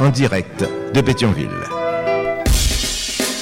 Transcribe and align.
en 0.00 0.08
direct 0.08 0.64
de 0.94 1.00
Pétionville. 1.00 1.50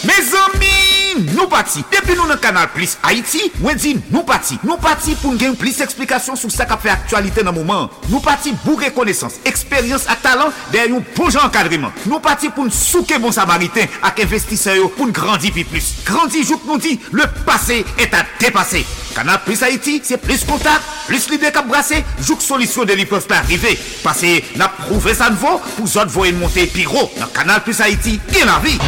Mes 0.05 0.12
amis, 0.12 1.33
nous 1.37 1.47
partis. 1.47 1.85
Depuis 1.93 2.16
nous 2.16 2.29
le 2.29 2.37
canal 2.37 2.69
Plus 2.75 2.99
Haïti, 3.03 3.53
nous 3.61 3.75
dit 3.75 3.99
nous 4.11 4.23
partis. 4.23 4.59
Nous 4.65 4.77
partis 4.77 5.15
pour 5.15 5.33
nous 5.33 5.55
plus 5.55 5.77
d'explications 5.77 6.37
sur 6.37 6.51
ce 6.51 6.63
qui 6.63 6.79
fait 6.80 6.91
actualité 6.91 7.43
dans 7.43 7.52
le 7.52 7.59
moment. 7.59 7.91
Nous 8.09 8.21
partis 8.21 8.52
pour 8.65 8.80
reconnaissance, 8.80 9.35
expérience 9.45 10.05
et 10.05 10.23
talent 10.23 10.51
derrière 10.73 10.97
un 10.97 11.02
bon 11.16 11.37
encadrement. 11.37 11.93
Nous 12.07 12.19
partis 12.21 12.49
pour 12.49 12.65
nous 12.65 12.71
souquer 12.71 13.19
bon 13.19 13.32
samaritain 13.32 13.87
avec 14.02 14.25
investisseurs 14.27 14.91
pour 14.93 15.07
nous 15.07 15.13
grandir 15.13 15.52
plus. 15.52 15.95
Grandir, 16.04 16.45
je 16.45 16.54
nous 16.66 16.79
dit, 16.79 16.99
le 17.13 17.25
passé 17.47 17.85
est 17.99 18.13
à 18.15 18.25
dépasser. 18.41 18.85
Canal 19.19 19.41
Plus 19.45 19.61
Haïti, 19.65 20.01
c'est 20.05 20.16
plus 20.16 20.45
contact, 20.45 20.80
plus 21.09 21.29
l'idée 21.29 21.51
qu'à 21.51 21.63
brasser, 21.63 22.05
joue 22.21 22.38
solution 22.38 22.85
de 22.85 22.93
peuvent 23.05 23.27
pas 23.27 23.38
arriver. 23.38 23.77
Parce 24.05 24.21
que 24.21 24.57
n'a 24.57 24.69
prouvé 24.69 25.13
ça 25.13 25.29
ne 25.29 25.35
vaut, 25.35 25.60
pour 25.77 25.87
autres 25.87 26.07
voyer 26.07 26.33
monter 26.33 26.66
piro. 26.66 27.10
Dans 27.19 27.27
Canal 27.27 27.60
Plus 27.65 27.80
Haïti, 27.80 28.21
bien 28.30 28.45
la 28.47 28.60
vie. 28.60 28.79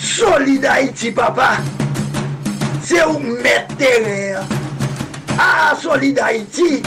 Solid 0.00 0.64
Haïti, 0.64 1.10
papa. 1.10 1.56
C'est 2.84 3.04
où 3.04 3.18
mettre 3.18 3.74
Ah, 5.36 5.74
Solid 5.82 6.16
Haïti. 6.20 6.84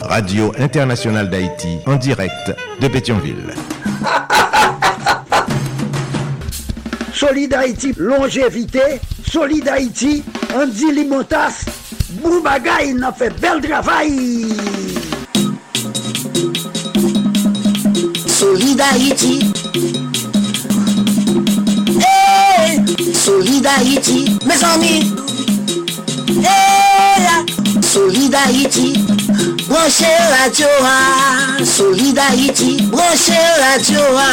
Radio 0.00 0.52
Internationale 0.58 1.30
d'Haïti 1.30 1.78
en 1.86 1.94
direct 1.94 2.52
de 2.80 2.88
Pétionville. 2.88 3.54
Solid 7.14 7.54
Haïti, 7.54 7.94
longévité. 7.96 9.00
Solid 9.30 9.68
Haïti, 9.68 10.24
Andy 10.58 10.90
Limotas, 10.90 11.62
bou 12.18 12.40
bagay 12.42 12.90
nan 12.98 13.12
fe 13.14 13.28
bel 13.38 13.60
travay. 13.62 14.10
Solid 18.26 18.80
Haïti 18.80 19.36
hey! 22.00 22.80
Solid 23.14 23.66
Haïti, 23.66 24.24
mes 24.46 24.64
ami 24.64 25.12
hey! 26.42 27.46
Solid 27.82 28.34
Haïti, 28.34 28.94
branche 29.68 30.10
la 30.32 30.48
Dioa 30.48 31.64
Solid 31.64 32.18
Haïti, 32.18 32.82
branche 32.90 33.30
la 33.60 33.78
Dioa 33.78 34.30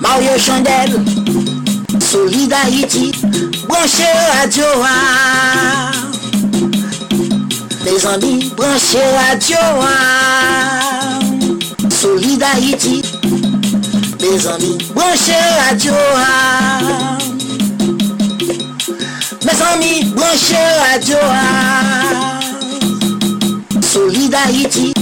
Mario 0.00 0.38
Chandel 0.38 1.17
Solid 2.10 2.50
Haïti. 2.50 3.12
Branchez 3.68 4.04
radio. 4.40 4.64
Mes 7.84 8.06
amis, 8.06 8.50
branchez 8.56 8.98
radio. 9.28 9.58
Solid 11.90 12.42
Haïti. 12.42 13.02
Mes 14.22 14.46
amis, 14.46 14.78
branchez 14.94 15.34
radio. 15.68 15.92
Mes 19.44 19.62
amis, 19.74 20.04
branchez 20.16 20.56
radio. 20.90 21.16
Solid 23.82 24.34
Haïti. 24.34 24.94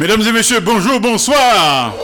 Mesdames 0.00 0.22
et 0.22 0.32
messieurs, 0.32 0.60
bonjour, 0.60 1.00
bonsoir. 1.00 2.03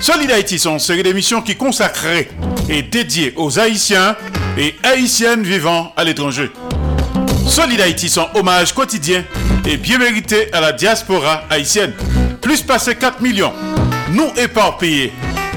Solid 0.00 0.30
Haïti 0.30 0.58
sont 0.58 0.74
une 0.74 0.78
série 0.78 1.02
d'émissions 1.02 1.40
qui 1.42 1.56
consacrées 1.56 2.28
et 2.68 2.82
dédiées 2.82 3.32
aux 3.36 3.58
Haïtiens 3.58 4.16
et 4.58 4.74
Haïtiennes 4.82 5.42
vivant 5.42 5.92
à 5.96 6.04
l'étranger. 6.04 6.50
Solid 7.48 7.80
Haïti 7.80 8.08
sont 8.08 8.28
hommage 8.34 8.72
quotidien 8.74 9.24
et 9.64 9.76
bien 9.76 9.98
mérité 9.98 10.52
à 10.52 10.60
la 10.60 10.72
diaspora 10.72 11.44
haïtienne. 11.48 11.92
Plus 12.42 12.62
passé 12.62 12.94
4 12.94 13.20
millions, 13.20 13.52
nous 14.10 14.30
éparpillés 14.36 15.12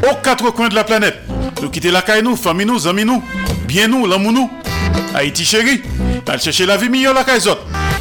aux 0.10 0.16
quatre 0.16 0.50
coins 0.52 0.70
de 0.70 0.76
la 0.76 0.84
planète. 0.84 1.18
Nous 1.62 1.70
quitter 1.70 1.92
la 1.92 2.02
caille 2.02 2.24
nous, 2.24 2.36
famille 2.36 2.66
nous, 2.66 2.88
amis 2.88 3.06
nous, 3.06 3.22
bien 3.68 3.88
nous, 3.88 4.08
l'amour 4.08 4.32
nous. 4.32 4.50
Haïti 5.14 5.44
chéri, 5.44 5.82
t'as 6.24 6.38
chercher 6.38 6.66
la 6.66 6.78
vie 6.78 6.90
meilleure 6.90 7.14
la 7.14 7.24
caille 7.24 7.42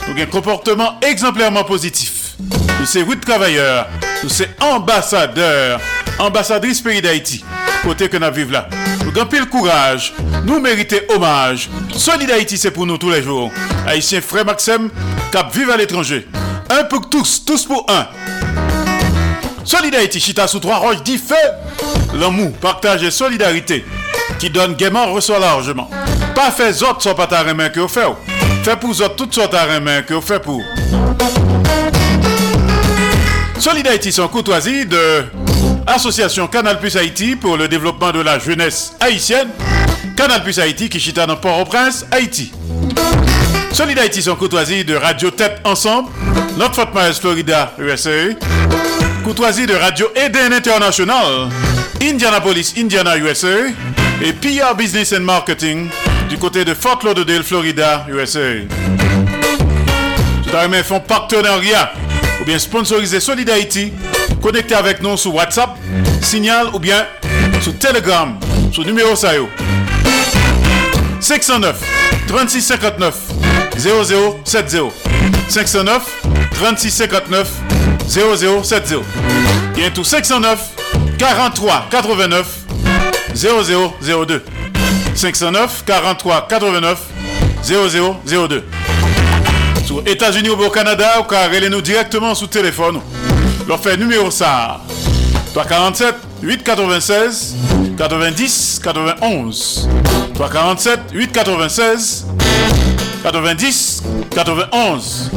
Nous 0.09 0.23
un 0.23 0.27
comportement 0.27 0.99
exemplairement 1.03 1.65
positif. 1.65 2.37
Nous 2.81 2.87
sommes 2.87 3.05
routes 3.05 3.25
travailleurs, 3.25 3.89
nous 4.23 4.29
sommes 4.29 4.47
ambassadeurs, 4.61 5.81
ambassadrices 6.19 6.81
pays 6.81 7.01
d'Haïti. 7.03 7.45
Côté 7.83 8.09
que 8.09 8.17
nous 8.17 8.33
vivons 8.33 8.53
là. 8.53 8.69
Nous 9.05 9.21
avons 9.21 9.39
le 9.39 9.47
courage, 9.47 10.13
nous 10.45 10.61
méritons 10.61 10.97
hommage. 11.09 11.71
Solid 11.95 12.31
Haïti, 12.31 12.59
c'est 12.59 12.71
pour 12.71 12.87
nous 12.87 12.99
tous 12.99 13.11
les 13.11 13.23
jours. 13.23 13.51
Haïtien 13.87 14.21
frère 14.21 14.45
Maxime, 14.45 14.91
cap 15.33 15.55
vive 15.55 15.71
à 15.71 15.77
l'étranger. 15.77 16.27
Un 16.71 16.85
pour 16.85 17.09
tous, 17.09 17.45
tous 17.45 17.65
pour 17.65 17.87
un. 17.89 18.07
Solid 19.65 19.95
Haïti, 19.95 20.21
chita 20.21 20.47
sous 20.47 20.61
trois 20.61 20.77
roches, 20.77 21.03
dit 21.03 21.19
feu. 21.19 21.35
L'amour, 22.15 22.53
partage 22.55 23.03
et 23.03 23.11
solidarité 23.11 23.85
qui 24.39 24.51
donne 24.51 24.75
gaiement 24.75 25.13
reçoit 25.13 25.39
largement. 25.39 25.91
Pas 26.35 26.51
fait 26.51 26.83
autres 26.83 27.03
sans 27.03 27.15
pas 27.15 27.27
ta 27.27 27.43
main 27.55 27.69
que 27.69 27.81
vous 27.81 27.89
faites. 27.89 28.09
Fait 28.63 28.77
pour 28.77 28.91
autres 28.91 29.17
toutes 29.17 29.35
sortes 29.35 29.53
de 29.53 29.79
main 29.79 30.03
que 30.03 30.15
vous 30.15 30.21
faites 30.21 30.43
pour. 30.43 30.63
Solidarité 33.59 34.11
sans 34.11 34.29
courtoisie 34.29 34.87
de 34.87 35.25
Association 35.89 36.47
Canal 36.49 36.79
Plus 36.79 36.97
Haïti 36.97 37.35
pour 37.35 37.57
le 37.57 37.67
développement 37.67 38.13
de 38.13 38.21
la 38.21 38.39
jeunesse 38.39 38.93
haïtienne. 39.01 39.49
Canal 40.17 40.43
Plus 40.43 40.59
Haïti 40.59 40.89
qui 40.89 41.01
chita 41.01 41.27
dans 41.27 41.37
Port-au-Prince, 41.37 42.07
Haïti. 42.11 42.53
Solidarité 43.73 44.21
sans 44.21 44.37
courtoisie 44.37 44.85
de 44.85 44.95
Radio 44.95 45.31
Tête 45.31 45.61
Ensemble, 45.65 46.11
notre 46.59 46.75
Fort 46.75 46.91
Myers, 46.95 47.15
Florida, 47.19 47.73
USA. 47.79 48.11
Courtoisie 49.25 49.67
de 49.67 49.75
Radio 49.75 50.09
Eden 50.15 50.53
International, 50.53 51.49
Indianapolis, 52.03 52.75
Indiana, 52.77 53.17
USA. 53.17 53.69
Et 54.23 54.33
PR 54.33 54.75
Business 54.77 55.15
and 55.15 55.21
Marketing 55.21 55.89
du 56.29 56.37
côté 56.37 56.65
de 56.65 56.75
Fort 56.75 56.99
Lauderdale, 57.03 57.43
Florida, 57.43 58.07
USA. 58.11 58.67
Tout 60.43 60.57
à 60.57 60.83
font 60.83 61.01
partenariat 61.01 61.93
bien 62.49 62.59
sponsoriser 62.59 63.21
Solid 63.21 63.51
Haïti, 63.51 63.93
connectez 64.41 64.75
avec 64.75 65.03
nous 65.03 65.19
sur 65.19 65.35
WhatsApp, 65.35 65.77
Signal 66.23 66.69
ou 66.73 66.79
bien 66.79 67.05
sur 67.61 67.79
Telegram, 67.79 68.39
sur 68.73 68.87
numéro 68.87 69.15
SAYO. 69.15 69.51
509 71.21 71.77
3659 72.27 73.15
0070 73.77 74.81
509 75.51 76.03
3659 76.55 77.49
0070 78.09 78.95
Bien 79.75 79.91
tout 79.91 80.05
509 80.05 80.59
43 81.19 81.89
89 81.91 82.47
0002 83.35 84.45
509 85.15 85.85
43 85.85 86.49
89 86.49 86.99
0002 87.63 88.65
sur 89.89 90.07
États-Unis 90.07 90.51
ou 90.51 90.63
au 90.63 90.69
Canada, 90.69 91.19
ou 91.19 91.23
car 91.23 91.49
nous 91.71 91.81
directement 91.81 92.35
sous 92.35 92.47
téléphone. 92.47 93.01
Leur 93.67 93.81
fait 93.81 93.97
numéro 93.97 94.31
ça. 94.31 94.83
347 95.55 96.15
896 96.43 97.57
90 97.97 98.81
91. 98.85 99.89
347 100.35 101.01
896 101.15 102.27
90 103.23 104.03
91. 104.31 105.31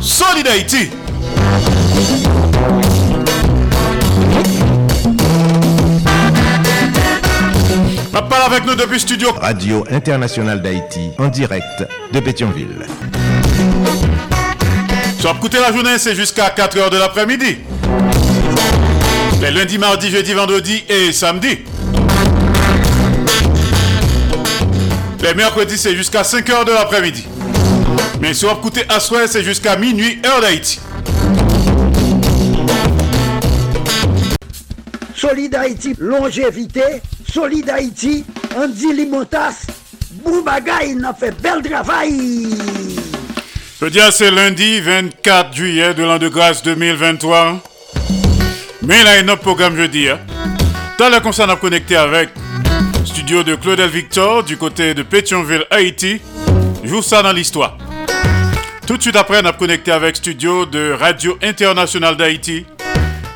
Solid 0.00 0.48
Haïti. 0.48 0.90
Parle 8.38 8.52
avec 8.54 8.66
nous 8.66 8.76
depuis 8.76 9.00
studio. 9.00 9.32
Radio 9.32 9.84
Internationale 9.90 10.62
d'Haïti, 10.62 11.10
en 11.18 11.26
direct 11.26 11.84
de 12.12 12.20
Pétionville. 12.20 12.86
Sur 15.18 15.34
écouter 15.34 15.58
la 15.58 15.72
journée, 15.72 15.98
c'est 15.98 16.14
jusqu'à 16.14 16.48
4h 16.50 16.88
de 16.90 16.98
l'après-midi. 16.98 17.56
Les 19.42 19.50
lundis, 19.50 19.78
mardis, 19.78 20.10
jeudi, 20.10 20.34
vendredi 20.34 20.84
et 20.88 21.10
samedi. 21.10 21.64
Les 25.20 25.34
mercredis, 25.34 25.76
c'est 25.76 25.96
jusqu'à 25.96 26.22
5h 26.22 26.64
de 26.64 26.70
l'après-midi. 26.70 27.26
Mais 28.20 28.34
sur 28.34 28.52
écouter 28.52 28.84
à 28.88 29.00
soir, 29.00 29.22
c'est 29.26 29.42
jusqu'à 29.42 29.74
minuit, 29.74 30.22
heure 30.24 30.40
d'Haïti. 30.40 30.78
Solid 35.16 35.52
Haïti, 35.56 35.96
longévité. 35.98 37.02
Solid 37.38 37.70
Haïti, 37.70 38.24
Andy 38.56 38.92
Limotas. 38.92 39.64
Boubagaï, 40.24 40.96
il 40.96 41.04
a 41.04 41.14
fait 41.14 41.30
bel 41.40 41.62
travail. 41.62 42.48
Je 43.78 43.84
veux 43.84 43.92
dire, 43.92 44.12
c'est 44.12 44.32
lundi 44.32 44.80
24 44.80 45.54
juillet 45.54 45.94
de 45.94 46.02
l'an 46.02 46.18
de 46.18 46.28
grâce 46.28 46.64
2023. 46.64 47.62
Mais 48.82 49.04
là, 49.04 49.14
il 49.14 49.16
y 49.18 49.20
a 49.20 49.22
notre 49.22 49.42
programme 49.42 49.76
jeudi. 49.76 50.08
Hein. 50.08 50.18
Dans 50.98 51.10
le 51.10 51.20
concert, 51.20 51.46
on 51.48 51.52
a 51.52 51.56
connecté 51.56 51.94
avec 51.94 52.30
studio 53.04 53.44
de 53.44 53.54
Claudel 53.54 53.88
Victor 53.88 54.42
du 54.42 54.56
côté 54.56 54.92
de 54.94 55.04
Pétionville, 55.04 55.64
Haïti. 55.70 56.20
Joue 56.82 57.02
ça 57.02 57.22
dans 57.22 57.32
l'histoire. 57.32 57.78
Tout 58.84 58.96
de 58.96 59.02
suite 59.02 59.14
après, 59.14 59.42
on 59.44 59.46
a 59.46 59.52
connecté 59.52 59.92
avec 59.92 60.16
studio 60.16 60.66
de 60.66 60.90
Radio 60.90 61.38
Internationale 61.40 62.16
d'Haïti 62.16 62.66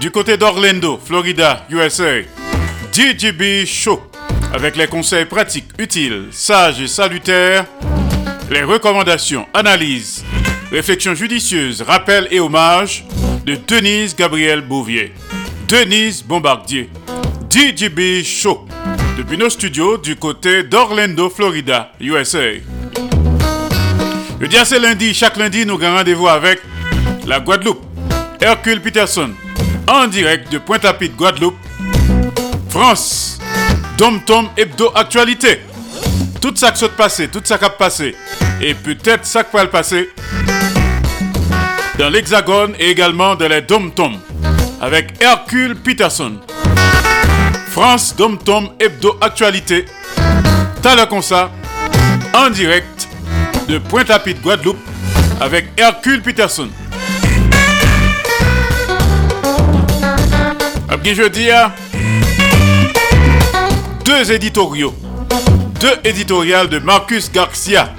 du 0.00 0.10
côté 0.10 0.36
d'Orlando, 0.36 0.98
Florida, 1.04 1.64
USA. 1.70 2.41
DJB 2.92 3.64
Show 3.64 4.02
avec 4.52 4.76
les 4.76 4.86
conseils 4.86 5.24
pratiques, 5.24 5.68
utiles, 5.78 6.26
sages 6.30 6.82
et 6.82 6.86
salutaires, 6.86 7.64
les 8.50 8.62
recommandations, 8.62 9.46
analyses, 9.54 10.22
réflexions 10.70 11.14
judicieuses, 11.14 11.80
rappels 11.80 12.28
et 12.30 12.38
hommages 12.38 13.06
de 13.46 13.56
Denise 13.66 14.14
Gabriel 14.14 14.60
Bouvier. 14.60 15.14
Denise 15.68 16.22
Bombardier. 16.22 16.90
DJB 17.48 18.22
Show 18.24 18.66
depuis 19.16 19.38
nos 19.38 19.48
studios 19.48 19.96
du 19.96 20.16
côté 20.16 20.62
d'Orlando, 20.62 21.30
Florida, 21.30 21.92
USA. 21.98 22.52
Le 24.38 24.48
dia 24.48 24.66
c'est 24.66 24.78
lundi, 24.78 25.14
chaque 25.14 25.38
lundi 25.38 25.64
nous 25.64 25.82
avons 25.82 25.96
rendez-vous 25.96 26.28
avec 26.28 26.60
la 27.26 27.40
Guadeloupe. 27.40 27.82
Hercule 28.38 28.82
Peterson, 28.82 29.30
en 29.88 30.08
direct 30.08 30.52
de 30.52 30.58
Pointe-à-Pitre, 30.58 31.16
Guadeloupe, 31.16 31.56
France. 32.72 33.38
Dom 33.98 34.22
Tom 34.24 34.48
Hebdo 34.56 34.92
Actualité. 34.94 35.60
Tout 36.40 36.56
ça 36.56 36.70
qui 36.70 36.78
s'est 36.78 36.88
passé, 36.88 37.28
tout 37.28 37.42
ça 37.44 37.58
qui 37.58 37.66
a 37.66 37.68
passé, 37.68 38.16
et 38.62 38.72
peut-être 38.72 39.26
ça 39.26 39.44
qui 39.44 39.54
va 39.54 39.64
le 39.64 39.68
passer 39.68 40.08
dans 41.98 42.08
l'Hexagone 42.08 42.74
et 42.78 42.88
également 42.88 43.34
dans 43.34 43.46
les 43.46 43.60
Dom 43.60 43.92
Tom 43.92 44.18
avec 44.80 45.22
Hercule 45.22 45.76
Peterson. 45.76 46.38
France 47.68 48.16
Dom 48.16 48.38
Tom 48.38 48.70
Hebdo 48.80 49.18
Actualité. 49.20 49.84
T'as 50.80 50.96
le 50.96 51.04
comme 51.04 51.20
ça, 51.20 51.50
en 52.34 52.48
direct 52.48 53.06
de 53.68 53.76
Pointe-à-Pitre, 53.76 54.40
Guadeloupe, 54.40 54.80
avec 55.42 55.66
Hercule 55.76 56.22
Peterson. 56.22 56.70
Jeudi, 61.04 61.50
deux 64.04 64.32
éditoriaux, 64.32 64.94
deux 65.80 65.96
éditoriales 66.04 66.68
de 66.68 66.78
Marcus 66.78 67.30
Garcia 67.30 67.94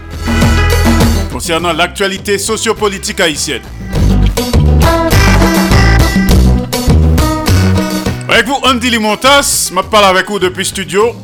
concernant 1.32 1.74
l'actualité 1.74 2.38
sociopolitique 2.38 3.20
haïtienne. 3.20 3.62
Avec 8.30 8.46
vous, 8.48 8.58
Andy 8.64 8.90
Limontas, 8.90 9.72
je 9.74 9.82
parle 9.82 10.06
avec 10.06 10.30
vous 10.30 10.40
depuis 10.40 10.66
studio. 10.66 11.16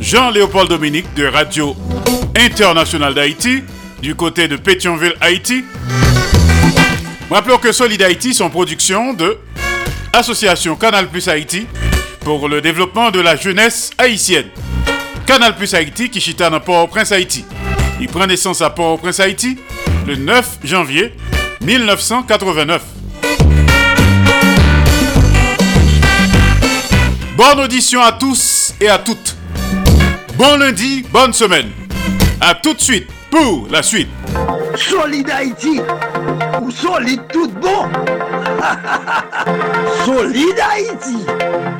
Jean-Léopold 0.00 0.68
Dominique 0.68 1.12
de 1.14 1.26
Radio 1.26 1.76
Internationale 2.36 3.14
d'Haïti, 3.14 3.62
du 4.00 4.14
côté 4.14 4.48
de 4.48 4.56
Pétionville, 4.56 5.14
Haïti. 5.20 5.64
Rappelons 7.30 7.58
que 7.58 7.72
Solid 7.72 8.02
Haïti 8.02 8.34
sont 8.34 8.50
production 8.50 9.12
de 9.12 9.38
Association 10.12 10.76
Canal 10.76 11.08
Plus 11.08 11.28
Haïti 11.28 11.66
pour 12.20 12.48
le 12.48 12.60
développement 12.60 13.10
de 13.10 13.20
la 13.20 13.36
jeunesse 13.36 13.90
haïtienne. 13.98 14.48
Canal 15.26 15.54
Plus 15.56 15.74
Haïti 15.74 16.10
qui 16.10 16.20
chita 16.20 16.50
dans 16.50 16.60
Port-au-Prince 16.60 17.12
Haïti. 17.12 17.44
Il 18.00 18.08
prend 18.08 18.26
naissance 18.26 18.60
à 18.62 18.70
Port-au-Prince 18.70 19.20
Haïti 19.20 19.58
le 20.06 20.16
9 20.16 20.58
janvier 20.64 21.14
1989. 21.62 22.82
Bonne 27.36 27.60
audition 27.60 28.02
à 28.02 28.12
tous 28.12 28.74
et 28.80 28.88
à 28.88 28.98
toutes. 28.98 29.36
Bon 30.36 30.58
lundi, 30.58 31.04
bonne 31.10 31.32
semaine. 31.32 31.70
A 32.40 32.54
tout 32.54 32.74
de 32.74 32.80
suite 32.80 33.08
pour 33.30 33.68
la 33.70 33.82
suite. 33.82 34.08
Solid 34.76 35.30
Haïti, 35.30 35.80
ou 36.60 36.70
solide 36.70 37.22
tout 37.32 37.48
bon. 37.48 37.88
solide 40.04 40.60
Haïti. 40.60 41.79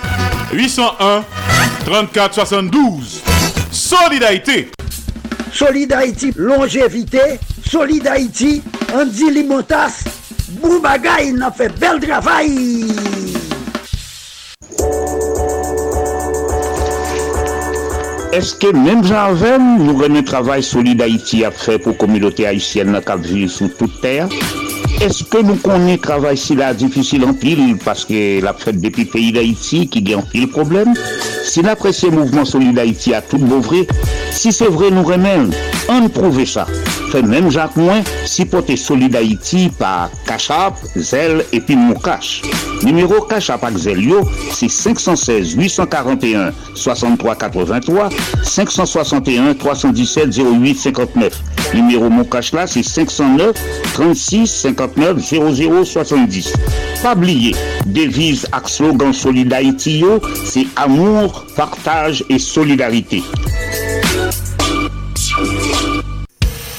801 0.53 1.23
34 1.85 2.33
72 2.33 3.21
Solidarité 3.71 4.69
Solid 5.53 5.91
Haïti, 5.93 6.31
longévité. 6.37 7.39
Solid 7.69 8.07
Haïti, 8.07 8.61
Andy 8.93 9.29
Limotas. 9.31 10.03
Boubagaï, 10.61 11.29
il 11.33 11.43
a 11.43 11.51
fait 11.51 11.69
bel 11.77 11.99
travail. 11.99 12.87
Est-ce 18.31 18.55
que 18.55 18.71
même 18.71 19.03
Jean-Ven, 19.03 19.77
nous 19.77 19.97
remet 19.97 20.23
travail 20.23 20.63
solide 20.63 21.01
Haïti 21.01 21.43
a 21.43 21.51
fait 21.51 21.77
pour 21.79 21.91
la 21.91 21.97
communauté 21.97 22.47
haïtienne 22.47 22.99
qui 23.05 23.33
vit 23.33 23.49
sur 23.49 23.75
toute 23.75 23.99
terre? 24.01 24.29
Est-ce 25.01 25.23
que 25.23 25.39
nous 25.39 25.55
connaissons 25.55 25.93
le 25.93 25.97
travail 25.97 26.37
si 26.37 26.55
là 26.55 26.75
difficile 26.75 27.25
en 27.25 27.33
pile 27.33 27.75
parce 27.83 28.05
que 28.05 28.39
la 28.39 28.53
fête 28.53 28.79
depuis 28.79 29.05
le 29.05 29.09
pays 29.09 29.31
d'Haïti 29.31 29.87
qui 29.87 30.03
gagne 30.03 30.19
en 30.19 30.21
pile 30.21 30.47
problème? 30.47 30.93
Si 31.43 31.63
l'apprécié 31.63 32.11
mouvement 32.11 32.45
solide 32.45 32.77
Haïti 32.77 33.11
a 33.15 33.21
tout 33.23 33.39
beau 33.39 33.59
vrai, 33.59 33.87
si 34.29 34.53
c'est 34.53 34.67
vrai 34.67 34.91
nous 34.91 35.01
remet, 35.01 35.39
on 35.89 36.09
prouve 36.09 36.45
ça. 36.45 36.65
Fait 37.11 37.21
même 37.21 37.49
Jacques 37.51 37.75
Moins, 37.75 38.01
si 38.25 38.45
porter 38.45 38.77
solide 38.77 39.15
Haïti 39.15 39.69
par 39.77 40.09
Cachap, 40.25 40.75
Zel 40.95 41.45
et 41.51 41.59
puis 41.59 41.75
Moukache. 41.75 42.41
Numéro 42.83 43.21
Cachap 43.21 43.63
avec 43.63 43.77
Zel 43.77 44.01
yo, 44.01 44.21
c'est 44.53 44.69
516 44.69 45.53
841 45.55 46.51
63 46.73 47.35
83 47.35 48.09
561 48.43 49.53
317 49.55 50.37
08 50.37 50.75
59. 50.75 51.41
Numéro 51.73 52.09
Moukache 52.09 52.53
là, 52.53 52.65
c'est 52.65 52.83
509 52.83 53.55
36 53.93 54.47
59 54.47 55.17
00 55.19 55.85
70. 55.85 56.53
Pas 57.03 57.13
oublier, 57.13 57.55
devise 57.85 58.45
ak 58.51 58.69
slogan 58.69 59.13
Solid 59.13 59.51
Haïti 59.53 59.99
yo, 59.99 60.19
c'est 60.45 60.67
amour, 60.75 61.45
partage 61.55 62.23
et 62.29 62.39
solidarité. 62.39 63.23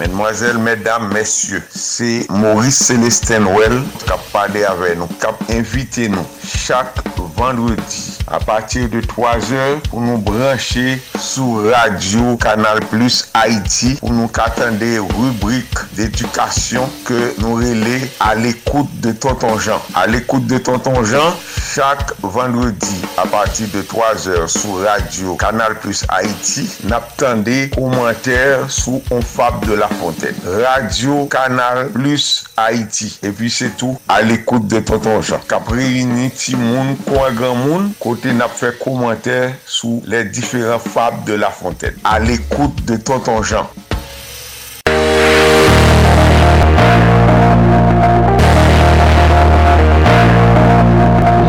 Mesdemoiselles, 0.02 0.58
mesdames, 0.58 1.12
messieurs, 1.12 1.62
c'est 1.72 2.26
Maurice 2.28 2.76
Célestin 2.76 3.46
Well 3.46 3.84
qui 4.04 4.10
a 4.10 4.18
parlé 4.32 4.64
avec 4.64 4.98
nous, 4.98 5.06
qui 5.06 5.26
a 5.26 5.56
invité 5.56 6.08
nous 6.08 6.26
chaque 6.44 6.96
vendredi. 7.36 8.11
a 8.32 8.40
patir 8.40 8.88
de 8.88 9.00
3 9.00 9.52
or 9.52 9.80
pou 9.90 10.00
nou 10.00 10.16
branche 10.24 10.96
sou 11.20 11.68
radio 11.68 12.32
Kanal 12.40 12.80
Plus 12.88 13.26
Haiti 13.36 13.92
pou 14.00 14.14
nou 14.16 14.30
katande 14.32 14.88
rubrik 15.12 15.82
d'edukasyon 15.98 16.88
ke 17.04 17.18
nou 17.42 17.58
rele 17.60 17.98
al 18.24 18.46
ekoute 18.48 19.02
de 19.04 19.12
Tonton 19.12 19.58
Jean. 19.60 19.84
Al 19.98 20.16
ekoute 20.16 20.48
de 20.48 20.60
Tonton 20.64 21.02
Jean, 21.04 21.36
chak 21.74 22.14
vendredi 22.24 23.02
a 23.20 23.26
patir 23.28 23.68
de 23.74 23.82
3 23.90 24.26
or 24.32 24.48
sou 24.48 24.80
radio 24.80 25.36
Kanal 25.36 25.76
Plus 25.84 26.00
Haiti 26.08 26.64
nap 26.88 27.12
tande 27.20 27.66
komenter 27.76 28.64
sou 28.72 29.02
On 29.12 29.20
Fab 29.20 29.60
de 29.66 29.76
la 29.76 29.90
Fontaine. 30.00 30.40
Radio 30.64 31.26
Kanal 31.26 31.90
Plus 31.92 32.46
Haiti. 32.56 33.12
E 33.20 33.34
pi 33.36 33.52
se 33.52 33.68
tou 33.76 34.00
al 34.08 34.32
ekoute 34.32 34.72
de 34.72 34.80
Tonton 34.88 35.20
Jean. 35.20 35.44
Kapre 35.50 35.84
yini 35.84 36.30
ti 36.32 36.56
moun, 36.56 36.96
kwa 37.04 37.28
gran 37.36 37.60
moun, 37.60 37.92
kote 38.00 38.21
kote 38.22 38.36
nap 38.38 38.52
fè 38.54 38.68
komantè 38.78 39.36
sou 39.66 39.98
lè 40.06 40.20
diferent 40.30 40.84
fab 40.94 41.24
de 41.26 41.34
La 41.34 41.48
Fontaine. 41.50 41.98
A 42.06 42.20
l'ekoute 42.22 42.84
de 42.86 42.94
Tonton 43.02 43.42
Jean. 43.42 43.66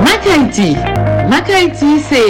Mak 0.02 0.26
Haiti. 0.26 0.74
Mak 1.30 1.54
Haiti 1.54 2.00
se 2.10 2.24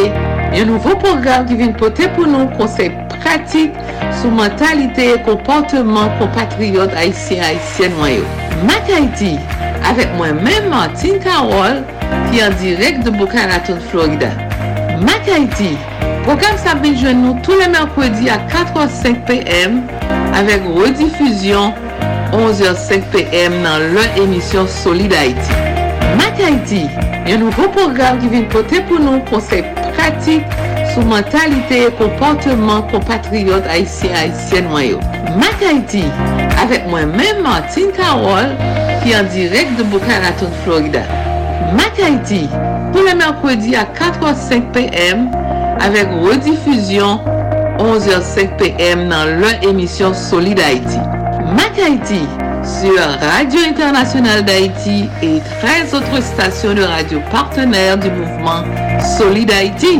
yon 0.57 0.73
nouvo 0.73 0.97
program 0.99 1.47
ki 1.47 1.61
vin 1.63 1.71
pote 1.79 2.11
pou 2.17 2.27
nou 2.27 2.51
konsep 2.59 2.99
pratik 3.15 3.79
sou 4.19 4.33
mentalite 4.35 5.07
e 5.13 5.17
komporteman 5.23 6.11
kompatriot 6.19 6.91
Haitien 6.99 7.47
Haitien 7.47 7.95
noyo. 8.01 8.27
Mak 8.67 8.91
Haiti. 8.91 9.37
Avèk 9.87 10.11
mwen 10.19 10.43
mèm 10.43 10.73
Martin 10.73 11.23
Karol 11.23 11.79
qui 12.31 12.39
est 12.39 12.43
en 12.43 12.51
direct 12.51 13.03
de 13.05 13.09
Boca 13.09 13.47
Raton, 13.47 13.77
Florida. 13.89 14.29
Mac 15.01 15.27
Haïti, 15.27 15.77
programme 16.23 16.81
vient 16.83 16.95
joindre 16.95 17.19
nous 17.19 17.39
tous 17.41 17.57
les 17.59 17.67
mercredis 17.67 18.29
à 18.29 18.37
4h05 18.37 19.25
p.m. 19.25 19.81
avec 20.33 20.61
rediffusion 20.65 21.73
11h05 22.31 23.01
p.m. 23.11 23.53
dans 23.63 23.79
leur 23.93 24.17
émission 24.17 24.65
Solid 24.67 25.13
Haïti. 25.13 25.51
Mac 26.17 26.39
Haïti, 26.39 26.87
un 27.27 27.37
nouveau 27.37 27.67
programme 27.69 28.19
qui 28.19 28.27
vient 28.27 28.43
porter 28.43 28.81
pour 28.81 28.99
nous 28.99 29.19
conseils 29.29 29.63
pratiques 29.95 30.45
sur 30.93 31.05
mentalité 31.05 31.87
et 31.87 31.91
comportement 31.91 32.83
compatriotes 32.83 33.65
haïtiens 33.67 34.11
haïtiennes 34.15 34.69
noyaux. 34.69 34.99
Mac 35.37 35.55
Haïti, 35.67 36.03
avec 36.61 36.87
moi-même 36.87 37.41
Martine 37.41 37.91
Carole, 37.95 38.55
qui 39.03 39.11
est 39.11 39.17
en 39.17 39.23
direct 39.23 39.75
de 39.77 39.83
Boca 39.83 40.19
Raton, 40.23 40.49
Florida. 40.63 41.01
Mac 41.75 41.99
Haïti, 42.03 42.49
tous 42.93 43.05
les 43.05 43.15
mercredis 43.15 43.75
à 43.75 43.83
4h05 43.83 44.71
p.m. 44.71 45.31
avec 45.79 46.07
rediffusion 46.09 47.19
11h05 47.79 48.57
p.m. 48.57 49.09
dans 49.09 49.25
leur 49.39 49.63
émission 49.63 50.13
Solid 50.13 50.59
Haïti. 50.59 50.97
Mac 51.55 51.73
sur 52.63 52.97
Radio 53.19 53.59
Internationale 53.67 54.45
d'Haïti 54.45 55.09
et 55.21 55.41
13 55.61 55.93
autres 55.95 56.23
stations 56.23 56.73
de 56.73 56.81
radio 56.81 57.19
partenaires 57.31 57.97
du 57.97 58.09
mouvement 58.09 58.63
Solid 59.17 59.51
Haïti. 59.51 59.99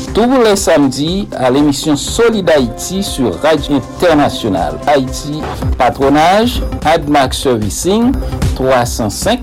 tous 0.13 0.41
les 0.43 0.55
samedis 0.55 1.27
à 1.37 1.49
l'émission 1.49 1.95
Solid 1.95 2.49
Haïti 2.49 3.03
sur 3.03 3.39
Radio 3.41 3.75
Internationale. 3.77 4.77
Haïti, 4.87 5.41
patronage, 5.77 6.61
AdMax 6.85 7.37
Servicing, 7.43 8.11
305 8.55 9.39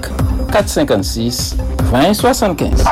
456 0.52 1.56
2075. 1.92 2.84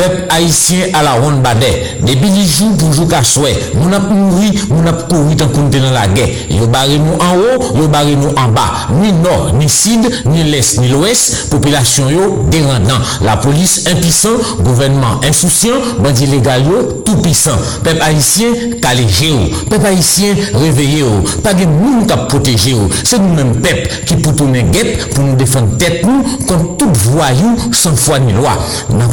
Peuple 0.00 0.24
haïtien 0.30 0.86
à 0.94 1.02
la 1.02 1.12
ronde 1.12 1.42
badet. 1.42 1.98
Depuis 2.00 2.30
les 2.30 2.46
jours 2.46 2.74
pour 2.78 2.90
jouer 2.90 3.06
qu'à 3.06 3.22
souhait. 3.22 3.54
Nous 3.74 3.90
n'avons 3.90 4.14
mouru, 4.14 4.46
nous 4.70 4.82
n'avons 4.82 5.06
couru 5.06 5.36
tant 5.36 5.48
qu'on 5.48 5.68
dans 5.68 5.90
la 5.92 6.08
guerre. 6.08 6.28
Yo 6.48 6.66
barré 6.66 6.98
nous 6.98 7.18
en 7.22 7.36
haut, 7.36 7.76
yo 7.76 7.86
barré 7.86 8.16
nous 8.16 8.30
en 8.30 8.48
bas. 8.48 8.88
Ni 8.98 9.12
nord, 9.12 9.52
ni 9.58 9.68
sud, 9.68 10.00
ni 10.24 10.42
l'est, 10.44 10.80
ni 10.80 10.88
l'ouest. 10.88 11.50
Population 11.50 12.08
yo 12.08 12.46
dérendant. 12.50 12.98
La 13.20 13.36
police 13.36 13.84
impuissant, 13.92 14.30
gouvernement 14.60 15.20
insouciant, 15.22 15.74
bandit 15.98 16.24
légal 16.24 16.62
tout 17.04 17.16
puissant. 17.16 17.58
Peuple 17.84 18.00
haïtien 18.00 18.46
calégé 18.80 19.28
yo. 19.28 19.50
Peuple 19.68 19.84
haïtien 19.84 20.34
réveillé 20.54 21.00
yo. 21.00 21.10
Pas 21.44 21.52
de 21.52 21.66
monde 21.66 22.06
qui 22.06 22.26
protéger 22.26 22.70
yo. 22.70 22.88
C'est 23.04 23.18
nous-mêmes 23.18 23.56
peuple 23.56 23.86
qui 24.06 24.16
pour 24.16 24.34
tourner 24.34 24.62
guette 24.62 25.10
pour 25.10 25.24
nous 25.24 25.36
défendre 25.36 25.76
tête 25.76 26.06
nous 26.06 26.22
contre 26.46 26.78
tout 26.78 26.92
voyou 27.10 27.54
sans 27.70 27.94
foi 27.94 28.18
ni 28.18 28.32
loi. 28.32 28.52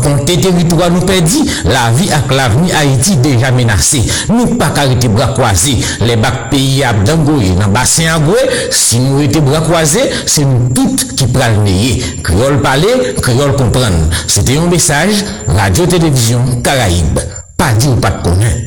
Compté 0.02 0.40
territoire 0.40 0.77
nous 0.90 1.02
perdit, 1.02 1.44
la 1.66 1.92
vie 1.92 2.10
avec 2.12 2.32
l'avenir 2.32 2.76
Haïti 2.78 3.16
déjà 3.18 3.52
menacée. 3.52 4.04
Nous 4.30 4.56
pas 4.56 4.72
arrêter 4.76 5.08
bras 5.08 5.28
croisés. 5.28 5.78
Les 6.02 6.16
bacs 6.16 6.50
pays 6.50 6.84
à 6.84 6.94
Dangoye, 6.94 7.56
dans 7.60 7.68
bassin 7.68 8.06
à 8.16 8.20
si 8.72 9.00
nous 9.00 9.22
étions 9.22 9.42
bras 9.42 9.62
croisés, 9.62 10.10
c'est 10.26 10.46
nous 10.46 10.70
toutes 10.74 11.16
qui 11.16 11.26
prenons 11.28 11.64
le 11.64 12.22
Créole 12.22 12.62
parler, 12.62 13.16
créole 13.22 13.56
comprendre. 13.56 14.10
C'était 14.28 14.58
un 14.58 14.68
message, 14.68 15.24
Radio-Télévision 15.48 16.62
Caraïbe. 16.64 17.20
Pas 17.58 17.74
dit 17.74 17.88
ou 17.88 17.96
pas 17.96 18.12
de 18.12 18.24
connaître. 18.24 18.67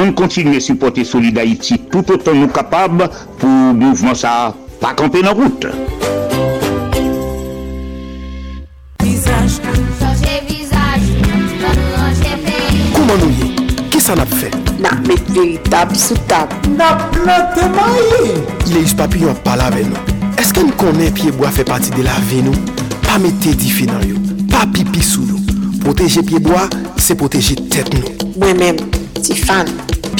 on 0.00 0.12
continue 0.12 0.56
à 0.56 0.60
supporter 0.60 1.04
Solid 1.04 1.36
Haïti 1.38 1.78
tout 1.90 2.10
autant 2.10 2.34
nous 2.34 2.48
capables 2.48 3.08
pour 3.38 3.48
mouvement 3.48 4.14
ça 4.14 4.54
pas 4.80 4.94
camper 4.94 5.22
nos 5.22 5.34
route. 5.34 5.66
Comment 12.94 13.16
nous 13.18 13.32
Qu'est-ce 13.90 14.12
qu'on 14.12 14.20
a 14.20 14.26
fait 14.26 14.50
N'a 14.80 14.90
mis 15.06 15.16
véritable 15.28 15.94
sous 15.94 16.14
table. 16.26 16.54
N'a 16.76 16.94
planté 17.12 17.60
maïs. 17.68 18.88
Les 18.88 18.94
papillons 18.94 19.34
parlent 19.44 19.60
avec 19.60 19.86
nous. 19.86 19.96
Est-ce 20.38 20.54
qu'on 20.54 20.70
connaît 20.70 21.10
pied 21.10 21.30
bois 21.30 21.50
fait 21.50 21.64
partie 21.64 21.90
de 21.90 22.02
la 22.02 22.14
vie 22.28 22.42
nous 22.42 22.54
Pas 23.02 23.18
mettre 23.18 23.36
diffi 23.56 23.86
dans 23.86 24.00
yo. 24.00 24.16
Pas 24.50 24.66
pipi 24.72 25.02
sous 25.02 25.26
nous. 25.26 25.40
Protéger 25.80 26.22
pied 26.22 26.38
bois, 26.38 26.68
c'est 26.96 27.14
protéger 27.16 27.56
tête 27.56 27.92
nous. 27.94 28.38
Moi-même, 28.38 28.76
Tifane. 29.22 29.68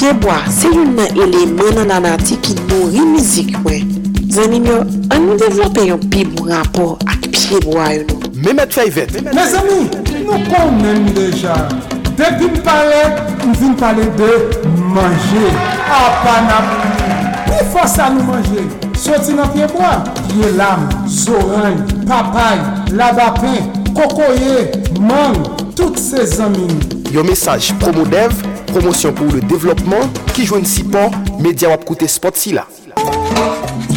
Pyeboa 0.01 0.47
se 0.49 0.69
yon 0.73 0.95
nan 0.97 1.11
eleman 1.13 1.75
nan 1.77 1.91
anati 1.93 2.37
ki 2.41 2.55
nouri 2.71 3.03
mizik 3.05 3.51
mwen. 3.61 3.91
Zanim 4.33 4.65
yo, 4.65 4.79
an 5.13 5.27
nou 5.27 5.37
devlope 5.37 5.83
yon 5.85 6.01
pi 6.09 6.23
moun 6.25 6.49
rapor 6.55 6.95
ak 7.05 7.27
Pyeboa 7.35 7.91
yon 7.99 8.07
nou. 8.09 8.31
Mehmet 8.41 8.73
Fayvet. 8.73 9.13
Me 9.29 9.45
zami, 9.53 9.83
nou 10.25 10.39
kon 10.47 10.79
men 10.81 11.03
mi 11.05 11.13
deja. 11.19 11.53
Depi 12.17 12.49
m 12.49 12.57
pale, 12.65 13.03
m 13.45 13.53
vin 13.61 13.75
pale 13.77 14.07
de 14.17 14.31
manje. 14.95 15.51
A 15.93 15.99
panap, 16.23 16.71
pou 17.51 17.67
fosa 17.75 18.09
nou 18.15 18.25
manje. 18.31 18.65
Soti 18.97 19.37
nan 19.37 19.53
Pyeboa, 19.53 19.99
ye 20.33 20.49
lam, 20.57 20.89
zoran, 21.05 21.77
papay, 22.09 22.57
labapen, 22.97 23.69
kokoye, 23.93 24.65
mang, 24.97 25.45
tout 25.77 26.01
se 26.01 26.25
zamin. 26.25 27.00
Yon 27.11 27.27
mesaj 27.27 27.73
Promodev, 27.83 28.31
promosyon 28.69 29.15
pou 29.19 29.35
le 29.35 29.41
devlopman 29.51 30.05
ki 30.31 30.45
jwen 30.47 30.67
si 30.69 30.85
pon 30.87 31.11
media 31.43 31.73
wap 31.73 31.83
koute 31.89 32.07
spot 32.07 32.37
si 32.39 32.53
la. 32.55 32.63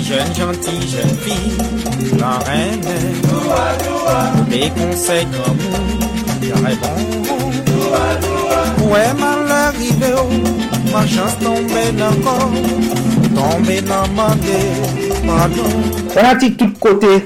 Jen 0.02 0.32
janti, 0.34 0.74
jen 0.90 1.12
fi, 1.22 1.36
la 2.18 2.40
rene, 2.48 2.96
doua 3.28 3.68
doua, 3.84 4.16
me 4.50 4.64
konsey 4.80 5.28
komou, 5.36 5.84
jare 6.42 6.74
bon, 6.82 7.06
doua 7.70 8.02
doua, 8.26 8.64
ouwe 8.82 9.04
mal 9.22 9.54
arrive 9.60 10.10
ou, 10.24 10.42
ma 10.90 11.06
chans 11.06 11.38
tombe 11.44 11.86
nan 12.00 12.18
kon, 12.26 12.58
tombe 13.38 13.78
nan 13.92 14.18
mande, 14.18 14.60
pardon. 15.22 15.80
Fanatik 16.18 16.58
tout 16.58 16.82
kote, 16.82 17.22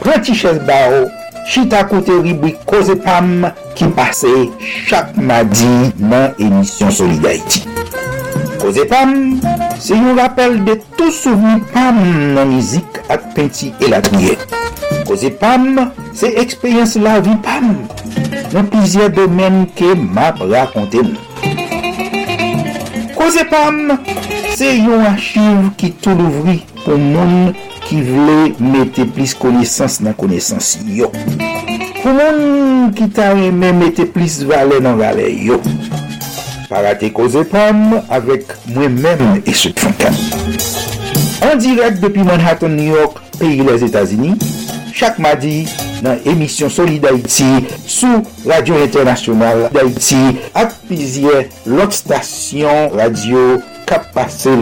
prenti 0.00 0.32
ches 0.32 0.64
ba 0.64 0.80
ou, 0.96 1.12
chita 1.48 1.84
kote 1.84 2.12
ribwi 2.22 2.52
Koze 2.66 2.96
Pam 2.96 3.44
ki 3.74 3.84
pase 3.96 4.50
chak 4.88 5.16
madi 5.16 5.92
nan 5.98 6.34
emisyon 6.38 6.90
Solidarity. 6.90 7.62
Koze 8.60 8.84
Pam, 8.90 9.40
se 9.78 9.94
yon 9.94 10.18
rappel 10.18 10.58
de 10.66 10.74
tou 10.96 11.12
souveni 11.14 11.62
Pam 11.72 12.00
nan 12.34 12.50
mizik 12.50 12.98
ak 13.12 13.30
penti 13.36 13.70
elatriye. 13.80 14.34
Koze 15.06 15.30
Pam, 15.40 15.92
se 16.16 16.32
ekspeyens 16.42 16.96
la 17.02 17.20
vi 17.20 17.36
Pam, 17.46 17.76
nan 18.54 18.70
plizye 18.72 19.06
domen 19.14 19.64
ke 19.78 19.94
map 19.94 20.42
rakonte 20.42 21.04
mou. 21.06 21.20
Koze 23.14 23.46
Pam, 23.52 23.94
se 24.56 24.72
yon 24.80 25.06
achiv 25.12 25.70
ki 25.78 25.94
tou 26.02 26.18
louvri 26.18 26.58
pou 26.82 26.98
moun 26.98 27.52
ki 27.96 28.02
vle 28.04 28.50
mette 28.60 29.06
plis 29.16 29.32
konesans 29.40 30.00
nan 30.04 30.12
konesans 30.20 30.74
yo. 30.92 31.08
Pou 32.02 32.12
moun 32.12 32.90
ki 32.96 33.06
ta 33.16 33.30
reme 33.32 33.70
mette 33.78 34.04
plis 34.12 34.42
vale 34.44 34.82
nan 34.84 34.98
vale 35.00 35.30
yo. 35.32 35.56
Parate 36.68 37.08
koze 37.16 37.46
pam 37.48 37.94
avek 38.12 38.52
mwen 38.74 38.98
men 39.00 39.40
e 39.40 39.54
sot 39.56 39.80
fankan. 39.80 40.18
An 41.46 41.62
direk 41.62 42.02
depi 42.02 42.24
Manhattan, 42.26 42.74
New 42.76 42.98
York, 42.98 43.22
peyi 43.38 43.64
les 43.64 43.86
Etats-Unis, 43.86 44.44
chak 44.96 45.16
madi 45.22 45.64
nan 46.04 46.20
emisyon 46.28 46.72
Soli 46.72 47.00
d'Haïti 47.00 47.48
sou 47.88 48.20
Radio 48.44 48.82
Internasyonal 48.82 49.70
d'Haïti 49.72 50.20
ak 50.52 50.76
pizye 50.90 51.46
lot 51.70 51.96
stasyon 51.96 52.92
radio 52.98 53.62
kap 53.88 54.12
pase 54.16 54.58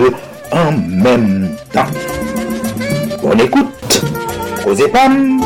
an 0.55 0.79
menm 1.03 1.51
tan. 1.75 1.91
Bon 3.25 3.39
écoute, 3.39 4.03
Koze 4.63 4.87
Pam, 4.93 5.41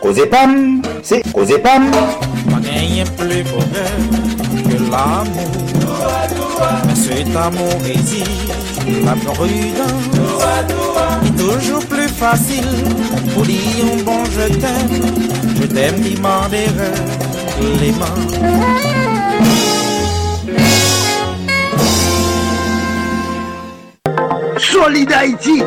Koze 0.00 0.24
Pam, 0.30 0.80
c'est 1.02 1.20
Koze 1.32 1.58
Pam. 1.60 1.90
Rien 2.62 3.04
plus 3.18 3.42
bonheur 3.42 3.90
que 4.62 4.76
l'amour. 4.88 5.50
Mais 6.86 6.94
cet 6.94 7.34
amour 7.34 7.80
exige 7.88 8.46
la 9.04 9.16
prudence. 9.16 10.10
Toujours 11.36 11.84
plus 11.86 12.08
facile 12.08 12.68
pour 13.34 13.42
dire 13.42 13.58
un 13.82 14.02
bon 14.04 14.24
je 14.26 14.54
t'aime. 14.54 15.02
Je 15.60 15.66
t'aime, 15.66 16.04
m'en 16.22 16.46
les 17.80 17.90
mains. 17.90 19.03
Solid 24.58 25.10
Haïti 25.12 25.62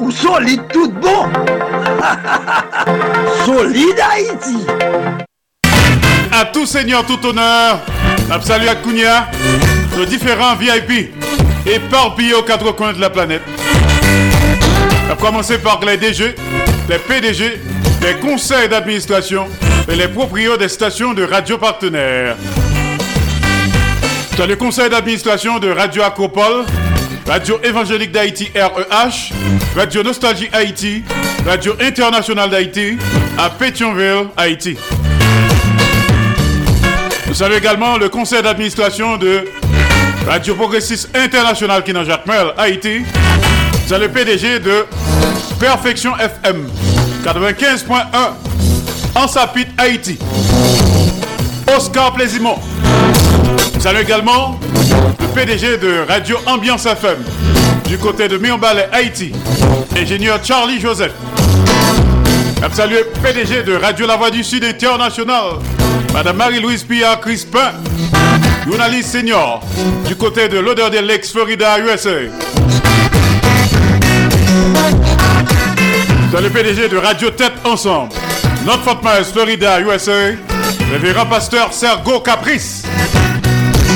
ou 0.00 0.10
solide 0.10 0.62
tout 0.72 0.90
bon 0.90 1.26
Solid 3.46 3.94
Haïti 4.00 4.66
À 6.32 6.46
tout 6.46 6.66
seigneur, 6.66 7.06
tout 7.06 7.24
honneur, 7.24 7.78
salut 8.42 8.68
à 8.68 8.74
Kounia, 8.74 9.28
nos 9.96 10.04
différents 10.04 10.56
VIP, 10.56 11.14
éparpillés 11.64 12.34
aux 12.34 12.42
quatre 12.42 12.72
coins 12.72 12.92
de 12.92 13.00
la 13.00 13.10
planète. 13.10 13.42
À 15.10 15.14
commencer 15.14 15.58
par 15.58 15.80
les 15.84 15.96
DG, 15.96 16.34
les 16.88 16.98
PDG, 16.98 17.60
les 18.02 18.14
conseils 18.20 18.68
d'administration 18.68 19.46
et 19.88 19.94
les 19.94 20.08
propriétaires 20.08 20.58
des 20.58 20.68
stations 20.68 21.14
de 21.14 21.24
radio 21.24 21.58
partenaires. 21.58 22.36
Dans 24.36 24.46
le 24.46 24.56
conseil 24.56 24.90
d'administration 24.90 25.58
de 25.58 25.70
Radio 25.70 26.02
Acropole, 26.02 26.64
Radio 27.26 27.58
Évangélique 27.62 28.12
d'Haïti 28.12 28.50
REH, 28.54 29.32
Radio 29.76 30.02
Nostalgie 30.02 30.48
Haïti, 30.52 31.02
Radio 31.46 31.74
Internationale 31.80 32.50
d'Haïti 32.50 32.98
à 33.38 33.48
Pétionville, 33.48 34.26
Haïti. 34.36 34.76
Nous 37.28 37.34
saluons 37.34 37.56
également 37.58 37.96
le 37.96 38.08
conseil 38.08 38.42
d'administration 38.42 39.16
de 39.16 39.44
Radio 40.26 40.54
Progressiste 40.54 41.16
International 41.16 41.82
qui 41.84 41.90
est 41.90 41.94
dans 41.94 42.04
Jacmel, 42.04 42.52
Haïti. 42.58 43.02
C'est 43.86 43.98
le 43.98 44.08
PDG 44.08 44.58
de 44.58 44.84
Perfection 45.58 46.12
FM 46.18 46.68
95.1 47.24 47.94
en 49.14 49.28
Sapit, 49.28 49.66
Haïti. 49.78 50.18
Oscar 51.76 52.12
Plaisimont. 52.12 52.58
Nous 53.74 53.80
saluons 53.80 54.00
également 54.00 54.60
le 55.20 55.26
PDG 55.34 55.78
de 55.78 56.06
Radio 56.08 56.36
Ambiance 56.46 56.86
FM 56.86 57.18
du 57.88 57.98
côté 57.98 58.28
de 58.28 58.38
Mionbalais, 58.38 58.88
Haïti, 58.92 59.32
ingénieur 59.96 60.38
Charlie 60.42 60.80
Joseph. 60.80 61.12
Le 62.62 63.04
PDG 63.20 63.64
de 63.64 63.74
Radio 63.74 64.06
La 64.06 64.16
Voix 64.16 64.30
du 64.30 64.42
Sud 64.44 64.64
International, 64.64 65.58
Madame 66.12 66.36
Marie-Louise 66.36 66.84
Pia 66.84 67.16
Crispin, 67.16 67.72
journaliste 68.66 69.10
senior 69.10 69.60
du 70.06 70.14
côté 70.16 70.48
de 70.48 70.58
l'odeur 70.58 70.90
de 70.90 70.98
l'ex 70.98 71.32
Florida, 71.32 71.78
USA. 71.80 72.10
Le 76.40 76.48
PDG 76.48 76.88
de 76.88 76.96
Radio 76.96 77.30
Tête 77.30 77.52
Ensemble, 77.64 78.12
Notre 78.64 78.82
Fort 78.82 79.00
Myers, 79.02 79.24
Florida, 79.32 79.80
USA, 79.80 80.36
révérend 80.92 81.26
pasteur 81.26 81.72
Sergo 81.72 82.20
Caprice 82.20 82.84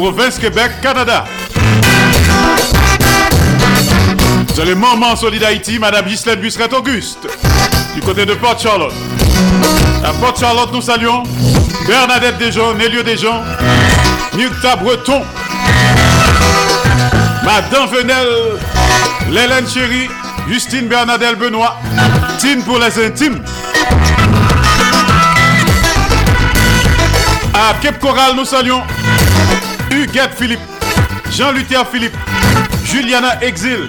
province 0.00 0.38
Québec, 0.38 0.72
Canada. 0.80 1.26
C'est 4.54 4.64
le 4.64 4.74
moment 4.74 5.14
solide 5.14 5.44
Haïti, 5.44 5.78
Madame 5.78 6.06
Ghislaine 6.06 6.40
Busseret 6.40 6.72
Auguste, 6.72 7.28
du 7.94 8.00
côté 8.00 8.24
de 8.24 8.32
Port 8.32 8.58
Charlotte. 8.58 8.94
À 10.02 10.10
Port 10.14 10.34
Charlotte, 10.40 10.72
nous 10.72 10.80
saluons 10.80 11.22
Bernadette 11.86 12.38
Desjons, 12.38 12.72
Nélio 12.76 13.02
Desjons, 13.02 13.42
Mukta 14.38 14.76
Breton, 14.76 15.20
Madame 17.44 17.86
Venel, 17.90 18.26
Lélène 19.30 19.68
Chéri, 19.68 20.08
Justine 20.48 20.88
Bernadette 20.88 21.38
Benoît, 21.38 21.76
Tine 22.38 22.62
pour 22.62 22.78
les 22.78 23.04
intimes. 23.04 23.42
À 27.52 27.74
Cape 27.82 27.98
Coral, 27.98 28.34
nous 28.34 28.46
saluons 28.46 28.80
Huguette 29.90 30.34
Philippe, 30.36 30.60
Jean-Luther 31.30 31.86
Philippe, 31.90 32.16
Juliana 32.84 33.42
Exil, 33.42 33.88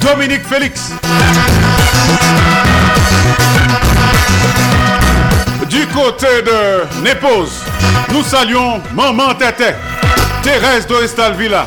Dominique 0.00 0.46
Félix. 0.46 0.92
Du 5.68 5.86
côté 5.86 6.26
de 6.42 7.02
Népose, 7.02 7.62
nous 8.12 8.22
saluons 8.22 8.80
Maman 8.94 9.34
Tété, 9.34 9.72
Thérèse 10.42 10.86
Dorestal 10.86 11.34
Villa, 11.34 11.66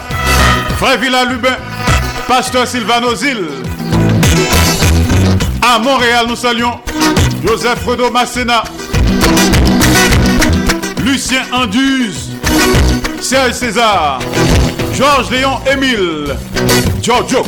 Frère 0.78 1.00
Lubin, 1.00 1.58
Pasteur 2.28 2.68
Sylvano 2.68 3.16
Zil. 3.16 3.46
À 5.62 5.80
Montréal, 5.80 6.26
nous 6.28 6.36
saluons 6.36 6.80
Joseph 7.48 7.80
Fredo 7.84 8.12
Massena, 8.12 8.64
Lucien 11.04 11.42
Anduze, 11.52 12.25
Serge 13.26 13.54
César, 13.54 14.20
Georges 14.94 15.32
Léon 15.32 15.58
Émile, 15.66 16.36
Giorgio. 17.02 17.42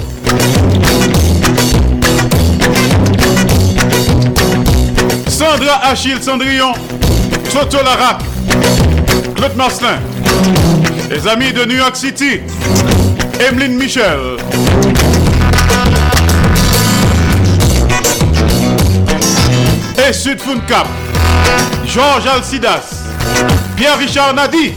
Sandra 5.27 5.79
Achille 5.83 6.19
Cendrillon, 6.19 6.73
Soto 7.51 7.77
Larac, 7.83 8.21
Claude 9.35 9.55
Marcelin, 9.55 9.99
les 11.11 11.27
amis 11.27 11.53
de 11.53 11.63
New 11.65 11.77
York 11.77 11.95
City, 11.95 12.39
Emeline 13.47 13.75
Michel. 13.75 14.37
Et 20.09 20.11
Sud 20.11 20.39
Cap, 20.67 20.87
Georges 21.85 22.25
Alcidas, 22.25 23.03
Pierre-Richard 23.75 24.33
Nadi. 24.33 24.73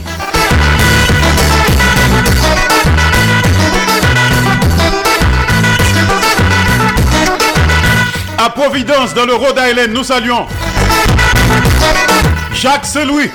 À 8.43 8.49
Providence, 8.49 9.13
dans 9.13 9.27
le 9.27 9.35
Rhode 9.35 9.59
Island, 9.59 9.91
nous 9.91 10.03
saluons 10.03 10.47
Jacques 12.55 12.87
Selouis, 12.87 13.29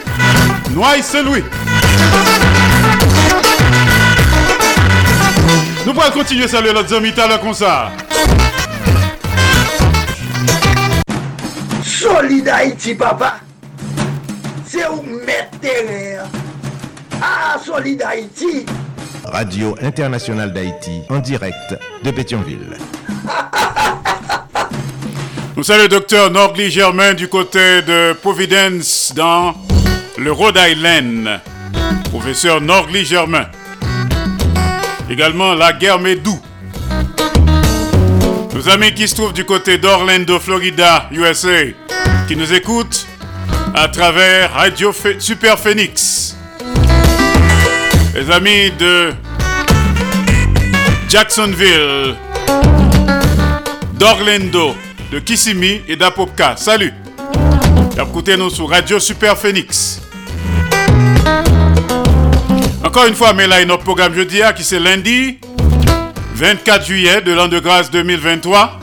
Noailles 0.75 1.01
Selouis. 1.01 1.45
Nous 5.87 5.95
pourrons 5.95 6.11
continuer 6.11 6.47
à 6.47 6.49
saluer 6.49 6.73
notre 6.73 6.97
ami 6.97 7.13
tout 7.13 7.21
comme 7.41 7.55
ça. 7.55 7.93
Solid 11.85 12.49
Haïti, 12.49 12.97
papa. 12.97 13.37
C'est 14.67 14.89
où 14.89 15.03
mettre 15.25 15.57
terrain. 15.61 16.25
Ah, 17.23 17.57
Solid 17.65 18.03
Haïti. 18.03 18.67
Radio 19.25 19.77
Internationale 19.83 20.53
d'Haïti, 20.53 21.03
en 21.11 21.21
direct 21.21 21.79
de 22.03 22.11
Pétionville. 22.11 22.77
Nous 25.57 25.63
saluons 25.63 25.85
le 25.85 25.89
docteur 25.89 26.31
Norgly 26.31 26.71
Germain 26.71 27.15
du 27.15 27.29
côté 27.29 27.81
de 27.81 28.13
Providence 28.13 29.15
dans 29.17 29.55
le 30.19 30.31
Rhode 30.31 30.59
Island. 30.59 31.41
Professeur 32.11 32.61
Norgly 32.61 33.07
Germain. 33.07 33.47
Également 35.09 35.55
la 35.55 35.73
guerre 35.73 35.99
Médou. 35.99 36.39
Nos 38.55 38.69
amis 38.69 38.93
qui 38.93 39.09
se 39.09 39.15
trouvent 39.15 39.33
du 39.33 39.47
côté 39.47 39.79
d'Orlando, 39.79 40.39
Florida, 40.39 41.09
USA, 41.11 41.65
qui 42.29 42.37
nous 42.37 42.53
écoutent 42.53 43.07
à 43.75 43.89
travers 43.89 44.53
Radio 44.53 44.93
Super 45.19 45.59
Phoenix. 45.59 46.37
Les 48.15 48.31
amis 48.31 48.73
de 48.79 49.15
Jacksonville, 51.09 52.15
d'Orlando, 53.95 54.75
de 55.11 55.19
Kissimmee 55.19 55.83
et 55.89 55.97
d'Apopka. 55.97 56.57
Salut! 56.57 56.93
Écoutez-nous 58.01 58.51
sur 58.51 58.69
Radio 58.69 58.99
Super 58.99 59.37
Phoenix. 59.37 60.01
Encore 62.85 63.07
une 63.07 63.15
fois, 63.15 63.33
mais 63.33 63.47
là, 63.47 63.65
notre 63.65 63.85
programme 63.85 64.15
jeudi, 64.15 64.41
qui 64.57 64.65
c'est 64.65 64.79
lundi 64.81 65.39
24 66.35 66.85
juillet 66.87 67.21
de 67.23 67.33
l'an 67.33 67.49
de 67.49 67.59
grâce 67.59 67.91
2023. 67.91 68.81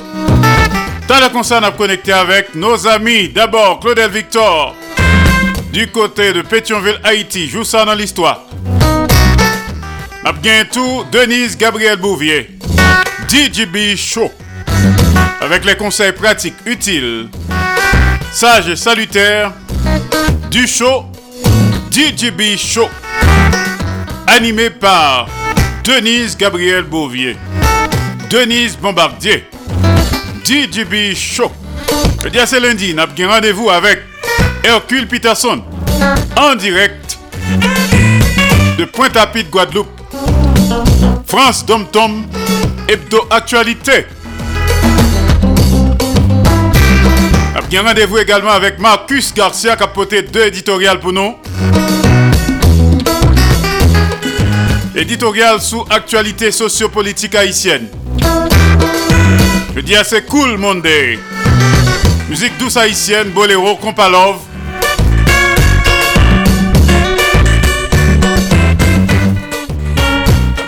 Dans 1.07 1.19
le 1.19 1.29
concert, 1.29 1.61
on 1.63 1.71
connecté 1.77 2.11
avec 2.11 2.55
nos 2.55 2.87
amis. 2.87 3.29
D'abord, 3.29 3.79
Claudel 3.79 4.09
Victor, 4.09 4.75
du 5.71 5.87
côté 5.87 6.33
de 6.33 6.41
Pétionville, 6.41 6.99
Haïti. 7.03 7.47
Joue 7.47 7.63
ça 7.63 7.85
dans 7.85 7.93
l'histoire. 7.93 8.41
Bientôt, 10.41 11.05
Denise 11.09 11.57
Gabriel 11.57 11.95
Bouvier, 11.95 12.49
DJB 13.29 13.95
Show, 13.95 14.29
avec 15.43 15.65
les 15.65 15.75
conseils 15.75 16.13
pratiques 16.13 16.55
utiles, 16.65 17.27
sages 18.31 18.69
et 18.69 18.75
salutaires 18.75 19.51
du 20.49 20.67
show 20.67 21.05
DJB 21.91 22.57
Show, 22.57 22.87
animé 24.25 24.69
par 24.69 25.27
Denise 25.83 26.37
Gabriel 26.37 26.83
Bouvier, 26.83 27.37
Denise 28.29 28.77
Bombardier, 28.77 29.45
DJB 30.45 31.13
Show. 31.13 31.51
Le 32.23 32.29
dia 32.29 32.45
c'est 32.45 32.59
lundi, 32.59 32.93
nous 32.93 33.01
avons 33.01 33.29
rendez-vous 33.29 33.69
avec 33.69 34.01
Hercule 34.63 35.07
Peterson 35.07 35.61
en 36.37 36.55
direct 36.55 37.19
de 38.77 38.85
Pointe-à-Pitre, 38.85 39.49
Guadeloupe. 39.51 39.89
France 41.27 41.65
Dom 41.65 41.85
Tom, 41.91 42.25
Hebdo 42.87 43.27
Actualité. 43.29 44.05
Bien 47.73 47.81
rendez-vous 47.81 48.19
également 48.19 48.51
avec 48.51 48.77
Marcus 48.77 49.33
Garcia 49.33 49.75
qui 49.75 49.81
a 49.81 49.87
porté 49.87 50.21
deux 50.21 50.45
éditoriales 50.45 50.99
pour 50.99 51.11
nous. 51.11 51.35
Éditorial 54.95 55.59
sous 55.59 55.83
actualité 55.89 56.51
sociopolitique 56.51 57.33
haïtienne. 57.33 57.87
Je 59.75 59.79
dis 59.81 59.95
assez 59.95 60.21
cool 60.21 60.59
Monday. 60.59 61.17
Musique 62.29 62.55
douce 62.59 62.77
haïtienne, 62.77 63.31
boléro, 63.31 63.75
compalove. 63.77 64.37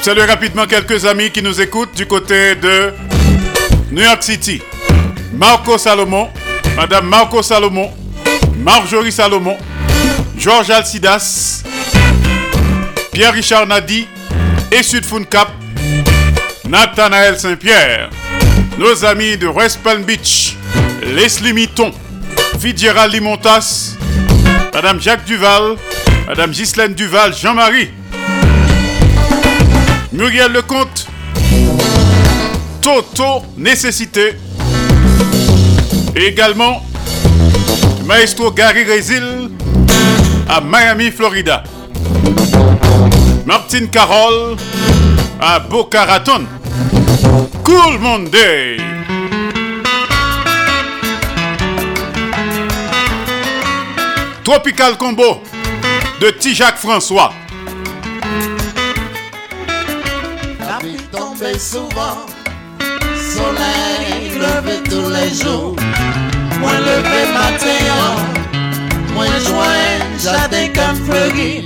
Salut 0.02 0.24
rapidement 0.24 0.66
quelques 0.66 1.06
amis 1.06 1.30
qui 1.30 1.44
nous 1.44 1.62
écoutent 1.62 1.96
du 1.96 2.08
côté 2.08 2.56
de 2.56 2.92
New 3.92 4.02
York 4.02 4.24
City. 4.24 4.60
Marco 5.34 5.78
Salomon, 5.78 6.30
Madame 6.76 7.08
Marco 7.08 7.42
Salomon, 7.42 7.90
Marjorie 8.58 9.12
Salomon, 9.12 9.58
Georges 10.38 10.72
Alcidas, 10.72 11.64
Pierre-Richard 13.14 13.66
Nadi 13.66 14.06
et 14.72 14.84
Sud 14.84 15.06
Cap, 15.30 15.50
Nathanaël 16.68 17.40
Saint-Pierre, 17.40 18.10
nos 18.78 19.06
amis 19.06 19.38
de 19.38 19.48
West 19.48 19.80
Palm 19.84 20.04
Beach, 20.04 20.58
Leslie 21.02 21.54
Mitton, 21.54 21.92
Fitzgerald 22.60 23.14
Limontas, 23.14 23.96
Madame 24.74 25.00
Jacques 25.00 25.26
Duval, 25.26 25.78
Madame 26.28 26.52
Ghislaine 26.52 26.94
Duval, 26.94 27.34
Jean-Marie, 27.34 27.92
Muriel 30.12 30.52
Lecomte, 30.52 31.08
Toto 32.82 33.44
Nécessité, 33.56 34.36
également 36.16 36.82
Maestro 38.06 38.52
Gary 38.52 38.84
Résil 38.84 39.52
à 40.48 40.62
Miami, 40.62 41.12
Florida. 41.12 41.64
Martine 43.46 43.90
Carole 43.90 44.56
à 45.40 45.60
Boca 45.60 46.06
Raton. 46.06 46.46
Cool 47.64 48.00
Monday. 48.00 48.78
Tropical 54.44 54.98
Combo 54.98 55.42
de 56.22 56.30
Tijac 56.30 56.78
François. 56.78 57.34
La 60.60 60.80
tombait 61.12 61.58
souvent, 61.58 62.26
soleil 63.34 63.95
levé 64.36 64.84
tous 64.90 65.10
les 65.10 65.30
jours. 65.42 65.76
Moi 66.60 66.72
levé 66.90 67.22
matin, 67.34 67.84
moi 69.14 69.26
joint 69.46 69.96
jardin 70.20 70.68
comme 70.74 70.98
fleuri. 71.06 71.66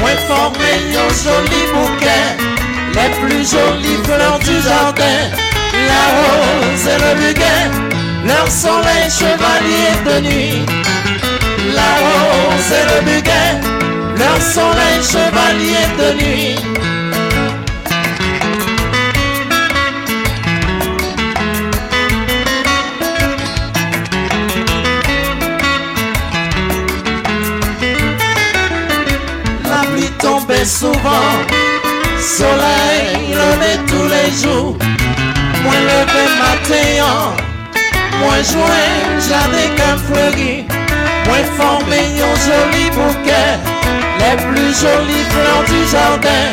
Moi 0.00 0.10
formé 0.28 0.72
un 1.02 1.10
joli 1.24 1.62
bouquet, 1.72 2.26
les 2.94 3.10
plus 3.20 3.44
jolies 3.50 4.00
fleurs 4.04 4.38
du 4.40 4.56
jardin. 4.68 5.20
La 5.90 6.04
rose 6.18 6.86
et 6.86 6.98
le 7.04 7.12
buguet, 7.20 7.64
leur 8.26 8.48
soleil 8.50 9.08
chevalier 9.18 9.92
de 10.06 10.16
nuit. 10.26 10.66
La 11.74 11.90
rose 12.02 12.72
et 12.78 12.84
le 12.90 12.98
buguet, 13.06 13.52
leur 14.18 14.40
soleil 14.40 14.98
chevalier 15.02 15.86
de 15.98 16.08
nuit. 16.24 17.01
Souvent, 30.64 31.32
soleil 32.20 33.34
levé 33.34 33.78
tous 33.86 34.06
les 34.14 34.30
jours. 34.42 34.76
Moi 35.62 35.74
levé 35.90 36.24
matin, 36.40 37.34
moi 38.20 38.34
joint 38.42 39.20
jardin 39.28 39.68
comme 39.76 39.98
fleuri. 39.98 40.64
Moi 41.26 41.38
formé 41.56 41.98
un 41.98 42.36
joli 42.46 42.90
bouquet, 42.90 43.58
les 44.18 44.36
plus 44.36 44.72
jolies 44.80 45.26
fleurs 45.30 45.64
du 45.66 45.90
jardin. 45.90 46.46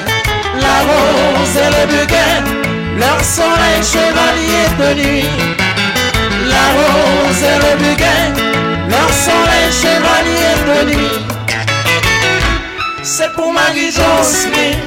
La 0.62 0.78
rose 0.89 1.56
et 1.56 1.69
le 1.76 1.86
buguet, 1.88 2.41
leur 2.98 3.24
soleil 3.24 3.82
chevalier 3.84 4.65
de 4.80 5.02
nuit. 5.02 5.30
La 6.48 6.65
rose 6.78 7.43
et 7.43 7.60
le 7.65 7.78
buguet, 7.78 8.26
leur 8.89 9.10
soleil 9.13 9.72
chevalier 9.72 10.54
de 10.67 10.95
nuit. 10.95 11.38
C'est 13.22 13.34
pour 13.34 13.52
Marie 13.52 13.92
Jocelyne, 13.92 14.80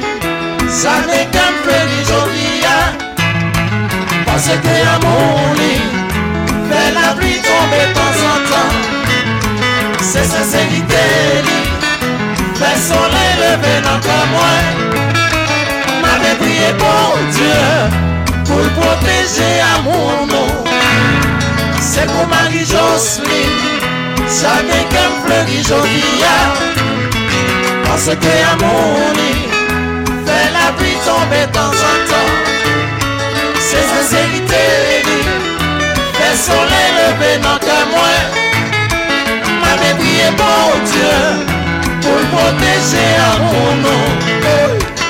ça 0.66 0.92
n'est 1.06 1.26
qu'un 1.26 1.52
peu 1.64 1.82
jolie. 2.08 2.64
Parce 4.24 4.46
que 4.46 4.74
à 4.88 4.98
mon 5.04 5.52
lit, 5.52 5.82
fait 6.70 6.94
la 6.94 7.12
pluie 7.12 7.42
tomber 7.42 7.88
de 7.88 7.92
temps 7.92 8.20
en 8.32 8.38
temps. 8.48 8.74
C'est 10.00 10.24
sincérité, 10.24 11.04
fait 12.54 12.78
soleil 12.80 13.34
levé 13.42 13.82
dans 13.84 14.00
comme 14.00 14.30
moi. 14.30 14.54
M'avait 16.00 16.36
prié 16.36 16.72
pour 16.78 17.18
Dieu, 17.32 17.60
pour 18.46 18.82
protéger 18.82 19.60
à 19.60 19.82
mon 19.82 20.26
nom. 20.26 20.64
C'est 21.80 22.06
pour 22.06 22.26
Marie 22.28 22.64
Jocelyne, 22.64 23.58
ça 24.26 24.62
n'est 24.62 24.88
qu'un 24.88 25.10
fleuri 25.22 25.62
jolie. 25.62 26.22
Parce 26.22 26.91
que 27.94 28.14
à 28.16 28.56
mon 28.56 29.12
lit, 29.12 29.48
fait 30.24 30.50
la 30.50 30.72
pluie 30.72 30.96
tomber 31.04 31.46
temps 31.52 31.60
en 31.60 31.96
temps. 32.08 32.32
C'est 33.60 33.86
sincérité, 33.94 34.64
fait 36.14 36.36
soleil 36.36 36.90
levé 36.98 37.38
dans 37.42 37.58
que 37.58 37.78
moi. 37.92 38.12
M'avait 39.60 39.94
prié 39.98 40.30
pour 40.36 40.72
Dieu, 40.90 41.44
pour 42.00 42.38
protéger 42.38 43.12
mon 43.38 43.82
nom. 43.82 45.01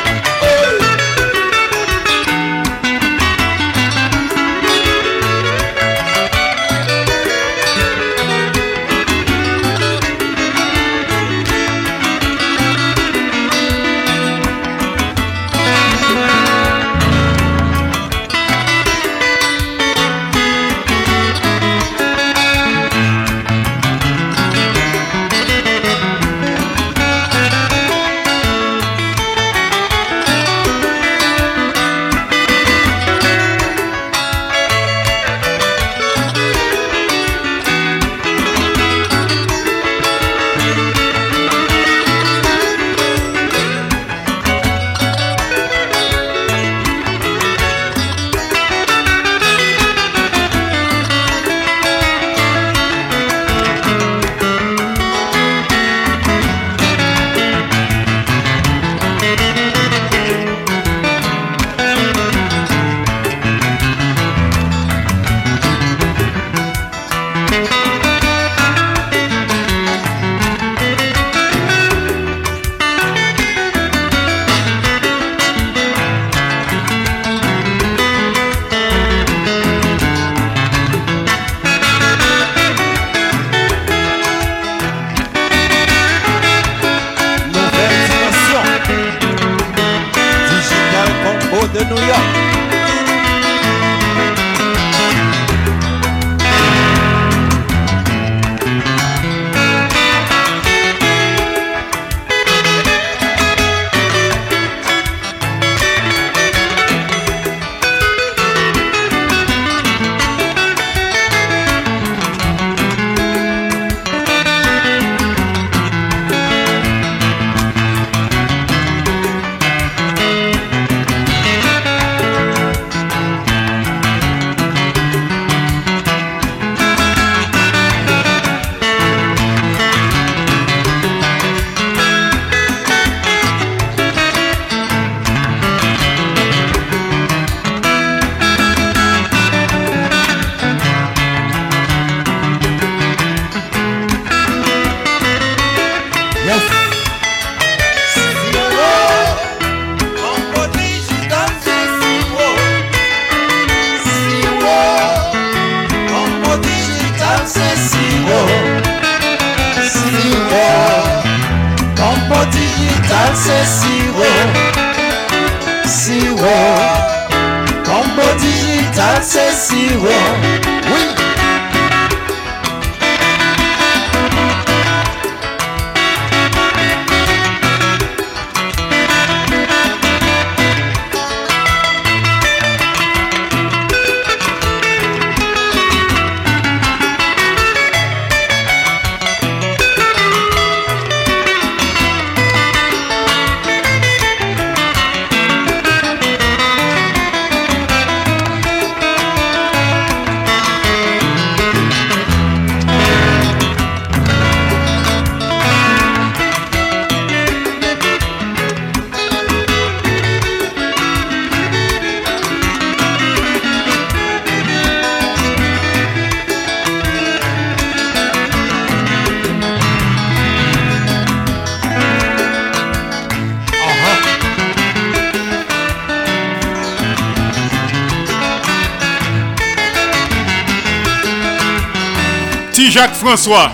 François. 233.34 233.72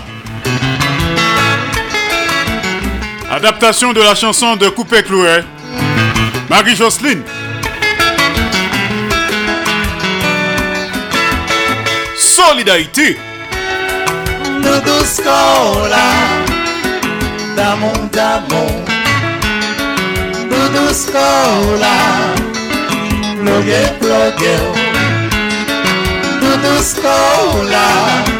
Adaptation 3.29 3.91
de 3.91 3.99
la 3.99 4.15
chanson 4.15 4.55
de 4.55 4.69
Coupé 4.69 5.03
Clouet. 5.03 5.43
Marie-Jocelyne. 6.49 7.23
Solidarité. 12.17 13.17
Plogue 14.61 15.03
plogue 23.99 24.55
Doudou 26.39 26.81
Scola 26.81 28.38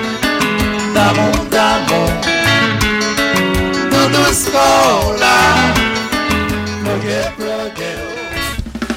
Plogue 7.36 7.84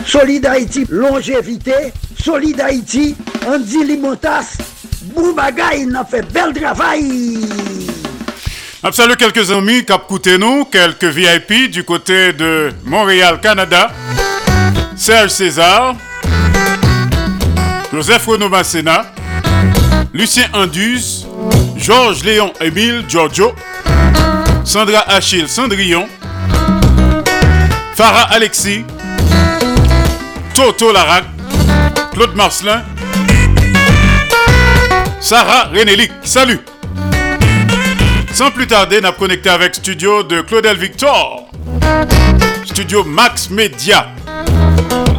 Solid 0.07 0.47
Haïti, 0.47 0.85
longévité. 0.91 1.93
Solid 2.23 2.61
Andy 3.47 3.85
Limotas. 3.85 4.59
Boubagaï, 5.15 5.87
n'a 5.87 6.05
fait 6.05 6.23
bel 6.33 6.53
travail. 6.53 7.41
Salut 8.93 9.17
quelques 9.17 9.51
amis 9.51 9.79
écouté 9.79 10.39
nous, 10.39 10.65
quelques 10.67 11.05
VIP 11.05 11.71
du 11.71 11.85
côté 11.85 12.33
de 12.33 12.71
Montréal, 12.85 13.41
Canada. 13.41 13.91
Serge 14.97 15.31
César, 15.31 15.97
Joseph 17.93 18.27
Renaud 18.27 18.51
Lucien 20.13 20.45
Anduze, 20.53 21.22
Georges 21.83 22.23
Léon 22.23 22.53
Émile 22.61 23.05
Giorgio, 23.09 23.53
Sandra 24.65 25.01
Achille 25.09 25.49
Cendrillon, 25.49 26.07
Farah 27.97 28.29
Alexis, 28.31 28.85
Toto 30.55 30.93
Larac, 30.93 31.25
Claude 32.13 32.37
Marcelin, 32.37 32.85
Sarah 35.19 35.71
Renélic. 35.75 36.13
Salut! 36.23 36.61
Sans 38.33 38.53
plus 38.53 38.69
tarder, 38.69 39.01
n'a 39.01 39.11
connecté 39.11 39.51
avec 39.51 39.75
studio 39.75 40.23
de 40.23 40.41
Claudel 40.43 40.77
Victor. 40.77 41.49
Studio 42.65 43.03
Max 43.03 43.51
Media. 43.51 44.07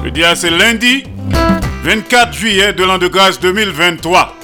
Le 0.02 0.12
dia 0.12 0.34
c'est 0.38 0.50
lundi 0.50 1.04
24 1.84 2.32
juillet 2.32 2.72
de 2.72 2.86
l'an 2.86 3.00
de 3.00 3.10
grâce 3.10 3.38
2023. 3.42 4.38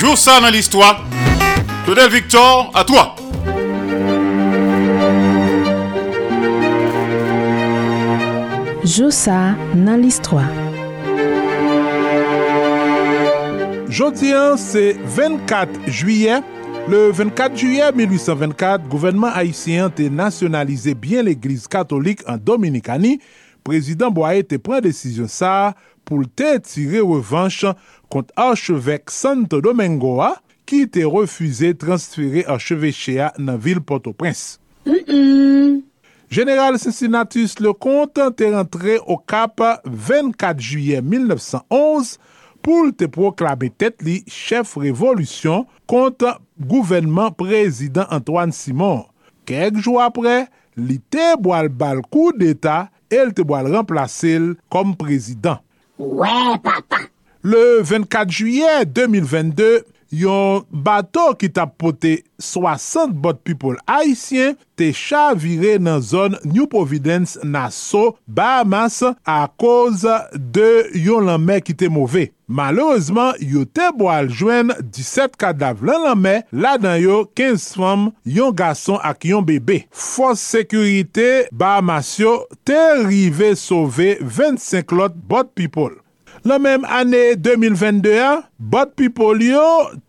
Jour 0.00 0.16
ça 0.16 0.40
dans 0.40 0.48
l'histoire. 0.48 1.04
Claudel 1.84 2.10
Victor, 2.10 2.72
à 2.74 2.84
toi. 2.84 3.14
Josa 8.82 9.58
nan 9.74 10.00
listwa. 10.00 10.46
Jodi 13.90 14.32
se 14.56 14.96
24 15.04 15.68
juye. 15.86 16.40
Le 16.88 17.10
24 17.12 17.54
juye 17.54 17.82
1824, 17.94 18.88
gouvernement 18.88 19.28
haïtien 19.34 19.90
te 19.90 20.08
nationalize 20.08 20.94
bien 20.94 21.22
l'Eglise 21.22 21.68
katolik 21.68 22.24
an 22.26 22.38
Dominikani. 22.38 23.18
Prezident 23.62 24.10
Boye 24.10 24.44
te 24.48 24.56
pren 24.56 24.80
desisyon 24.80 25.28
sa 25.28 25.74
pou 26.08 26.24
te 26.24 26.56
tire 26.64 27.04
revanche 27.04 27.68
kont 28.10 28.32
archevek 28.38 29.10
Santo 29.14 29.60
Domingoa 29.64 30.34
ki 30.68 30.84
te 30.92 31.06
refuze 31.06 31.72
transfere 31.78 32.44
archevechea 32.50 33.32
nan 33.38 33.58
vil 33.62 33.80
Port-au-Prince. 33.82 34.58
Mm 34.86 35.00
-mm. 35.06 35.80
General 36.30 36.78
Cincinnatus 36.78 37.58
Lecomte 37.58 38.28
te 38.38 38.46
rentre 38.52 39.00
o 39.06 39.16
kap 39.18 39.58
24 39.84 40.60
juye 40.62 41.00
1911 41.02 42.18
pou 42.62 42.92
te 42.94 43.08
proklame 43.10 43.70
tet 43.74 43.98
li 44.06 44.20
chef 44.30 44.76
revolution 44.78 45.66
kont 45.90 46.22
gouvenman 46.70 47.34
prezident 47.34 48.06
Antoine 48.14 48.54
Simon. 48.54 49.02
Kek 49.42 49.82
jou 49.82 49.98
apre, 49.98 50.44
li 50.78 51.00
te 51.10 51.32
boal 51.42 51.66
bal 51.66 52.04
kou 52.06 52.30
d'Etat 52.30 52.94
el 53.10 53.34
te 53.34 53.42
boal 53.42 53.66
remplase 53.74 54.36
l 54.38 54.52
kom 54.70 54.94
prezident. 54.94 55.58
Ouè 55.98 56.30
ouais, 56.30 56.60
papa! 56.62 57.08
Le 57.42 57.80
24 57.80 58.30
juye 58.30 58.84
2022, 58.84 59.80
yon 60.12 60.66
bato 60.68 61.30
ki 61.40 61.48
tap 61.56 61.76
pote 61.80 62.18
60 62.42 63.14
bot 63.22 63.38
people 63.46 63.78
haisyen 63.88 64.58
te 64.76 64.90
chavire 64.96 65.78
nan 65.80 66.02
zon 66.04 66.36
New 66.44 66.66
Providence 66.68 67.38
Nassau, 67.40 68.18
Bahamas 68.28 68.98
a 69.24 69.38
koz 69.56 70.04
de 70.36 70.68
yon 70.98 71.30
lanme 71.30 71.62
ki 71.64 71.76
te 71.80 71.88
mouve. 71.88 72.26
Malouzman, 72.50 73.38
yo 73.40 73.62
te 73.64 73.88
bo 73.96 74.10
aljwen 74.12 74.74
17 74.82 75.38
kadav 75.40 75.80
lan 75.86 76.04
lanme, 76.10 76.34
la 76.52 76.74
dan 76.82 76.98
yo 77.00 77.22
15 77.38 77.70
fam, 77.78 78.04
yon 78.26 78.52
gason 78.52 79.00
ak 79.06 79.30
yon 79.30 79.48
bebe. 79.48 79.84
Fos 79.88 80.44
Sekurite 80.44 81.46
Bahamas 81.54 82.18
yo 82.20 82.42
te 82.68 82.82
rive 83.06 83.54
sove 83.56 84.18
25 84.20 84.96
lot 84.98 85.16
bot 85.16 85.54
people. 85.54 85.94
La 86.48 86.56
menm 86.56 86.86
ane 86.88 87.34
2021, 87.36 88.46
bot 88.56 88.94
People 88.96 89.42
yo 89.44 89.64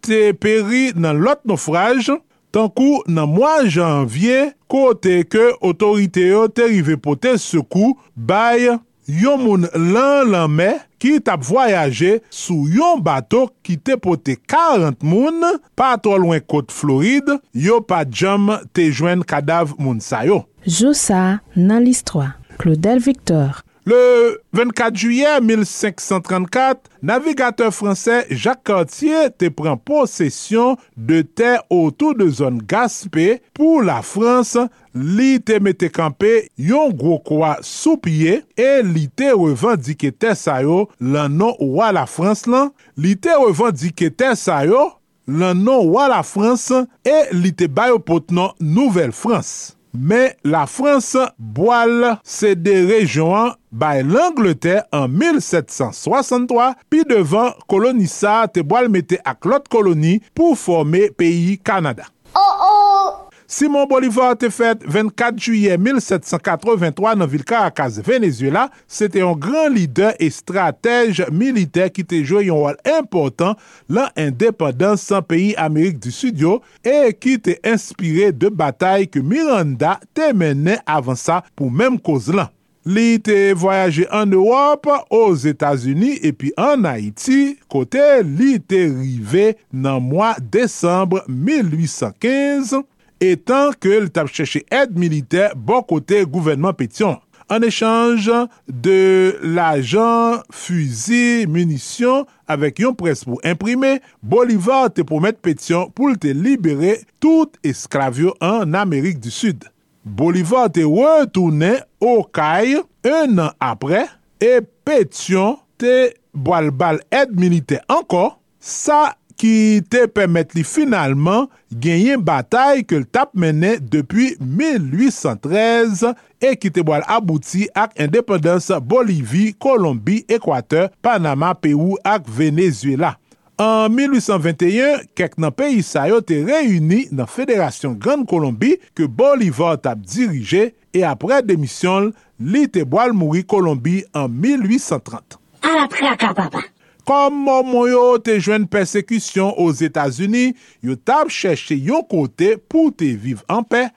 te 0.06 0.30
peri 0.40 0.94
nan 0.96 1.18
lot 1.20 1.42
naufraj, 1.44 2.08
tankou 2.56 3.02
nan 3.12 3.28
mwa 3.34 3.58
janvye 3.68 4.54
kote 4.72 5.26
ke 5.28 5.50
otorite 5.60 6.24
yo 6.30 6.46
te 6.48 6.70
rive 6.72 6.96
pote 7.04 7.34
sekou 7.42 7.98
bay 8.16 8.70
yon 9.12 9.42
moun 9.42 9.68
lan 9.76 10.32
lanme 10.32 10.70
ki 11.04 11.18
tap 11.26 11.44
voyaje 11.44 12.22
sou 12.32 12.70
yon 12.72 13.02
bato 13.04 13.50
ki 13.66 13.76
te 13.84 13.98
pote 14.00 14.38
40 14.40 15.04
moun 15.04 15.44
pa 15.76 15.98
to 16.00 16.14
lwen 16.16 16.40
kote 16.48 16.72
Floride, 16.72 17.42
yo 17.52 17.82
pa 17.84 18.06
jam 18.08 18.54
te 18.72 18.88
jwen 18.88 19.26
kadav 19.28 19.76
moun 19.82 20.00
sayo. 20.00 20.46
Joussa 20.64 21.42
nan 21.60 21.84
list 21.84 22.08
3, 22.14 22.30
Claudel 22.62 23.04
Victor 23.04 23.66
Le 23.84 24.40
24 24.54 24.96
juye 24.96 25.26
1534, 25.42 26.82
navigateur 27.02 27.72
fransè 27.74 28.28
Jacques 28.30 28.68
Cartier 28.70 29.32
te 29.34 29.50
pren 29.50 29.80
posesyon 29.82 30.76
de 30.94 31.24
te 31.26 31.56
otou 31.74 32.14
de 32.14 32.28
zon 32.30 32.60
Gaspé 32.70 33.40
pou 33.58 33.82
la 33.82 34.04
Frans 34.06 34.54
li 34.94 35.40
te 35.42 35.58
mette 35.66 35.90
kampe 35.90 36.30
yon 36.62 36.94
gwo 36.94 37.18
kwa 37.26 37.56
sou 37.66 37.98
piye 38.06 38.44
e 38.54 38.70
li 38.86 39.08
te 39.18 39.32
revandike 39.34 40.14
te 40.14 40.36
sayo 40.38 40.84
lan 41.02 41.34
non 41.42 41.58
wala 41.74 42.06
Frans 42.06 42.46
lan, 42.46 42.70
li 43.02 43.16
te 43.18 43.34
revandike 43.34 44.12
te 44.14 44.36
sayo 44.38 44.92
lan 45.26 45.66
non 45.66 45.90
wala 45.90 46.22
Frans 46.22 46.70
e 47.02 47.18
li 47.34 47.50
te 47.50 47.66
bayo 47.66 47.98
pot 47.98 48.30
nan 48.30 48.54
Nouvel 48.62 49.10
Frans. 49.10 49.72
Men 49.92 50.38
la 50.48 50.68
Frans 50.70 51.16
boal 51.36 52.14
se 52.24 52.54
de 52.56 52.78
rejon 52.94 53.34
an 53.36 53.58
bay 53.72 54.04
l'Angleterre 54.04 54.86
an 54.96 55.08
1763 55.12 56.72
pi 56.92 57.04
devan 57.08 57.56
kolonisa 57.72 58.44
te 58.52 58.64
boal 58.64 58.92
mette 58.92 59.20
ak 59.26 59.48
lot 59.50 59.68
koloni 59.72 60.20
pou 60.38 60.60
forme 60.60 61.08
peyi 61.18 61.58
Kanada. 61.64 62.08
Oh 62.36 62.66
oh! 62.68 63.32
Simon 63.52 63.84
Bolivar 63.84 64.38
te 64.40 64.48
fet 64.48 64.80
24 64.88 65.42
juye 65.44 65.76
1783 65.76 67.18
nan 67.20 67.28
vil 67.28 67.44
Caracas, 67.44 67.98
Venezuela, 68.00 68.70
se 68.88 69.10
te 69.12 69.20
yon 69.20 69.36
gran 69.44 69.74
lider 69.76 70.16
e 70.24 70.30
stratej 70.32 71.26
militer 71.36 71.92
ki 71.92 72.06
te 72.08 72.22
jwe 72.22 72.46
yon 72.48 72.62
wal 72.64 72.80
important 72.94 73.60
lan 73.92 74.08
independans 74.16 75.04
san 75.04 75.28
peyi 75.28 75.52
Amerik 75.60 76.00
du 76.00 76.16
Sudyo 76.16 76.62
e 76.80 77.12
ki 77.12 77.36
te 77.44 77.58
inspire 77.68 78.32
de 78.32 78.48
batay 78.48 79.04
ke 79.12 79.20
Miranda 79.20 79.98
te 80.16 80.32
mene 80.32 80.80
avan 80.88 81.20
sa 81.20 81.42
pou 81.52 81.68
menm 81.68 82.00
koz 82.00 82.32
lan. 82.32 82.48
Li 82.82 83.20
te 83.22 83.54
voyaje 83.54 84.08
an 84.10 84.32
Europe, 84.34 84.90
os 85.14 85.44
Etats-Unis, 85.46 86.24
epi 86.26 86.50
an 86.58 86.88
Haiti, 86.90 87.60
kote 87.70 88.02
li 88.26 88.56
te 88.58 88.88
rive 88.90 89.52
nan 89.70 90.02
mwa 90.08 90.32
Desembre 90.42 91.22
1815, 91.30 92.80
etan 93.22 93.76
ke 93.78 94.00
li 94.02 94.10
tap 94.10 94.32
chèche 94.34 94.64
ed 94.74 94.98
militer 94.98 95.54
bon 95.54 95.86
kote 95.86 96.24
gouvenman 96.26 96.74
Petion. 96.80 97.20
An 97.54 97.62
echange 97.68 98.48
de 98.66 99.38
l'ajan, 99.44 100.42
fuzi, 100.50 101.46
munisyon, 101.52 102.26
avek 102.50 102.82
yon 102.82 102.98
pres 102.98 103.22
pou 103.28 103.38
imprime, 103.46 104.00
Bolivar 104.26 104.88
te 104.90 105.06
promet 105.06 105.38
Petion 105.38 105.92
pou 105.94 106.18
te 106.18 106.34
libere 106.34 106.98
tout 107.22 107.62
esklavyo 107.62 108.34
an 108.42 108.74
Amerik 108.74 109.22
du 109.22 109.30
Sud. 109.30 109.70
Bolivar 110.02 110.72
te 110.74 110.82
wetounen 110.88 111.82
Okay 112.02 112.80
un 113.06 113.42
an 113.44 113.52
apre 113.62 114.08
e 114.42 114.56
Petion 114.86 115.60
te 115.82 116.14
boal 116.34 116.72
bal 116.74 116.98
ed 117.14 117.36
milite 117.38 117.78
anko 117.92 118.32
sa 118.58 119.12
ki 119.42 119.82
te 119.90 120.08
pemet 120.10 120.54
li 120.58 120.64
finalman 120.66 121.48
genyen 121.84 122.22
batay 122.26 122.82
ke 122.86 122.98
l 123.02 123.06
tap 123.14 123.34
mene 123.38 123.76
depi 123.94 124.32
1813 124.42 126.12
e 126.42 126.54
ki 126.58 126.74
te 126.74 126.86
boal 126.86 127.06
abouti 127.06 127.68
ak 127.78 127.98
independans 128.02 128.72
Bolivie, 128.82 129.54
Kolombi, 129.54 130.24
Ekwater, 130.30 130.90
Panama, 131.06 131.54
Peru 131.54 131.98
ak 132.02 132.26
Venezuela. 132.26 133.16
An 133.62 133.92
1821, 133.94 135.04
kek 135.18 135.36
nan 135.42 135.52
peyi 135.54 135.84
sa 135.86 136.08
yo 136.10 136.22
te 136.26 136.40
reyuni 136.48 137.04
nan 137.14 137.28
Federasyon 137.30 137.98
Gran 138.02 138.24
Colombie 138.26 138.80
ke 138.98 139.06
Bolivar 139.06 139.76
tap 139.84 140.00
dirije 140.02 140.72
e 140.96 141.04
apre 141.06 141.42
demisyon 141.46 142.10
li 142.42 142.64
te 142.72 142.82
boal 142.88 143.14
mouri 143.14 143.44
Colombie 143.46 144.08
an 144.18 144.32
1830. 144.34 145.38
An 145.68 145.78
apre 145.84 146.10
akapapa. 146.10 146.64
Kom 147.06 147.38
moun 147.46 147.68
moun 147.68 147.92
yo 147.92 148.06
te 148.24 148.40
jwen 148.40 148.66
persekisyon 148.72 149.54
os 149.62 149.84
Etats-Unis, 149.86 150.56
yo 150.82 150.98
tap 150.98 151.30
chèche 151.30 151.78
yon 151.78 152.08
kote 152.10 152.56
pou 152.72 152.90
te 152.90 153.12
vive 153.14 153.46
an 153.52 153.68
pe. 153.68 153.90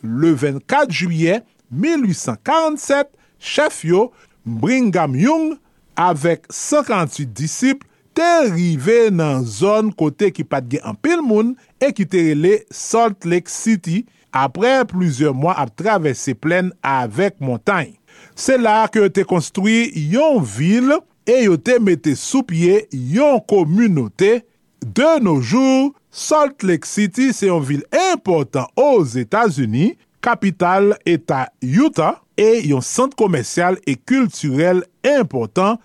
Le 0.00 0.32
24 0.32 0.96
juye 1.02 1.42
1847, 1.68 3.12
chef 3.36 3.84
yo 3.84 4.08
Brigham 4.46 5.18
Young 5.18 5.58
avek 6.00 6.48
58 6.48 7.36
disipl 7.36 7.89
te 8.16 8.30
rive 8.50 9.10
nan 9.14 9.44
zon 9.46 9.90
kote 9.96 10.30
ki 10.34 10.44
pat 10.48 10.66
gen 10.70 10.84
an 10.92 10.96
pil 10.98 11.22
moun 11.24 11.54
e 11.82 11.90
ki 11.96 12.06
te 12.10 12.24
rele 12.30 12.58
Salt 12.74 13.26
Lake 13.28 13.52
City 13.52 14.02
apre 14.36 14.80
plizye 14.90 15.32
mwa 15.34 15.54
ap 15.58 15.72
travesse 15.78 16.34
plen 16.38 16.70
avek 16.86 17.38
montany. 17.42 17.96
Se 18.34 18.56
la 18.58 18.84
ke 18.92 19.08
te 19.12 19.24
konstruy 19.28 19.90
yon 20.12 20.40
vil 20.44 20.94
e 21.28 21.42
yo 21.44 21.56
te 21.60 21.78
mette 21.82 22.14
sou 22.18 22.44
pie 22.46 22.84
yon 22.92 23.40
komunote. 23.50 24.40
De 24.80 25.08
nou 25.20 25.42
jou, 25.44 25.90
Salt 26.10 26.64
Lake 26.66 26.88
City 26.88 27.30
se 27.36 27.50
yon 27.50 27.62
vil 27.66 27.82
important 28.12 28.70
os 28.80 29.16
Etats-Unis, 29.20 29.98
kapital 30.24 30.94
Eta 31.08 31.46
Utah, 31.60 32.18
e 32.40 32.64
yon 32.70 32.84
sent 32.84 33.14
komersyal 33.20 33.76
e 33.84 33.96
kulturel 34.08 34.82
important. 35.04 35.80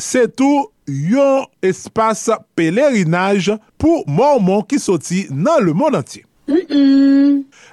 Se 0.00 0.26
tou, 0.34 0.68
yon 0.90 1.46
espas 1.62 2.26
pelerinaj 2.58 3.54
pou 3.80 4.02
mormon 4.10 4.66
ki 4.66 4.80
soti 4.82 5.26
nan 5.30 5.62
le 5.64 5.76
moun 5.76 5.98
antye. 5.98 6.24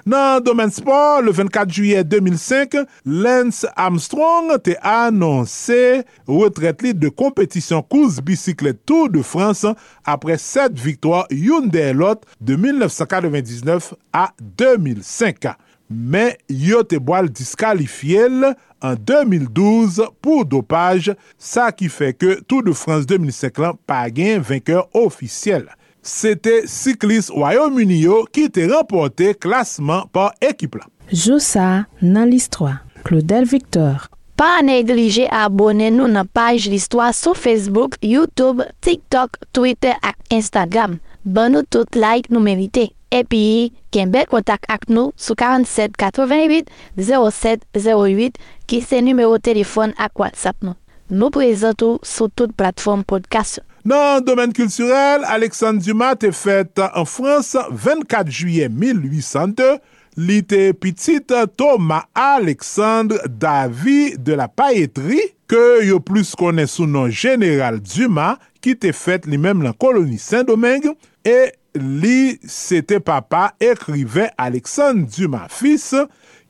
Nan 0.08 0.42
domen 0.44 0.70
sport, 0.72 1.24
le 1.26 1.32
24 1.34 1.72
juye 1.74 2.02
2005, 2.06 2.76
Lance 3.04 3.66
Armstrong 3.74 4.54
te 4.64 4.76
anonse 4.86 5.80
retret 6.28 6.84
li 6.86 6.94
de 6.94 7.10
kompetisyon 7.10 7.82
kouz 7.90 8.20
bisiklet 8.24 8.78
Tour 8.88 9.10
de 9.12 9.24
France 9.26 9.68
apre 10.08 10.38
7 10.40 10.78
viktor 10.78 11.26
yon 11.34 11.68
de 11.72 11.90
lot 11.96 12.22
de 12.40 12.56
1999 12.56 13.92
a 14.14 14.28
2005. 14.62 15.50
men 15.88 16.36
yo 16.48 16.82
te 16.86 17.00
boal 17.00 17.30
diskalifiye 17.32 18.28
l 18.28 18.50
an 18.84 18.98
2012 19.08 20.06
pou 20.22 20.44
dopaj, 20.46 21.12
sa 21.40 21.70
ki 21.74 21.88
fe 21.92 22.12
ke 22.14 22.38
Tour 22.46 22.66
de 22.68 22.74
France 22.76 23.08
2005 23.10 23.62
lan 23.64 23.78
pa 23.88 24.04
gen 24.12 24.44
venkeur 24.44 24.86
ofisyel. 24.96 25.66
Sete 26.04 26.62
siklis 26.70 27.28
Wayomuni 27.34 27.98
yo 28.04 28.22
ki 28.32 28.46
te 28.54 28.68
rempote 28.70 29.34
klasman 29.42 30.06
par 30.14 30.36
ekip 30.44 30.78
lan. 30.78 30.86
Joussa 31.08 31.88
nan 32.04 32.30
list 32.30 32.54
3, 32.56 32.78
Claudel 33.04 33.48
Victor. 33.48 34.06
Pa 34.38 34.60
neglije 34.62 35.24
abone 35.34 35.88
nou 35.90 36.06
nan 36.06 36.28
paj 36.30 36.68
3 36.70 37.10
sou 37.16 37.34
Facebook, 37.34 37.96
YouTube, 38.04 38.62
TikTok, 38.84 39.40
Twitter 39.50 39.98
ak 39.98 40.20
Instagram. 40.30 41.00
Ban 41.24 41.50
nou 41.56 41.66
tout 41.66 41.98
like 41.98 42.30
nou 42.30 42.38
merite. 42.44 42.92
epi 43.14 43.72
ken 43.94 44.10
bel 44.14 44.26
kontak 44.30 44.62
ak 44.72 44.82
nou 44.90 45.12
sou 45.16 45.34
4788-0708 45.38 48.32
ki 48.68 48.78
se 48.84 49.00
numero 49.04 49.38
telefon 49.42 49.92
ak 49.96 50.20
WhatsApp 50.20 50.62
nou. 50.64 50.74
Nou 51.08 51.30
prezentou 51.32 51.98
sou 52.04 52.28
tout 52.28 52.52
platform 52.56 53.04
podcast. 53.08 53.60
Nan 53.88 54.20
domen 54.26 54.52
kulturel, 54.52 55.24
Alexandre 55.24 55.80
Dumas 55.86 56.18
te 56.20 56.28
fète 56.36 56.82
an 56.92 57.06
Frans 57.08 57.56
24 57.70 58.28
juye 58.28 58.68
1802 58.68 59.78
li 60.18 60.42
te 60.42 60.72
pitit 60.74 61.30
Thomas 61.56 62.04
Alexandre 62.12 63.22
David 63.30 64.18
de 64.26 64.34
la 64.36 64.48
Paetrie 64.50 65.38
ke 65.48 65.80
yo 65.86 66.02
plus 66.04 66.34
konen 66.36 66.66
sou 66.68 66.84
nan 66.90 67.12
General 67.14 67.78
Dumas 67.80 68.36
ki 68.64 68.74
te 68.76 68.92
fète 68.92 69.30
li 69.30 69.38
mèm 69.40 69.62
lan 69.64 69.76
koloni 69.78 70.18
Saint-Domingue 70.20 70.92
e 71.24 71.54
li 71.78 72.38
sete 72.48 72.98
papa 73.04 73.52
ekriven 73.62 74.32
Alexandre 74.40 75.08
Dumas 75.14 75.52
fils 75.52 75.94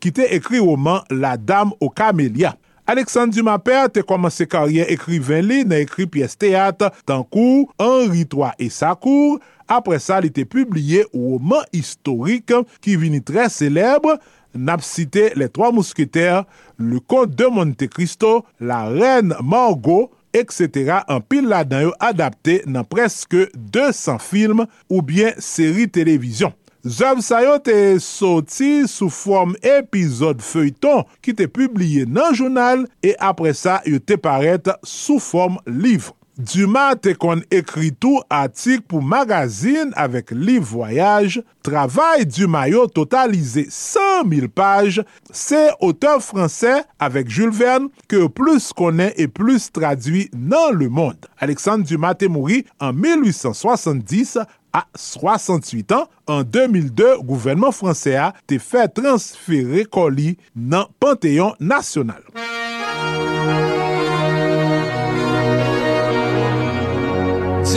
ki 0.03 0.13
te 0.15 0.27
ekri 0.37 0.61
roman 0.63 1.05
La 1.11 1.37
Dame 1.37 1.75
au 1.81 1.91
Camélia. 1.91 2.57
Alexandre 2.89 3.35
Dumas 3.35 3.59
père 3.59 3.91
te 3.93 4.01
komanse 4.01 4.47
karyen 4.49 4.89
ekriven 4.89 5.45
li 5.45 5.61
nan 5.65 5.83
ekri 5.83 6.09
piyes 6.09 6.39
teat 6.41 6.87
tankou 7.09 7.69
Henri 7.77 8.25
III 8.25 8.55
et 8.59 8.73
sa 8.73 8.95
cour. 8.97 9.39
Apre 9.69 9.99
sa 10.01 10.23
li 10.25 10.33
te 10.33 10.47
publie 10.49 11.05
roman 11.13 11.67
historik 11.77 12.55
ki 12.81 12.97
vini 12.97 13.21
tre 13.21 13.51
celebre 13.53 14.17
nap 14.55 14.83
site 14.83 15.33
Les 15.37 15.49
Trois 15.49 15.73
Mousquetaires, 15.73 16.45
Le 16.77 17.01
Comte 17.01 17.35
de 17.35 17.47
Monte 17.47 17.87
Cristo, 17.89 18.45
La 18.61 18.87
Reine 18.89 19.35
Margot, 19.43 20.11
etc. 20.37 21.03
an 21.07 21.23
pil 21.25 21.49
la 21.51 21.65
dan 21.67 21.87
yo 21.89 21.93
adapte 22.03 22.61
nan 22.67 22.87
preske 22.89 23.47
200 23.55 24.19
film 24.23 24.65
ou 24.91 25.03
bien 25.05 25.37
seri 25.43 25.89
televizyon. 25.91 26.55
Zav 26.89 27.19
sa 27.27 27.41
yo 27.43 27.57
te 27.61 27.75
soti 28.03 28.87
sou 28.89 29.11
form 29.13 29.57
epizod 29.67 30.41
feuilleton 30.45 31.03
ki 31.25 31.35
te 31.37 31.49
publie 31.51 32.07
nan 32.07 32.37
jounal 32.37 32.87
e 33.05 33.17
apre 33.19 33.53
sa 33.57 33.81
yo 33.89 33.99
te 33.99 34.17
paret 34.21 34.71
sou 34.87 35.19
form 35.23 35.59
livre. 35.67 36.18
Duma 36.39 36.93
te 36.95 37.17
kon 37.19 37.41
ekri 37.51 37.89
tou 37.99 38.21
atik 38.31 38.85
pou 38.87 39.03
magazin 39.03 39.89
avek 39.99 40.29
liv 40.31 40.63
voyaj, 40.71 41.41
travay 41.67 42.23
Duma 42.31 42.61
yo 42.71 42.85
totalize 42.95 43.65
100.000 43.67 44.47
paj, 44.55 45.01
se 45.35 45.65
auteur 45.83 46.23
franse 46.23 46.77
avek 47.03 47.27
Jules 47.27 47.59
Verne 47.59 47.91
ke 48.07 48.23
plus 48.31 48.71
konen 48.71 49.11
e 49.19 49.27
plus 49.27 49.67
tradwi 49.75 50.29
nan 50.31 50.79
le 50.79 50.87
mond. 50.87 51.27
Alexandre 51.43 51.91
Duma 51.91 52.15
te 52.15 52.31
mouri 52.31 52.63
an 52.79 52.95
1870 52.95 54.39
a 54.79 54.85
68 54.95 55.97
an, 55.99 56.07
an 56.31 56.47
2002 56.47 57.17
gouvernement 57.27 57.75
franse 57.75 58.15
a 58.15 58.31
te 58.47 58.63
fe 58.63 58.87
transfere 58.95 59.89
koli 59.91 60.37
nan 60.55 60.87
Panteyon 61.03 61.59
Nasional. 61.59 62.23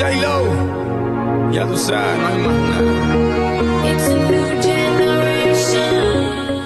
J-Lo 0.01 0.49
Ya 1.53 1.63
do 1.67 1.77
side, 1.77 2.17
my 2.17 2.35
man 2.41 3.85
It's 3.85 4.07
a 4.09 4.31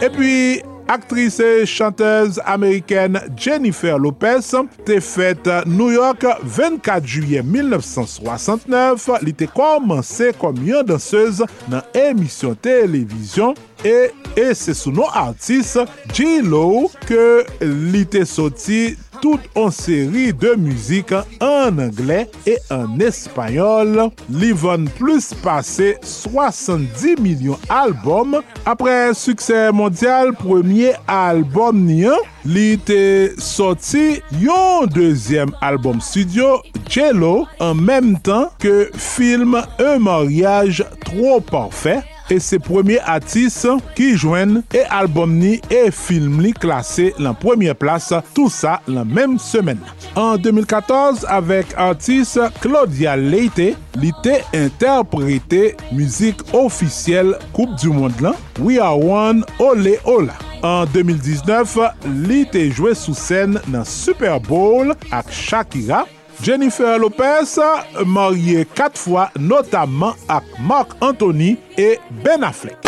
Et 0.05 0.09
puis 0.09 0.61
Aktrise 0.87 1.65
chanteuse 1.65 2.39
Ameriken 2.45 3.19
Jennifer 3.35 3.97
Lopez 3.97 4.53
te 4.85 4.99
fète 4.99 5.49
New 5.65 5.89
York 5.89 6.23
24 6.43 7.05
juye 7.05 7.41
1969. 7.41 9.09
Li 9.25 9.33
te 9.33 9.47
komanse 9.49 10.29
kom 10.37 10.59
yon 10.63 10.85
danseuse 10.85 11.47
nan 11.71 11.81
emisyon 11.97 12.53
televizyon 12.61 13.57
e, 13.81 14.11
e 14.37 14.51
se 14.53 14.75
sou 14.77 14.93
nou 14.93 15.09
artiste 15.09 15.87
J-Lo 16.13 16.91
ke 17.09 17.25
li 17.65 18.05
te 18.05 18.21
soti 18.29 18.93
tout 19.21 19.41
an 19.59 19.71
seri 19.73 20.31
de 20.35 20.53
muzik 20.59 21.13
an 21.15 21.81
anglè 21.83 22.23
e 22.47 22.55
an 22.73 23.01
espanyol. 23.03 24.09
Li 24.29 24.51
van 24.63 24.87
plus 24.97 25.31
pase 25.43 25.93
70 26.05 27.19
milyon 27.23 27.69
albom. 27.73 28.39
Apre 28.67 29.13
suksè 29.17 29.67
mondial, 29.75 30.33
premier 30.39 30.97
albom 31.11 31.85
ni 31.87 32.03
an, 32.09 32.25
li 32.45 32.75
te 32.87 33.01
soti 33.41 34.21
yon 34.41 34.89
dezyem 34.93 35.53
albom 35.65 36.01
studio, 36.03 36.59
Jello, 36.89 37.45
an 37.59 37.79
mem 37.81 38.13
tan 38.23 38.51
ke 38.61 38.89
film 38.93 39.57
Un 39.79 39.99
mariage 39.99 40.85
Trop 41.05 41.41
parfait 41.41 42.03
e 42.31 42.39
se 42.41 42.59
premier 42.61 43.03
atis 43.09 43.57
ki 43.97 44.11
jwen 44.15 44.59
e 44.75 44.83
albom 44.93 45.35
ni 45.39 45.55
e 45.73 45.83
film 45.93 46.39
li 46.43 46.53
klasé 46.55 47.11
lan 47.21 47.37
premier 47.41 47.75
plas 47.77 48.11
tout 48.35 48.51
sa 48.53 48.79
lan 48.87 49.09
menm 49.11 49.37
semen. 49.41 49.81
An 50.15 50.39
2014, 50.41 51.25
avek 51.31 51.75
atis 51.81 52.35
Claudia 52.63 53.15
Leite, 53.19 53.73
li 53.99 54.11
te 54.25 54.39
interprete 54.55 55.75
muzik 55.91 56.41
ofisyel 56.55 57.35
Koupe 57.55 57.77
du 57.81 57.93
Monde 57.95 58.29
lan 58.29 58.41
We 58.61 58.79
Are 58.79 58.97
One 58.97 59.43
Ole 59.59 59.97
Ola. 60.05 60.37
An 60.65 60.89
2019, 60.93 61.77
li 62.25 62.43
te 62.49 62.67
jwe 62.71 62.95
sou 62.97 63.17
sen 63.17 63.59
nan 63.69 63.85
Super 63.85 64.39
Bowl 64.47 64.95
ak 65.13 65.31
Shakira 65.33 66.05
Jennifer 66.41 66.97
Lopez, 66.99 67.57
mariye 68.05 68.65
kat 68.65 68.97
fwa 68.97 69.29
notaman 69.39 70.13
ak 70.27 70.43
Mark 70.59 70.95
Anthony 71.01 71.57
e 71.77 71.97
Ben 72.23 72.43
Affleck. 72.43 72.84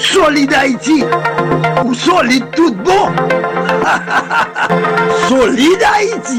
Solid 0.00 0.52
Haïti 0.54 1.02
ou 1.84 1.92
solide 1.92 2.44
tout 2.54 2.72
bon 2.84 3.08
Solid 5.28 5.78
Haïti 5.82 6.38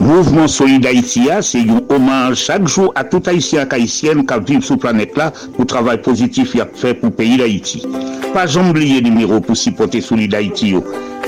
Mouvement 0.00 0.48
Solid 0.48 0.84
Haïti 0.84 1.30
a, 1.30 1.40
c'est 1.40 1.60
un 1.60 1.80
hommage 1.88 2.38
chaque 2.38 2.66
jour 2.66 2.92
à 2.96 3.04
tout 3.04 3.22
haïtien 3.26 3.64
et 3.70 3.86
qui 3.86 4.52
vivent 4.52 4.64
sur 4.64 4.74
la 4.74 4.80
planète 4.80 5.16
là 5.16 5.30
pour 5.30 5.60
le 5.60 5.66
travail 5.66 6.02
positif 6.02 6.50
qu'il 6.50 6.60
a 6.60 6.66
fait 6.74 6.94
pour 6.94 7.10
le 7.10 7.14
pays 7.14 7.36
d'Haïti. 7.36 7.86
Pas 8.34 8.58
oublier 8.58 9.00
le 9.00 9.10
numéro 9.10 9.40
pour 9.40 9.56
supporter 9.56 10.00
Solid 10.00 10.34
Haïti. 10.34 10.74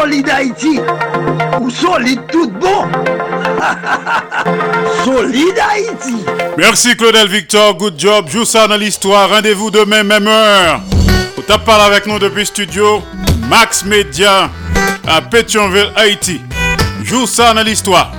Solid 0.00 0.30
Haïti 0.30 0.80
ou 1.60 1.68
solide 1.68 2.22
tout 2.32 2.48
bon 2.48 2.88
Solid 5.04 5.58
Haïti 5.58 6.24
Merci 6.56 6.96
Claudel 6.96 7.28
Victor, 7.28 7.76
good 7.76 7.94
job. 7.98 8.26
Joue 8.30 8.46
ça 8.46 8.66
dans 8.66 8.78
l'histoire. 8.78 9.28
Rendez-vous 9.28 9.70
demain, 9.70 10.02
même 10.02 10.26
heure. 10.26 10.80
Vous 11.36 11.42
parler 11.42 11.84
avec 11.84 12.06
nous 12.06 12.18
depuis 12.18 12.46
studio 12.46 13.02
Max 13.50 13.84
Media 13.84 14.48
à 15.06 15.20
Pétionville, 15.20 15.92
Haïti. 15.94 16.40
Joue 17.02 17.26
ça 17.26 17.52
dans 17.52 17.62
l'histoire. 17.62 18.12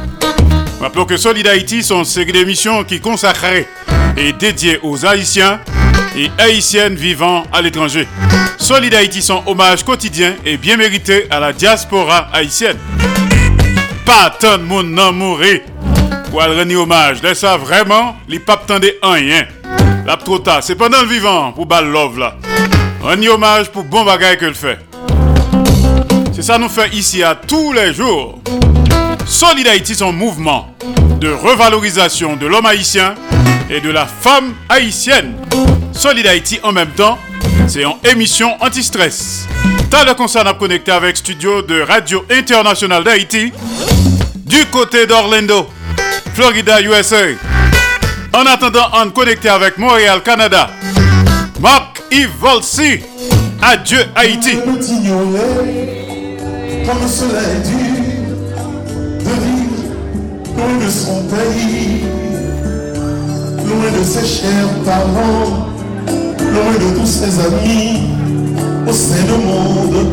Rappelons 0.79 1.05
que 1.05 1.17
Solid 1.17 1.47
Haïti 1.47 1.81
sont 1.81 1.99
une 1.99 2.05
série 2.05 2.31
d'émissions 2.31 2.83
qui 2.83 2.99
consacrées 2.99 3.67
et 4.17 4.33
dédiées 4.33 4.79
aux 4.83 5.05
Haïtiens 5.05 5.59
et 6.15 6.29
Haïtiennes 6.37 6.95
vivant 6.95 7.43
à 7.51 7.61
l'étranger. 7.61 8.07
Solid 8.57 8.93
Haïti 8.93 9.21
son 9.21 9.43
hommage 9.45 9.83
quotidien 9.83 10.35
et 10.45 10.57
bien 10.57 10.77
mérité 10.77 11.25
à 11.29 11.39
la 11.39 11.53
diaspora 11.53 12.29
haïtienne. 12.33 12.77
Pas 14.05 14.29
tant 14.39 14.57
de 14.57 14.63
monde 14.63 14.89
n'en 14.91 15.11
mourir 15.11 15.61
pour 16.29 16.41
rendre 16.41 16.75
hommage. 16.75 17.21
Laisse 17.23 17.39
ça 17.39 17.57
vraiment, 17.57 18.15
les 18.27 18.39
papes 18.39 18.67
tendaient 18.67 18.97
rien. 19.01 19.45
La 20.05 20.17
trop 20.17 20.43
c'est 20.61 20.75
pendant 20.75 21.01
le 21.01 21.07
vivant 21.07 21.51
pour 21.51 21.65
bal 21.65 21.85
love 21.85 22.19
là. 22.19 22.35
Rendre 23.01 23.33
hommage 23.33 23.69
pour 23.69 23.83
bon 23.83 24.03
bagage 24.03 24.37
que 24.37 24.45
le 24.45 24.53
fait. 24.53 24.79
C'est 26.33 26.43
ça 26.43 26.57
nous 26.57 26.69
fait 26.69 26.93
ici 26.93 27.23
à 27.23 27.35
tous 27.35 27.73
les 27.73 27.93
jours. 27.93 28.39
Solid 29.25 29.67
Haïti 29.67 29.95
son 29.95 30.11
mouvement 30.13 30.67
de 31.19 31.31
revalorisation 31.31 32.35
de 32.35 32.47
l'homme 32.47 32.65
haïtien 32.65 33.15
et 33.69 33.79
de 33.79 33.89
la 33.89 34.05
femme 34.05 34.53
haïtienne. 34.69 35.35
Solid 35.93 36.25
Haïti 36.27 36.59
en 36.63 36.71
même 36.71 36.89
temps, 36.91 37.17
c'est 37.67 37.83
une 37.83 37.93
émission 38.09 38.55
anti-stress. 38.59 39.47
T'as 39.89 40.05
le 40.05 40.13
concert 40.13 40.47
à 40.47 40.53
connecter 40.53 40.91
avec 40.91 41.17
studio 41.17 41.61
de 41.61 41.81
Radio 41.81 42.25
Internationale 42.29 43.03
d'Haïti 43.03 43.51
du 44.45 44.65
côté 44.65 45.05
d'Orlando, 45.05 45.67
Florida, 46.33 46.81
USA. 46.81 47.17
En 48.33 48.45
attendant, 48.45 48.87
on 48.93 49.09
connecté 49.09 49.49
avec 49.49 49.77
Montréal, 49.77 50.21
Canada. 50.23 50.69
Marc 51.59 52.01
Yves 52.11 52.29
Volsi. 52.39 53.01
Adieu 53.61 54.05
Haïti. 54.15 54.57
Comme 56.85 57.01
le 57.01 57.07
soleil 57.07 57.61
vivre 57.63 57.90
loin 60.61 60.85
de 60.85 60.89
son 60.89 61.23
pays, 61.23 62.03
loin 63.67 63.99
de 63.99 64.03
ses 64.03 64.25
chers 64.25 64.73
parents, 64.85 65.67
loin 66.39 66.73
de 66.73 66.99
tous 66.99 67.07
ses 67.07 67.39
amis, 67.39 68.01
au 68.87 68.93
sein 68.93 69.23
d'un 69.27 69.43
monde 69.45 70.07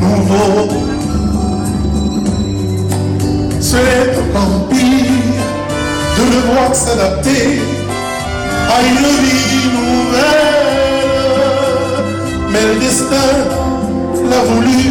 nouveau. 0.00 0.68
C'est 3.60 4.12
un 4.34 4.52
pire 4.70 5.32
de 6.18 6.24
devoir 6.36 6.74
s'adapter 6.74 7.60
à 8.68 8.82
une 8.88 9.10
vie 9.24 9.68
nouvelle, 9.78 10.62
mais 12.50 12.64
le 12.72 12.80
destin 12.80 13.32
l'a 14.30 14.42
voulu 14.52 14.84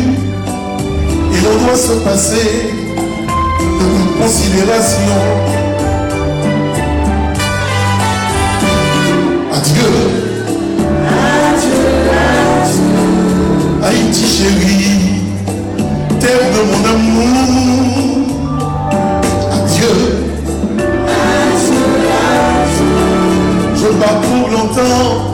et 1.34 1.40
l'on 1.44 1.66
doit 1.66 1.78
se 1.78 1.94
passer 2.04 2.81
de 3.82 3.88
toute 3.98 4.22
considération. 4.22 5.18
Adieu. 9.54 9.94
Haïti 13.84 14.26
chérie, 14.28 15.00
terre 16.20 16.50
de 16.56 16.62
mon 16.70 16.82
amour. 16.94 18.28
Adieu. 19.52 19.96
Je 23.76 23.88
bats 24.00 24.22
pour 24.22 24.50
longtemps, 24.50 25.31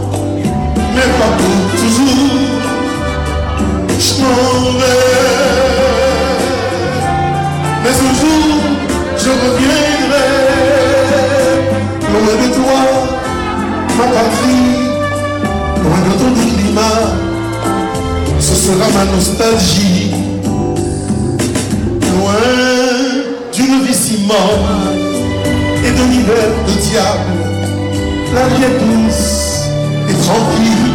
Loin 19.40 19.54
d'une 23.54 23.86
vie 23.86 23.94
si 23.94 24.26
morne 24.26 24.98
et 25.86 25.92
de 25.92 26.04
l'hiver 26.12 26.48
de 26.68 26.74
diable. 26.82 27.38
La 28.34 28.48
vie 28.48 28.64
est 28.64 28.80
douce 28.80 29.70
et 30.10 30.14
tranquille. 30.24 30.92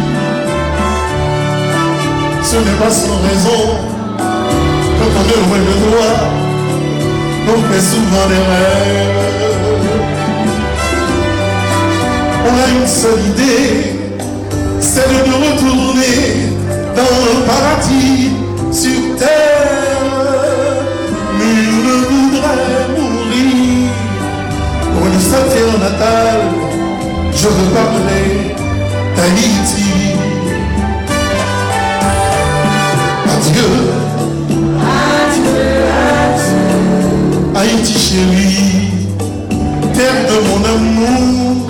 Ce 2.43 2.57
n'est 2.57 2.77
pas 2.83 2.91
sans 2.91 3.17
raison 3.21 3.63
que 4.99 5.05
quand 5.13 5.25
de 5.29 5.35
loin 5.47 5.59
de 5.59 5.75
toi, 5.89 6.09
on 7.47 7.57
fait 7.71 7.81
souvent 7.81 8.25
des 8.27 8.43
rêves. 8.51 9.23
On 12.45 12.53
a 12.59 12.81
une 12.81 12.87
seule 12.87 13.23
idée, 13.29 13.65
c'est 14.81 15.07
de 15.07 15.19
nous 15.29 15.37
retourner 15.37 16.53
dans 16.93 17.15
le 17.25 17.45
paradis 17.47 18.32
natale. 25.83 26.45
Je 27.35 27.47
veux 27.47 27.69
parler 27.79 28.55
d'Haïti. 29.15 29.91
Adieu. 33.33 33.71
Haïti 37.55 37.95
chérie, 38.07 38.91
terre 39.93 40.21
de 40.29 40.37
mon 40.47 40.61
amour. 40.75 41.67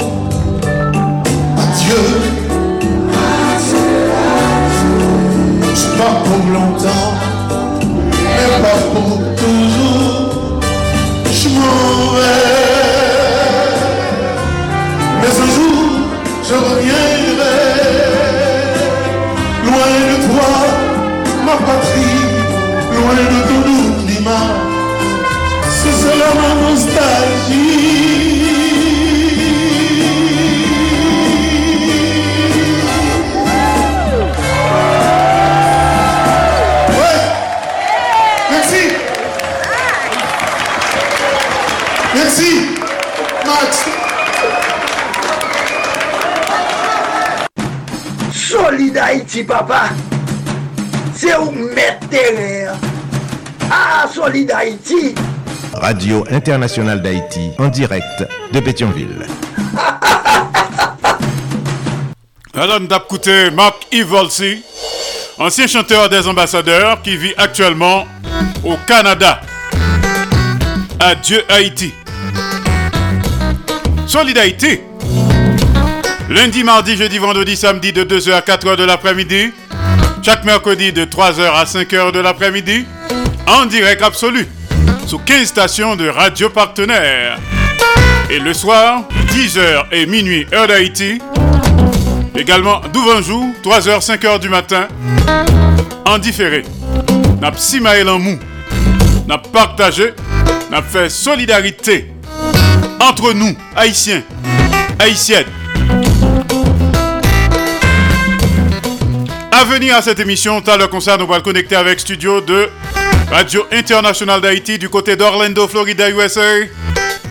Adieu. 1.64 2.06
Je 5.80 5.88
pars 5.98 6.20
pour 6.26 6.44
longtemps, 6.56 7.14
mais 8.12 8.50
pas 8.64 8.80
pour 8.94 9.12
toujours. 9.42 10.62
Je 11.32 11.50
m'en 11.50 12.14
vais. 12.16 12.63
Je 16.54 16.60
reviendrai. 16.60 17.62
Loin 19.66 19.94
de 20.10 20.16
toi, 20.28 20.54
ma 21.46 21.56
patrie, 21.68 22.24
loin 22.96 23.22
de 23.34 23.40
ton 23.50 24.06
climat. 24.06 24.50
Ce 25.80 25.90
sera 26.02 26.30
ma 26.42 26.52
nostalgie. 26.62 28.13
Haïti, 49.34 49.44
papa. 49.46 49.90
C'est 51.16 51.36
où 51.38 51.50
mettre 51.52 52.08
terre. 52.08 52.76
Ah, 53.72 54.08
Solid 54.14 54.52
Haïti. 54.52 55.16
Radio 55.74 56.24
Internationale 56.30 57.02
d'Haïti, 57.02 57.50
en 57.58 57.70
direct 57.70 58.28
de 58.52 58.60
Pétionville. 58.60 59.26
Alors, 62.54 62.80
nous 62.80 62.86
avons 62.94 63.04
écouté 63.06 63.50
Marc 63.50 63.88
Yves 63.92 64.06
Volsi, 64.06 64.64
ancien 65.40 65.66
chanteur 65.66 66.10
des 66.10 66.28
ambassadeurs 66.28 67.02
qui 67.02 67.18
vit 67.18 67.34
actuellement 67.36 68.06
au 68.64 68.76
Canada. 68.86 69.42
Adieu 71.00 71.42
Haïti. 71.50 71.92
Solid 74.06 74.38
Haïti. 74.38 74.80
Lundi, 76.34 76.64
mardi, 76.64 76.98
jeudi, 76.98 77.20
vendredi, 77.20 77.56
samedi 77.56 77.94
de 77.94 78.04
2h 78.04 78.34
à 78.34 78.40
4h 78.40 78.76
de 78.76 78.84
l'après-midi. 78.84 79.54
Chaque 80.24 80.44
mercredi 80.44 80.92
de 80.92 81.06
3h 81.06 81.42
à 81.42 81.64
5h 81.64 82.12
de 82.12 82.20
l'après-midi. 82.20 82.88
En 83.46 83.68
direct 83.68 84.02
absolu. 84.02 84.48
Sous 85.06 85.20
15 85.20 85.46
stations 85.46 85.96
de 85.96 86.08
radio 86.08 86.50
partenaires. 86.50 87.38
Et 88.32 88.40
le 88.40 88.52
soir, 88.56 89.04
10h 89.28 89.86
et 89.92 90.08
minuit, 90.08 90.48
heure 90.52 90.66
d'Haïti. 90.66 91.22
Également, 92.36 92.82
d'Ouvanjou, 92.92 93.54
3h, 93.64 94.04
5h 94.04 94.40
du 94.40 94.50
matin. 94.50 94.88
En 96.04 96.18
différé. 96.18 96.64
N'a 97.42 97.52
pas 97.52 98.12
en 98.12 98.18
mou. 98.18 98.40
N'a 99.28 99.38
partagé. 99.38 100.16
N'a 100.72 100.82
fait 100.82 101.10
solidarité. 101.10 102.10
Entre 103.00 103.34
nous, 103.34 103.56
Haïtiens, 103.76 104.24
Haïtiennes. 104.98 105.46
À 109.56 109.66
venir 109.66 109.96
à 109.96 110.02
cette 110.02 110.20
émission, 110.20 110.62
t'as 110.62 110.78
le 110.78 110.88
concert, 110.88 111.20
nous 111.20 111.28
va 111.28 111.40
connecter 111.40 111.76
avec 111.76 112.00
studio 112.00 112.42
de 112.42 112.70
Radio 113.30 113.68
Internationale 113.72 114.42
d'Haïti 114.42 114.80
du 114.80 114.90
côté 114.90 115.16
d'Orlando, 115.16 115.68
Florida, 115.68 116.10
USA. 116.10 116.42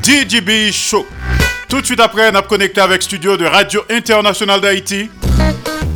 DJB 0.01 0.71
Show. 0.71 1.05
Tout 1.69 1.81
de 1.81 1.87
suite 1.87 1.99
après, 1.99 2.31
on 2.31 2.37
a 2.37 2.43
connecté 2.43 2.81
avec 2.81 3.03
studio 3.03 3.37
de 3.37 3.45
Radio 3.45 3.83
Internationale 3.91 4.61
d'Haïti 4.61 5.11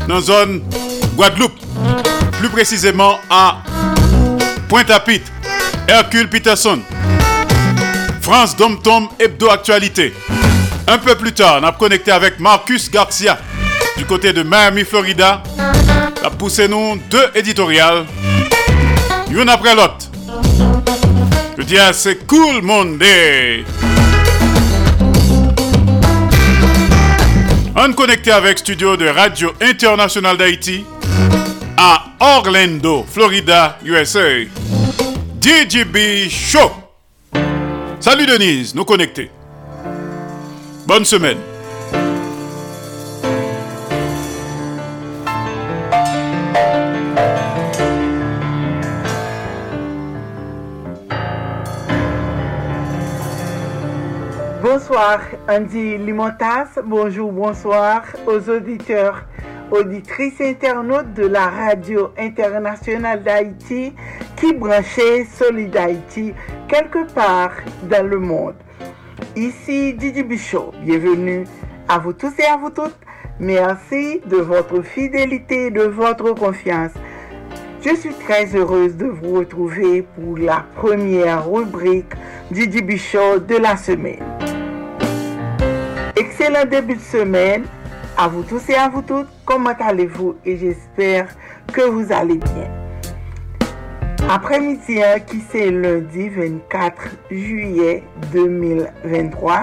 dans 0.09 0.17
la 0.17 0.21
zone 0.21 0.63
Guadeloupe. 1.15 1.61
Plus 2.41 2.49
précisément 2.49 3.21
à 3.31 3.63
Pointe-à-Pitre, 4.69 5.31
Hercule 5.87 6.29
Peterson, 6.29 6.81
France 8.21 8.57
Dom 8.57 8.83
Tom 8.83 9.09
Hebdo 9.21 9.49
Actualité. 9.49 10.13
Un 10.89 10.99
peu 10.99 11.15
plus 11.15 11.33
tard, 11.33 11.61
on 11.63 11.65
a 11.65 11.71
connecté 11.71 12.11
avec 12.11 12.41
Marcus 12.41 12.91
Garcia 12.91 13.39
du 13.97 14.05
côté 14.05 14.33
de 14.33 14.43
Miami, 14.43 14.83
Florida. 14.83 15.41
La 16.27 16.31
poussé 16.31 16.67
nous 16.67 16.97
deux 17.09 17.31
éditoriales, 17.37 18.05
une 19.31 19.49
après 19.49 19.77
l'autre. 19.77 20.11
Je 21.57 21.63
dis 21.63 21.79
ah, 21.79 21.93
c'est 21.93 22.27
cool 22.27 22.63
Monday. 22.63 23.65
On 27.77 27.93
connecté 27.93 28.33
avec 28.33 28.59
studio 28.59 28.97
de 28.97 29.07
Radio 29.07 29.53
Internationale 29.61 30.37
d'Haïti 30.37 30.85
à 31.77 32.07
Orlando, 32.19 33.07
Florida, 33.09 33.79
USA. 33.85 34.41
DJB 35.41 36.29
Show. 36.29 36.73
Salut 38.01 38.27
Denise, 38.27 38.75
nous 38.75 38.85
connectés. 38.85 39.31
Bonne 40.89 41.05
semaine. 41.05 41.39
Andy 55.49 55.99
Limotas, 55.99 56.81
bonjour, 56.85 57.31
bonsoir 57.31 58.03
aux 58.27 58.51
auditeurs, 58.51 59.23
auditrices 59.71 60.41
internautes 60.41 61.15
de 61.15 61.27
la 61.27 61.47
radio 61.49 62.11
internationale 62.19 63.23
d'Haïti 63.23 63.93
qui 64.35 64.53
branchait 64.53 65.25
Solid 65.33 65.77
Haïti 65.77 66.35
quelque 66.67 67.09
part 67.13 67.53
dans 67.85 68.05
le 68.05 68.19
monde. 68.19 68.57
Ici 69.37 69.95
Didi 69.95 70.25
Bichot, 70.25 70.73
bienvenue 70.83 71.45
à 71.89 71.99
vous 71.99 72.13
tous 72.13 72.37
et 72.41 72.47
à 72.47 72.57
vous 72.57 72.71
toutes. 72.71 72.99
Merci 73.39 74.21
de 74.27 74.39
votre 74.39 74.83
fidélité 74.83 75.67
et 75.67 75.71
de 75.71 75.83
votre 75.83 76.33
confiance. 76.33 76.93
Je 77.81 77.95
suis 77.95 78.15
très 78.15 78.57
heureuse 78.57 78.97
de 78.97 79.07
vous 79.07 79.35
retrouver 79.39 80.03
pour 80.03 80.37
la 80.37 80.65
première 80.75 81.49
rubrique 81.49 82.13
du 82.51 82.99
Show 82.99 83.39
de 83.39 83.57
la 83.57 83.77
semaine. 83.77 84.36
Excellent 86.19 86.65
début 86.65 86.95
de 86.95 87.01
semaine 87.01 87.65
à 88.17 88.27
vous 88.27 88.43
tous 88.43 88.71
et 88.71 88.75
à 88.75 88.89
vous 88.89 89.03
toutes. 89.03 89.29
Comment 89.45 89.75
allez-vous? 89.79 90.37
Et 90.47 90.57
j'espère 90.57 91.29
que 91.71 91.83
vous 91.83 92.11
allez 92.11 92.39
bien. 92.39 92.71
Après-midi, 94.27 95.03
hein, 95.03 95.21
qui 95.21 95.43
c'est 95.51 95.71
lundi 95.71 96.31
24 96.31 97.09
juillet 97.31 98.03
2023, 98.33 99.61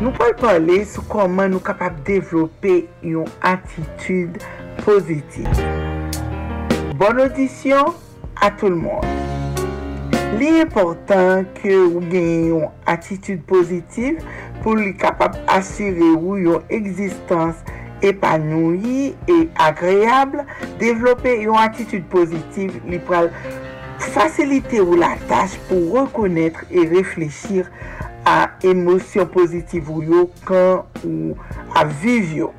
nous 0.00 0.12
pouvons 0.12 0.32
parler 0.40 0.84
sur 0.84 1.08
comment 1.08 1.48
nous 1.48 1.54
sommes 1.54 1.62
capables 1.62 1.98
de 2.02 2.04
développer 2.04 2.88
une 3.02 3.24
attitude 3.42 4.38
positive. 4.84 5.48
Bonne 6.94 7.20
audition 7.20 7.86
à 8.40 8.52
tout 8.52 8.68
le 8.68 8.76
monde. 8.76 9.04
L'important 10.40 11.44
que 11.62 11.84
vous 11.84 12.00
ayez 12.12 12.48
une 12.48 12.68
attitude 12.86 13.42
positive 13.42 14.18
pou 14.62 14.78
li 14.78 14.92
kapab 14.98 15.36
asire 15.50 16.12
ou 16.14 16.38
yon 16.40 16.62
egzistans 16.72 17.60
epanoui 18.02 19.12
e 19.30 19.38
agreable, 19.62 20.46
devlope 20.80 21.36
yon 21.44 21.58
atitude 21.60 22.06
pozitiv 22.12 22.78
li 22.88 22.98
pral 23.06 23.30
fasilite 24.12 24.80
ou 24.82 24.98
la 24.98 25.14
tache 25.30 25.60
pou 25.68 25.98
rekonetre 25.98 26.66
e 26.70 26.86
reflechir 26.90 27.68
a 28.26 28.52
emosyon 28.66 29.28
pozitiv 29.34 29.90
ou 29.90 30.02
yo 30.06 30.26
kan 30.46 30.82
ou 31.02 31.36
a 31.78 31.84
viv 32.02 32.34
yo. 32.38 32.50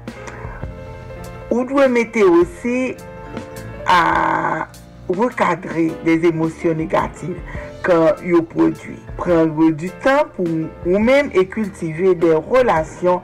Ou 1.52 1.64
dwe 1.68 1.88
mette 1.92 2.24
osi 2.28 2.96
a 3.88 4.68
rekadre 5.12 5.90
des 6.08 6.24
emosyon 6.32 6.80
negatif. 6.80 7.36
kan 7.84 8.20
yo 8.26 8.42
prodwi. 8.48 8.98
Prendre 9.20 9.72
du 9.78 9.90
tan 10.04 10.28
pou 10.36 10.68
ou 10.88 11.02
men 11.04 11.32
e 11.36 11.44
kultive 11.50 12.16
de 12.20 12.32
relasyon 12.50 13.22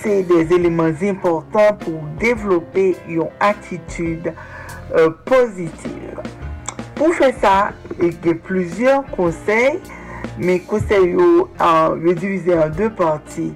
se 0.00 0.20
de 0.28 0.42
eleman 0.56 0.94
important 1.04 1.76
pou 1.82 2.00
devlope 2.20 2.90
yon 3.10 3.30
atitude 3.44 4.32
euh, 4.32 5.10
pozitiv. 5.28 6.20
Pou 6.96 7.14
fe 7.16 7.30
sa, 7.40 7.72
e 8.00 8.10
ke 8.24 8.34
plizyon 8.46 9.06
konsey, 9.14 9.78
men 10.40 10.60
konsey 10.68 11.12
yo 11.14 11.28
euh, 11.44 11.60
an 11.64 12.00
redivize 12.04 12.56
an 12.56 12.72
de 12.76 12.90
parti. 12.96 13.50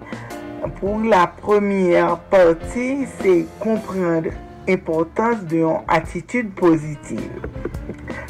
Pou 0.78 1.02
la 1.04 1.26
premiye 1.40 2.04
parti, 2.32 3.04
se 3.20 3.42
komprendre 3.60 4.32
importans 4.68 5.44
de 5.50 5.60
yon 5.60 5.84
atitude 5.92 6.54
pozitiv. 6.56 7.28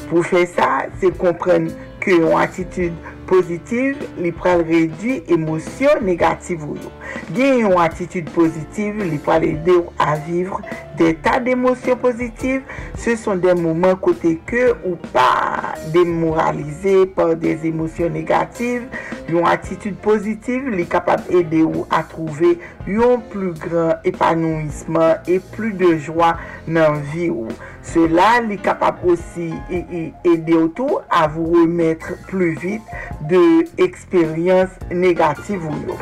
Pou 0.09 0.23
fe 0.23 0.43
sa, 0.51 0.87
se 0.99 1.11
komprendre 1.15 1.71
ke 2.05 2.15
yon 2.19 2.37
atitude 2.37 3.13
pozitiv 3.29 4.01
li 4.21 4.31
pral 4.37 4.61
redwi 4.67 5.17
emosyon 5.33 6.05
negativ 6.05 6.63
ou 6.67 6.77
yo. 6.77 6.91
Gen 7.33 7.63
yon 7.65 7.79
atitude 7.81 8.31
pozitiv 8.35 9.01
li 9.01 9.17
pral 9.25 9.47
ede 9.47 9.79
ou 9.81 9.93
a 9.97 10.13
vivre 10.27 10.61
Te 10.95 11.09
ta 11.19 11.41
d'emosyon 11.43 11.97
pozitif, 11.99 12.63
se 13.01 13.17
son 13.19 13.41
den 13.43 13.59
mouman 13.59 13.97
kote 13.99 14.35
ke 14.47 14.69
ou 14.77 14.95
pa 15.11 15.75
demoralize 15.91 17.03
par 17.17 17.33
des 17.39 17.65
emosyon 17.67 18.15
negatif, 18.15 18.85
yon 19.27 19.47
atitude 19.49 19.97
pozitif 20.05 20.63
li 20.71 20.85
kapab 20.87 21.27
ede 21.33 21.63
ou 21.65 21.83
a 21.91 21.99
trouve 22.07 22.55
yon 22.87 23.23
plu 23.31 23.51
gran 23.59 24.05
epanouisman 24.07 25.25
e 25.27 25.41
plu 25.51 25.73
de 25.75 25.95
jwa 26.07 26.35
nan 26.67 27.01
vi 27.11 27.27
ou. 27.33 27.51
Cela 27.85 28.37
li 28.45 28.55
kapab 28.61 29.03
osi 29.03 29.51
ede 29.67 30.55
ou 30.55 30.71
tou 30.77 31.01
a 31.11 31.25
vou 31.27 31.59
remetre 31.59 32.15
plu 32.29 32.53
vit 32.61 32.95
de 33.29 33.65
eksperyans 33.83 34.79
negatif 34.93 35.59
ou 35.67 35.89
yo. 35.89 35.99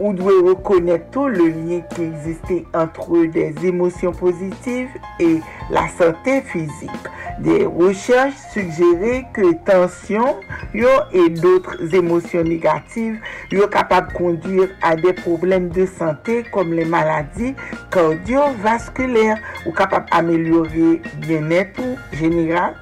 ou 0.00 0.14
dwe 0.16 0.38
rekonekto 0.48 1.28
le 1.28 1.46
lyen 1.52 1.82
ki 1.92 2.08
egziste 2.08 2.56
antre 2.76 3.26
des 3.34 3.60
emosyon 3.68 4.16
pozitiv 4.16 4.96
e 5.20 5.30
la 5.70 5.86
sante 5.98 6.40
fizik. 6.50 7.10
De 7.40 7.62
rechaj 7.68 8.34
sugere 8.52 9.20
ke 9.36 9.52
tensyon 9.68 10.40
yo 10.76 10.90
e 11.16 11.28
doutre 11.38 11.88
emosyon 12.00 12.48
negatif 12.48 13.20
yo 13.52 13.68
kapab 13.72 14.10
kondur 14.16 14.72
a 14.84 14.96
de 14.98 15.12
problem 15.20 15.68
de 15.76 15.86
sante 15.88 16.40
kom 16.50 16.72
le 16.76 16.88
maladi 16.88 17.54
kardiovaskuler 17.94 19.36
ou 19.66 19.76
kapab 19.76 20.08
amelyore 20.16 20.98
bienet 21.24 21.76
ou 21.80 21.96
general 22.16 22.76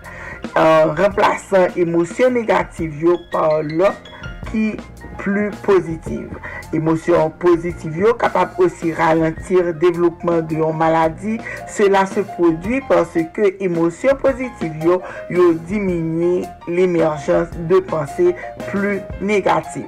an 0.55 0.63
euh, 0.63 0.95
remplasan 0.99 1.75
emosyon 1.77 2.39
negatif 2.39 2.95
yo 3.03 3.19
par 3.33 3.61
lop 3.67 4.09
ki 4.51 4.73
plus 5.19 5.51
positive. 5.63 6.31
Émotion 6.73 7.31
positive 7.31 7.97
yo 7.97 8.17
aussi 8.59 8.93
ralentir 8.93 9.75
développement 9.75 10.41
de 10.41 10.55
une 10.55 10.77
maladie. 10.77 11.39
Cela 11.67 12.07
se 12.07 12.21
produit 12.21 12.81
parce 12.89 13.19
que 13.35 13.63
émotion 13.63 14.15
positive 14.17 14.73
yo, 14.83 15.03
yo 15.31 15.53
diminue 15.53 16.45
l'émergence 16.67 17.49
de 17.69 17.81
pensées 17.81 18.35
plus 18.71 19.01
négatives. 19.21 19.85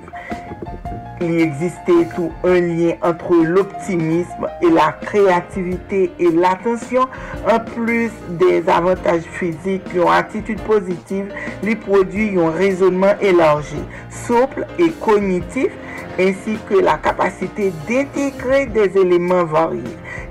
Il 1.22 1.38
existait 1.38 2.08
tout 2.16 2.32
un 2.44 2.60
lien 2.60 2.94
entre 3.02 3.34
l'optimisme 3.34 4.48
et 4.62 4.70
la 4.70 4.92
créativité 5.02 6.10
et 6.18 6.30
l'attention. 6.30 7.08
En 7.46 7.58
plus 7.58 8.10
des 8.30 8.66
avantages 8.66 9.24
physiques, 9.24 9.82
une 9.94 10.08
attitude 10.08 10.62
positive, 10.62 11.30
les 11.62 11.76
produits 11.76 12.38
ont 12.38 12.48
un 12.48 12.52
raisonnement 12.52 13.12
élargi, 13.20 13.82
souple 14.30 14.64
et 14.78 14.90
cognitif, 14.90 15.72
ainsi 16.18 16.56
que 16.68 16.74
la 16.74 16.98
capacité 16.98 17.72
d'intégrer 17.88 18.66
des 18.66 18.96
éléments 18.96 19.44
variés. 19.44 19.82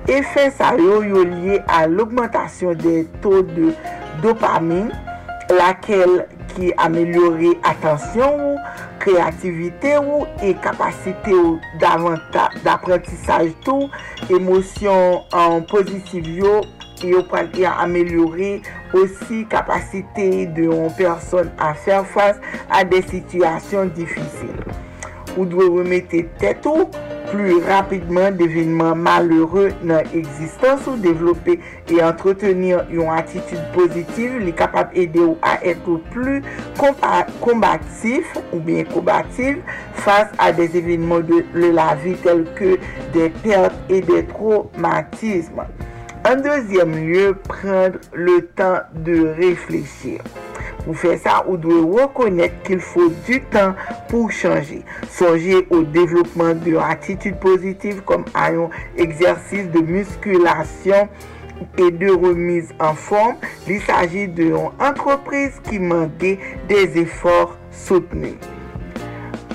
Effet 0.07 0.51
ça 0.51 0.75
yo 0.77 1.01
lié 1.01 1.61
à 1.67 1.85
l'augmentation 1.85 2.73
des 2.73 3.05
taux 3.21 3.41
de 3.41 3.73
dopamine, 4.21 4.91
laquelle 5.49 6.27
qui 6.55 6.71
améliorait 6.77 7.57
attention, 7.63 8.55
créativité 8.99 9.97
ou 9.97 10.25
et 10.43 10.53
capacité 10.55 11.33
d'apprentissage 12.63 13.51
tout, 13.63 13.89
émotion 14.29 15.23
en 15.33 15.61
positive 15.61 16.45
ki 16.99 17.13
yo 17.15 17.23
pral 17.31 17.49
ki 17.53 17.65
a 17.67 17.77
amelyori 17.85 18.57
osi 18.99 19.45
kapasite 19.51 20.29
de 20.55 20.67
yon 20.69 20.91
person 20.99 21.51
a 21.61 21.71
fèr 21.73 22.05
fwas 22.13 22.39
a 22.69 22.83
de 22.87 23.01
situasyon 23.11 23.93
difisil. 23.97 24.57
Ou 25.37 25.45
dwe 25.47 25.69
remete 25.79 26.25
tèt 26.41 26.65
ou 26.67 26.89
plu 27.29 27.59
rapidman 27.67 28.37
devinman 28.39 28.97
malheureux 29.05 29.75
nan 29.85 30.07
egzistans 30.17 30.87
ou 30.89 30.97
devlope 31.01 31.59
e 31.59 31.99
entretenir 32.01 32.89
yon 32.93 33.11
atitude 33.13 33.61
pozitiv 33.75 34.39
li 34.41 34.53
kapap 34.57 34.95
ede 34.97 35.21
ou 35.21 35.37
a 35.45 35.57
eto 35.61 35.99
plu 36.09 36.39
kombatif 37.43 38.33
ou 38.49 38.61
bien 38.65 38.87
kombatif 38.89 39.61
fas 40.01 40.33
a 40.41 40.49
des 40.55 40.73
evinman 40.79 41.25
de, 41.29 41.43
de 41.53 41.69
la 41.75 41.93
vi 42.01 42.15
tel 42.25 42.47
ke 42.57 42.77
de 43.13 43.29
perte 43.43 43.77
e 43.93 44.01
de 44.09 44.23
traumatisme. 44.33 45.69
En 46.29 46.35
deuxième 46.35 46.93
lieu, 46.93 47.33
prendre 47.33 47.97
le 48.13 48.45
temps 48.55 48.81
de 48.93 49.29
réfléchir. 49.29 50.21
Pour 50.85 50.95
faire 50.95 51.17
ça, 51.17 51.43
on 51.47 51.55
doit 51.55 52.03
reconnaître 52.03 52.61
qu'il 52.61 52.79
faut 52.79 53.11
du 53.25 53.41
temps 53.41 53.73
pour 54.09 54.29
changer. 54.29 54.83
Songer 55.09 55.65
au 55.71 55.81
développement 55.81 56.53
d'une 56.53 56.77
attitude 56.77 57.39
positive 57.39 58.03
comme 58.05 58.25
un 58.35 58.69
exercice 58.95 59.71
de 59.71 59.79
musculation 59.79 61.09
et 61.79 61.89
de 61.89 62.11
remise 62.11 62.69
en 62.79 62.93
forme. 62.93 63.37
Il 63.67 63.81
s'agit 63.81 64.27
d'une 64.27 64.53
entreprise 64.79 65.53
qui 65.67 65.79
demandait 65.79 66.37
des 66.67 66.95
efforts 66.99 67.57
soutenus. 67.71 68.35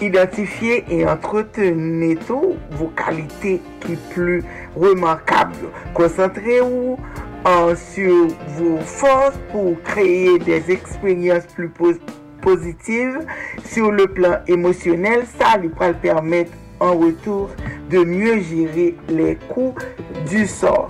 Identifiez 0.01 0.85
et 0.91 1.07
entretenez 1.07 2.16
tout 2.16 2.57
vos 2.72 2.89
qualités 2.89 3.61
qui 3.81 3.95
plus 4.12 4.43
remarquables. 4.77 5.68
Concentrez-vous 5.95 6.99
euh, 7.47 7.75
sur 7.77 8.29
vos 8.59 8.79
forces 8.79 9.39
pour 9.53 9.81
créer 9.83 10.39
des 10.39 10.70
expériences 10.70 11.47
plus 11.55 11.68
pos- 11.68 11.93
positives 12.41 13.20
sur 13.64 13.91
le 13.93 14.07
plan 14.07 14.37
émotionnel. 14.47 15.25
Ça 15.39 15.59
lui 15.59 15.70
va 15.79 15.93
permettre 15.93 16.53
en 16.81 16.95
retour 16.97 17.51
de 17.91 17.99
mieux 18.05 18.41
gérer 18.41 18.97
les 19.09 19.37
coups 19.49 19.85
du 20.29 20.47
sort. 20.47 20.89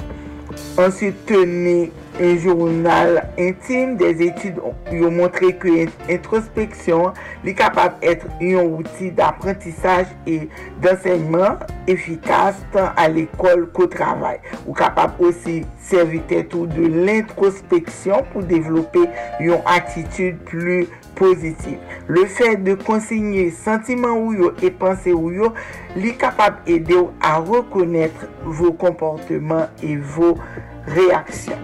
Ensuite, 0.78 1.26
tenez 1.26 1.93
Un 2.20 2.36
journal 2.38 3.28
intime 3.36 3.96
des 3.96 4.22
études 4.22 4.60
yo 4.92 5.10
montre 5.10 5.48
que 5.58 5.88
introspection 6.06 7.08
li 7.42 7.50
kapab 7.58 7.96
etre 8.06 8.28
yon 8.38 8.68
outil 8.76 9.08
d'apprentissage 9.10 10.12
et 10.24 10.48
d'enseignement 10.80 11.58
efficace 11.88 12.60
tant 12.70 12.92
à 12.96 13.08
l'école 13.08 13.66
qu'au 13.72 13.88
travail. 13.88 14.38
Ou 14.64 14.74
kapab 14.78 15.18
aussi 15.18 15.64
servite 15.80 16.48
tout 16.50 16.68
de 16.68 16.86
l'introspection 16.86 18.22
pou 18.30 18.42
développer 18.46 19.08
yon 19.40 19.58
attitude 19.66 20.38
plus 20.46 20.86
positive. 21.16 21.80
Le 22.06 22.26
fait 22.26 22.62
de 22.62 22.74
consigner 22.74 23.50
sentiment 23.50 24.14
ou 24.14 24.32
yo 24.32 24.52
et 24.62 24.70
pensée 24.70 25.12
ou 25.12 25.32
yo 25.32 25.50
li 25.96 26.14
kapab 26.14 26.62
aider 26.68 26.94
ou 26.94 27.10
a 27.20 27.40
reconnaître 27.40 28.28
vos 28.44 28.72
comportements 28.72 29.66
et 29.82 29.96
vos 29.96 30.38
actions. 30.38 30.73
Réactions. 30.87 31.59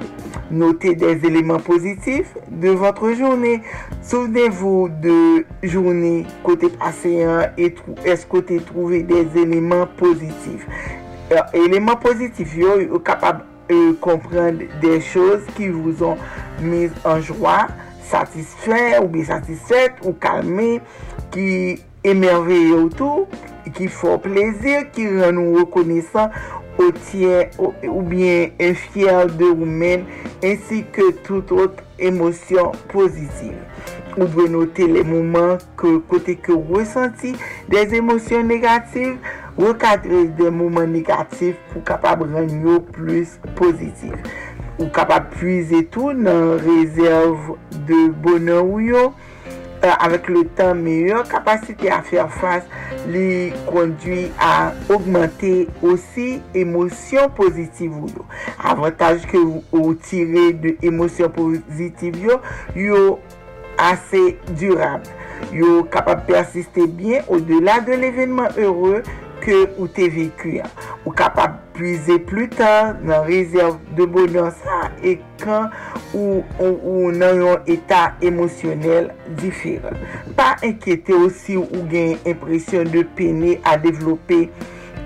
Notez 0.50 0.96
des 0.96 1.24
éléments 1.24 1.60
positifs 1.60 2.34
de 2.50 2.70
votre 2.70 3.12
journée. 3.12 3.62
Souvenez-vous 4.02 4.88
de 5.00 5.44
journée 5.62 6.26
côté 6.42 6.68
passé 6.68 7.22
hein, 7.22 7.50
et 7.56 7.74
est-ce 8.04 8.26
que 8.26 8.38
tu 8.38 8.60
trouvé 8.60 9.02
des 9.04 9.28
éléments 9.36 9.86
positifs? 9.86 10.66
Euh, 11.30 11.36
éléments 11.52 11.96
positifs, 11.96 12.56
yo, 12.56 12.80
yo 12.80 12.98
capable 12.98 13.44
de 13.68 13.92
comprendre 13.92 14.58
des 14.80 15.00
choses 15.00 15.42
qui 15.56 15.68
vous 15.68 16.02
ont 16.02 16.16
mis 16.60 16.90
en 17.04 17.20
joie, 17.20 17.68
satisfait 18.02 18.98
ou 19.00 19.06
bien 19.06 19.24
satisfaite 19.24 19.92
ou 20.04 20.12
calmé, 20.12 20.80
qui 21.30 21.78
emerveye 22.06 22.72
ou 22.76 22.88
tou, 22.94 23.26
ki 23.76 23.88
fò 23.92 24.16
plezir, 24.22 24.88
ki 24.94 25.06
ren 25.18 25.36
nou 25.38 25.60
rekonesan 25.60 26.32
ou 26.80 26.90
tien 27.10 27.50
ou, 27.58 27.74
ou 27.90 28.02
bien 28.06 28.54
e 28.60 28.72
fyer 28.88 29.30
de 29.36 29.48
ou 29.52 29.68
men, 29.68 30.06
ansi 30.46 30.82
ke 30.94 31.10
tout 31.26 31.52
ot 31.56 31.82
emosyon 32.00 32.72
pozitiv. 32.92 33.56
Ou 34.16 34.26
dwe 34.26 34.48
note 34.50 34.86
le 34.90 35.04
mouman 35.06 35.60
kote 35.78 36.34
ke 36.42 36.54
ou 36.54 36.78
resanti 36.78 37.34
des 37.70 37.94
emosyon 38.00 38.48
negatif, 38.50 39.18
rekadre 39.60 40.24
de 40.38 40.50
mouman 40.50 40.90
negatif 40.90 41.58
pou 41.70 41.84
kapab 41.86 42.24
ren 42.32 42.50
yo 42.64 42.80
plus 42.94 43.36
pozitiv. 43.60 44.16
Ou 44.80 44.88
kapab 44.96 45.28
puize 45.34 45.84
tou 45.92 46.14
nan 46.16 46.56
rezerv 46.64 47.52
de 47.86 48.06
bonan 48.24 48.64
ou 48.64 48.80
yo, 48.82 49.10
avec 49.82 50.28
le 50.28 50.44
temps 50.44 50.74
meilleur, 50.74 51.26
capacité 51.28 51.90
à 51.90 52.02
faire 52.02 52.30
face 52.30 52.64
les 53.08 53.52
conduit 53.66 54.30
à 54.38 54.72
augmenter 54.88 55.68
aussi 55.82 56.40
ou 56.54 58.06
yo. 58.06 58.24
Avantage 58.62 59.26
que 59.26 59.36
vous, 59.36 59.94
tirez 59.94 60.52
de 60.52 60.76
émotions 60.82 61.30
positives 61.30 62.18
yo, 62.18 62.40
yo 62.74 63.18
assez 63.78 64.38
durable. 64.56 65.04
Yo 65.52 65.84
capable 65.84 66.26
de 66.26 66.32
persister 66.32 66.86
bien 66.86 67.22
au-delà 67.28 67.80
de 67.80 67.92
l'événement 67.92 68.48
heureux 68.58 69.02
ke 69.42 69.58
ou 69.76 69.88
te 69.90 70.08
veku 70.12 70.56
ya. 70.58 70.70
Ou 71.04 71.14
kapab 71.16 71.58
puize 71.76 72.18
plu 72.28 72.46
tan 72.52 72.98
nan 73.06 73.24
rezerv 73.28 73.78
de 73.98 74.06
bonan 74.10 74.50
sa 74.62 74.88
e 75.02 75.16
kan 75.40 75.70
ou, 76.12 76.42
ou, 76.58 76.74
ou 76.74 77.14
nan 77.14 77.38
yon 77.40 77.70
etat 77.70 78.20
emosyonel 78.24 79.10
diferan. 79.40 79.96
Pa 80.38 80.54
enkyete 80.66 81.16
osi 81.16 81.56
ou 81.60 81.86
gen 81.90 82.18
impresyon 82.28 82.90
de 82.92 83.06
pene 83.16 83.56
a 83.64 83.78
devlope 83.80 84.46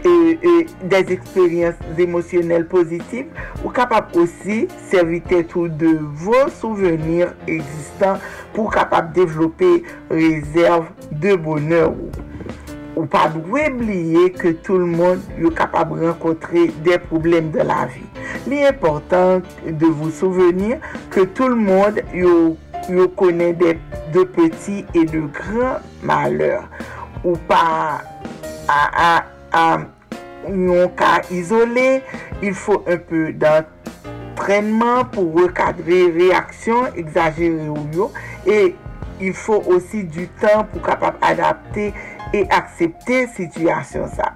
E, 0.05 0.39
e, 0.43 0.67
des 0.83 1.15
eksperyans 1.15 1.79
emosyonel 1.97 2.67
pozitif 2.69 3.25
ou 3.63 3.71
kapap 3.73 4.13
osi 4.21 4.67
servite 4.91 5.39
tou 5.49 5.71
de 5.81 5.95
vos 6.21 6.53
souvenir 6.59 7.31
existant 7.49 8.21
pou 8.53 8.69
kapap 8.69 9.15
devlope 9.17 9.71
rezerv 10.13 10.93
de 11.09 11.33
boner 11.41 11.89
ou. 11.89 12.13
Ou 12.95 13.09
pa 13.11 13.25
dwe 13.35 13.67
bliye 13.75 14.29
ke 14.37 14.53
tout 14.63 14.79
l 14.79 14.87
moun 14.87 15.23
yo 15.41 15.51
kapab 15.55 15.97
renkotre 15.99 16.69
de 16.87 16.99
problem 17.09 17.51
de 17.55 17.65
la 17.67 17.85
vi. 17.91 18.05
Li 18.47 18.63
important 18.69 19.43
de 19.67 19.89
vou 19.89 20.13
souvenir 20.15 20.79
ke 21.15 21.27
tout 21.27 21.51
l 21.51 21.59
moun 21.59 21.99
yo, 22.15 22.55
yo 22.87 23.09
kone 23.19 23.51
de, 23.59 23.75
de 24.15 24.25
peti 24.37 24.85
e 24.95 25.03
de 25.11 25.25
gran 25.35 25.83
maleur. 26.07 26.69
Ou 27.25 27.35
pa 27.51 27.65
a, 28.71 28.79
a, 28.79 29.11
a 29.51 29.67
yon 30.53 30.87
ka 30.99 31.19
izole, 31.35 31.99
il 32.45 32.55
fò 32.55 32.79
un 32.87 33.03
peu 33.11 33.33
d'entrenman 33.33 35.09
pou 35.11 35.43
rekadre 35.43 36.05
reaksyon 36.15 36.95
exagere 37.01 37.71
ou 37.73 37.89
yo. 37.97 38.11
E 38.47 38.75
il 39.23 39.35
fò 39.35 39.61
osi 39.71 40.03
du 40.11 40.27
tan 40.41 40.67
pou 40.71 40.83
kapab 40.85 41.19
adapte 41.25 41.91
accepter 42.51 43.27
situation 43.29 44.07
ça. 44.09 44.35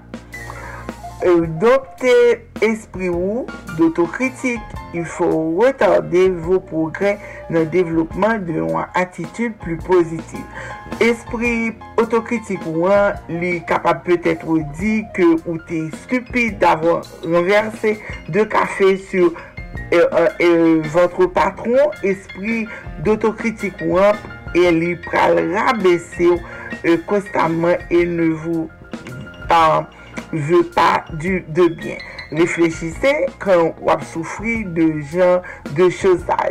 Adopter 1.21 2.47
esprit 2.61 3.09
ou 3.09 3.45
d'autocritique. 3.77 4.61
Il 4.95 5.05
faut 5.05 5.57
retarder 5.57 6.31
vos 6.31 6.61
progrès 6.61 7.19
dans 7.51 7.61
le 7.61 7.67
développement 7.67 8.39
d'une 8.39 8.73
attitude 8.95 9.55
plus 9.55 9.77
positive. 9.77 10.45
Esprit 11.01 11.73
autocritique 11.97 12.61
ou 12.67 12.87
un, 12.87 13.15
est 13.29 13.67
capable 13.67 14.03
peut-être 14.03 14.47
dire 14.79 15.05
que 15.13 15.35
ou 15.49 15.59
t'es 15.59 15.91
stupide 16.05 16.59
d'avoir 16.59 17.03
renversé 17.25 18.01
deux 18.29 18.45
cafés 18.45 18.97
sur 18.97 19.33
euh, 19.93 20.07
euh, 20.13 20.29
euh, 20.41 20.83
votre 20.85 21.27
patron. 21.27 21.91
Esprit 22.03 22.69
d'autocritique 23.05 23.75
ou 23.85 23.99
un, 23.99 24.13
e 24.55 24.71
li 24.71 24.95
pral 25.09 25.39
rabese 25.53 26.29
ou 26.31 26.41
e 26.83 26.97
konstanman 26.99 27.79
e 27.91 28.05
ne 28.05 28.29
vou 28.43 28.71
tan 29.49 29.87
veut 30.33 30.65
pas 30.65 31.05
du, 31.15 31.45
de 31.49 31.69
bien. 31.69 31.97
Réfléchissez 32.31 33.27
quand 33.39 33.75
vous 33.81 34.05
souffrez 34.13 34.65
de 34.65 35.01
gens, 35.01 35.43
de 35.75 35.89
choses 35.89 36.25
à. 36.29 36.49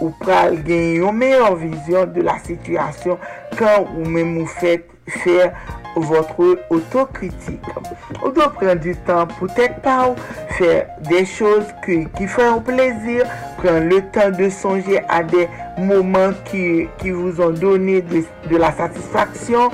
Ou 0.00 0.10
pral 0.10 0.62
gagner 0.62 0.96
une 0.96 1.12
meilleure 1.12 1.56
vision 1.56 2.06
de 2.06 2.22
la 2.22 2.38
situation 2.38 3.18
quand 3.58 3.86
vous 3.94 4.08
même 4.08 4.38
vous 4.38 4.46
faites 4.46 4.86
faire 5.08 5.52
votre 5.96 6.58
autocritique. 6.70 7.60
Vous 8.22 8.30
devez 8.30 8.48
prendre 8.48 8.74
du 8.76 8.94
temps 8.96 9.26
peut-être 9.26 9.80
pas 9.82 10.14
faire 10.50 10.86
des 11.08 11.26
choses 11.26 11.66
qui, 11.84 12.06
qui 12.16 12.26
font 12.26 12.60
plaisir, 12.60 13.24
prendre 13.58 13.84
le 13.84 14.00
temps 14.10 14.30
de 14.30 14.48
songer 14.48 15.00
à 15.08 15.22
des 15.22 15.48
moments 15.78 16.32
qui, 16.44 16.86
qui 16.98 17.10
vous 17.10 17.40
ont 17.40 17.50
donné 17.50 18.02
de, 18.02 18.22
de 18.48 18.56
la 18.56 18.72
satisfaction 18.72 19.70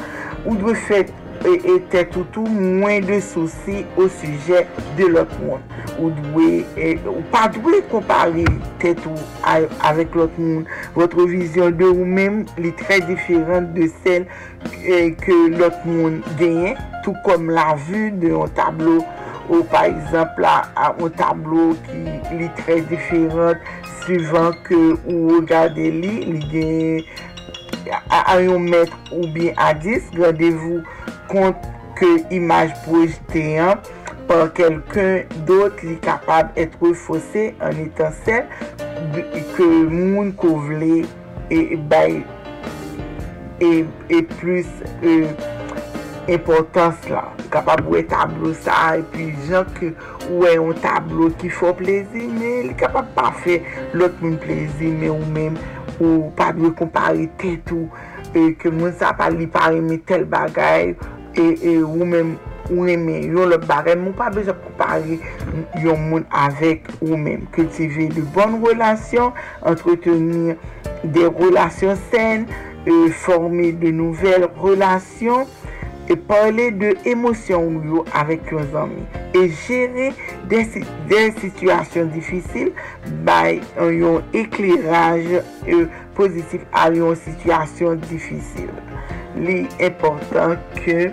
ou 0.47 0.57
de 0.57 0.75
faire 0.75 1.05
E 1.45 1.53
ete 1.75 2.05
toutou 2.15 2.49
mwen 2.49 3.05
de 3.07 3.19
souci 3.21 3.85
ou 3.97 4.09
suje 4.09 4.63
de 4.97 5.09
lot 5.13 5.33
moun. 5.43 5.61
Ou 5.99 6.11
dwe, 6.15 6.63
e, 6.79 6.95
ou 7.09 7.25
pa 7.33 7.45
dwe 7.53 7.83
kompare 7.91 8.47
tetou 8.83 9.15
avèk 9.87 10.17
lot 10.17 10.39
moun. 10.41 10.65
Votre 10.97 11.27
vizyon 11.31 11.77
de 11.77 11.91
ou 11.91 12.07
mèm 12.09 12.45
li 12.63 12.73
trè 12.81 13.03
diferent 13.09 13.69
de 13.77 13.91
sel 14.01 14.27
ke 14.73 15.37
e, 15.37 15.37
lot 15.61 15.85
moun 15.89 16.23
genyen. 16.41 16.81
Tout 17.05 17.19
kom 17.27 17.51
la 17.53 17.75
vu 17.87 18.09
de 18.23 18.33
yon 18.33 18.51
tablo 18.57 19.03
ou 19.47 19.63
par 19.71 19.87
exemple 19.87 20.43
la 20.43 20.59
yon 20.97 21.13
tablo 21.21 21.71
ki 21.87 22.19
li 22.41 22.51
trè 22.63 22.81
diferent 22.91 23.63
suivant 24.03 24.57
ke 24.67 24.81
ou 25.05 25.41
gade 25.47 25.91
li, 26.01 26.19
li 26.33 26.43
genyen 26.51 27.35
a 27.93 28.39
yon 28.43 28.67
met 28.71 28.93
ou 29.13 29.29
bi 29.35 29.53
a 29.61 29.73
dis, 29.77 30.07
gradevou 30.15 30.83
kont 31.31 31.69
ke 31.97 32.11
imaj 32.35 32.75
projete 32.85 33.45
an, 33.63 33.83
par 34.27 34.49
kelken 34.57 35.27
dot 35.49 35.83
li 35.87 35.97
kapab 36.05 36.57
etre 36.59 36.93
fose 36.99 37.51
an 37.65 37.83
etan 37.87 38.15
sel, 38.25 38.49
ke 39.57 39.69
moun 39.91 40.33
ko 40.41 40.57
vle 40.67 41.05
e 41.53 41.61
bay 41.91 42.19
e, 43.61 43.87
e 44.11 44.23
plus 44.23 44.67
euh, 45.03 45.31
e, 45.31 46.33
importans 46.35 47.07
la. 47.11 47.29
Kapab 47.53 47.87
wè 47.91 48.03
tablo 48.11 48.51
sa, 48.65 48.97
e 48.99 49.05
pi 49.13 49.31
jan 49.47 49.69
ke 49.79 49.93
wè 50.27 50.57
yon 50.57 50.77
tablo 50.83 51.31
ki 51.41 51.51
fò 51.55 51.73
plezi, 51.79 52.27
men 52.27 52.71
li 52.71 52.75
kapab 52.79 53.13
pa 53.17 53.31
fè 53.45 53.61
lot 53.95 54.19
moun 54.23 54.37
plezi, 54.43 54.91
men 54.91 55.15
ou 55.15 55.31
men 55.37 55.59
ou 56.01 56.31
pa 56.37 56.51
biye 56.57 56.73
kompare 56.79 57.29
tet 57.41 57.73
ou, 57.75 57.89
e 58.37 58.51
ke 58.61 58.73
moun 58.73 58.95
sa 58.99 59.13
pa 59.17 59.31
li 59.33 59.49
pare 59.51 59.81
me 59.85 59.99
tel 60.09 60.27
bagay, 60.29 60.95
e, 61.37 61.47
e 61.57 61.75
ou 61.85 62.07
men, 62.09 62.35
ou 62.69 62.87
reme 62.87 63.21
yon 63.25 63.53
lop 63.53 63.67
bagay, 63.69 63.97
moun 64.01 64.17
pa 64.17 64.29
bejop 64.35 64.61
kompare 64.65 65.19
yon 65.83 66.07
moun 66.11 66.27
avek 66.35 66.91
ou 67.01 67.19
men. 67.21 67.47
Kultive 67.55 68.09
de 68.15 68.25
bonn 68.35 68.59
relasyon, 68.65 69.35
entretenir 69.67 70.59
de 71.05 71.29
relasyon 71.29 72.01
sen, 72.11 72.49
e, 72.87 72.97
forme 73.25 73.73
de 73.81 73.93
nouvel 73.95 74.49
relasyon, 74.63 75.47
e 76.09 76.17
parle 76.17 76.71
de 76.71 76.93
emosyon 77.09 77.67
ou 77.77 77.85
yo 77.85 78.03
avèk 78.17 78.53
yo 78.55 78.63
zanmi. 78.73 79.05
E 79.37 79.47
jere 79.67 80.11
de 80.51 81.23
situasyon 81.41 82.13
difisil 82.15 82.73
bay 83.27 83.61
yon 83.99 84.23
ekleraj 84.37 85.41
e 85.67 85.81
pozitif 86.19 86.67
a 86.73 86.89
yon 86.95 87.19
situasyon 87.27 88.05
difisil. 88.11 88.71
Li 89.37 89.65
important 89.85 90.63
ke 90.79 91.11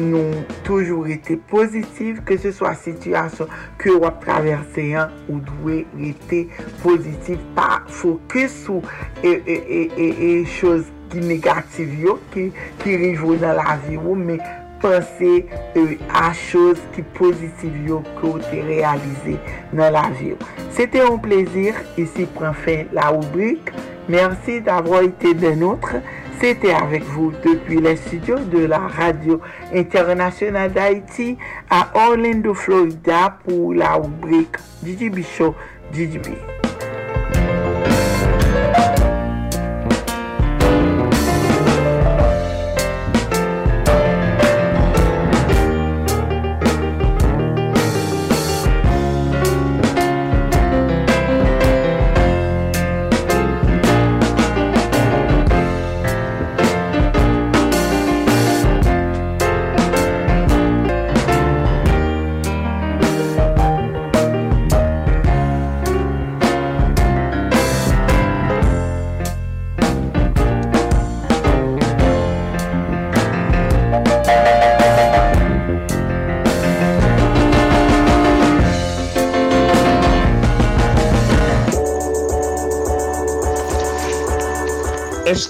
nou 0.00 0.44
toujou 0.64 1.02
rete 1.06 1.36
pozitif, 1.50 2.20
ke 2.26 2.38
se 2.40 2.52
swa 2.54 2.72
situasyon 2.78 3.50
ke 3.80 3.92
wap 4.00 4.22
traverse 4.24 4.86
yon 4.86 5.12
ou 5.26 5.42
dwe 5.44 5.82
rete 5.98 6.44
pozitif, 6.84 7.42
pa 7.58 7.82
fokus 7.90 8.62
ou 8.70 8.80
e, 9.22 9.34
e, 9.34 9.58
e, 9.58 10.08
e 10.30 10.32
chose 10.46 10.99
ki 11.12 11.22
negatif 11.26 11.92
yo, 12.02 12.18
ki, 12.34 12.48
ki 12.82 12.96
rejou 13.04 13.36
nan 13.42 13.58
la 13.60 13.76
vi 13.84 13.98
yo, 13.98 14.16
men 14.16 14.40
pense 14.80 15.30
e, 15.76 15.84
a 16.08 16.30
chos 16.32 16.80
ki 16.94 17.04
pozitiv 17.18 17.76
yo 17.88 18.00
ki 18.16 18.26
ou 18.30 18.40
te 18.46 18.64
realize 18.64 19.36
nan 19.76 19.94
la 19.96 20.08
vi 20.14 20.32
yo. 20.32 20.40
Sete 20.76 21.02
yon 21.02 21.20
plezir, 21.22 21.78
isi 22.00 22.28
pren 22.36 22.56
fin 22.64 22.90
la 22.96 23.10
oubrik. 23.16 23.74
Mersi 24.10 24.60
d'avoir 24.60 25.02
été 25.02 25.34
de 25.34 25.52
nôtre. 25.52 25.94
C'était 26.40 26.72
avec 26.72 27.04
vous 27.04 27.32
depuis 27.44 27.80
les 27.80 27.96
studios 27.96 28.38
de 28.38 28.64
la 28.64 28.78
Radio 28.78 29.40
Internationale 29.74 30.72
d'Haïti 30.72 31.36
à 31.68 31.90
Orlando, 31.94 32.54
Florida 32.54 33.38
pour 33.44 33.74
la 33.74 33.94
rubrique 33.94 34.56
Didi 34.82 35.10
Bichot 35.10 35.54
Didi 35.92 36.18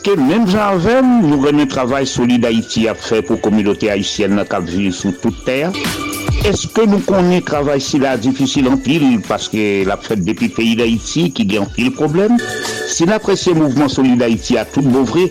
Eske 0.00 0.14
menm 0.16 0.46
janvem 0.48 1.08
nou 1.26 1.44
reme 1.44 1.66
travay 1.68 2.06
solide 2.08 2.48
Haiti 2.48 2.86
ap 2.88 3.02
fe 3.04 3.18
pou 3.20 3.36
komilote 3.44 3.90
Haitienne 3.92 4.38
na 4.38 4.46
kap 4.48 4.64
vive 4.64 4.94
sou 4.96 5.12
tout 5.20 5.42
ter? 5.44 5.76
Eske 6.48 6.86
nou 6.88 7.04
konen 7.04 7.44
travay 7.44 7.82
si 7.84 8.00
la 8.00 8.14
difisil 8.16 8.70
an 8.70 8.80
pil 8.80 9.04
paske 9.26 9.84
la 9.84 9.98
fet 10.00 10.22
depi 10.24 10.48
peyi 10.56 10.78
d'Haiti 10.80 11.26
ki 11.36 11.44
gen 11.50 11.68
pil 11.74 11.92
problem? 11.98 12.40
Si 12.88 13.04
la 13.10 13.20
presye 13.20 13.52
mouvment 13.52 13.92
solide 13.92 14.24
Haiti 14.24 14.56
a 14.56 14.64
tout 14.64 14.88
bouvre, 14.88 15.26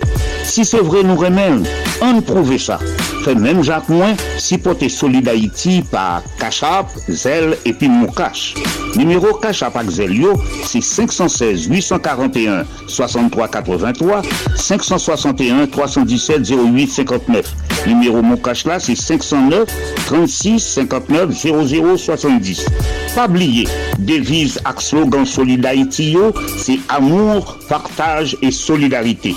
si 0.45 0.61
se 0.61 0.83
vre 0.85 1.01
nou 1.01 1.17
remen, 1.17 1.63
an 2.05 2.21
prouve 2.29 2.61
sa. 2.61 2.77
Fe 3.25 3.33
menm 3.33 3.65
jak 3.65 3.89
mwen, 3.89 4.13
si 4.37 4.61
pote 4.61 4.91
solide 4.93 5.33
Haiti 5.33 5.79
pa 5.89 6.19
Kachap, 6.49 6.89
Zel 7.07 7.57
epi 7.63 7.87
Moukache. 7.87 8.55
Numero 8.95 9.35
Kachap 9.37 9.75
ak 9.77 9.91
Zel 9.93 10.15
yo, 10.17 10.33
si 10.65 10.81
516 10.81 11.69
841 11.69 12.65
63 12.89 13.47
83 13.53 14.23
561 14.57 15.67
317 15.69 16.49
08 16.49 16.89
59. 16.89 17.45
Numéro 17.85 18.23
mon 18.23 18.35
cash 18.37 18.65
là, 18.65 18.79
c'est 18.79 18.95
509 18.95 19.69
36 20.07 20.59
59 20.59 21.37
00 21.37 21.97
70. 21.97 22.65
Pas 23.13 23.27
oublier, 23.27 23.67
devise 23.99 24.57
ak 24.65 24.81
slogan 24.81 25.25
Solidarité, 25.29 26.17
c'est 26.57 26.79
amour, 26.89 27.59
partage 27.69 28.35
et 28.41 28.49
solidarité. 28.49 29.35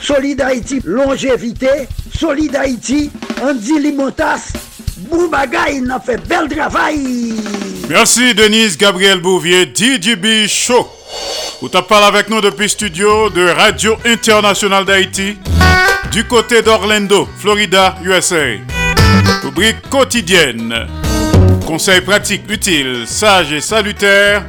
Solidarité, 0.00 0.80
longévité, 0.84 1.88
Solidarité, 2.16 3.10
Andy 3.44 3.78
Limotas, 3.78 4.54
Boubagaï, 4.96 5.82
n'a 5.82 6.00
fait 6.00 6.16
bel 6.26 6.48
travail. 6.48 7.34
Merci 7.90 8.32
Denise 8.34 8.78
Gabriel 8.78 9.20
Bouvier, 9.20 9.66
DJB 9.66 10.46
Show. 10.48 10.88
Vous 11.60 11.68
parlé 11.68 12.06
avec 12.06 12.30
nous 12.30 12.40
depuis 12.40 12.70
studio 12.70 13.28
de 13.28 13.46
Radio 13.50 13.96
Internationale 14.06 14.86
d'Haïti 14.86 15.36
du 16.10 16.24
côté 16.24 16.62
d'Orlando, 16.62 17.28
Florida, 17.36 17.96
USA. 18.02 18.56
Rubrique 19.42 19.90
quotidienne. 19.90 20.86
Conseils 21.66 22.00
pratiques, 22.00 22.50
utiles, 22.50 23.02
sages 23.06 23.52
et 23.52 23.60
salutaires. 23.60 24.42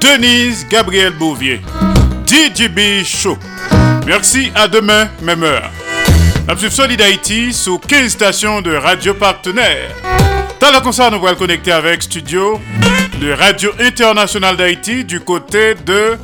Denise 0.00 0.66
Gabriel 0.68 1.12
Bouvier. 1.12 1.60
DJB 2.26 3.04
Show. 3.04 3.38
Merci, 4.06 4.50
à 4.56 4.66
demain, 4.66 5.08
même 5.22 5.44
heure. 5.44 5.70
La 6.48 6.56
Solid 6.56 6.98
Haïti 7.02 7.52
sous 7.52 7.78
15 7.78 8.10
stations 8.10 8.62
de 8.62 8.74
radio 8.74 9.12
partenaires. 9.12 9.94
Dans 10.58 10.70
le 10.72 10.80
concert, 10.80 11.10
nous 11.10 11.24
allons 11.26 11.36
connecter 11.36 11.72
avec 11.72 12.02
Studio 12.02 12.58
de 13.20 13.32
Radio 13.32 13.70
Internationale 13.78 14.56
d'Haïti 14.56 15.04
du 15.04 15.20
côté 15.20 15.74
de 15.84 16.16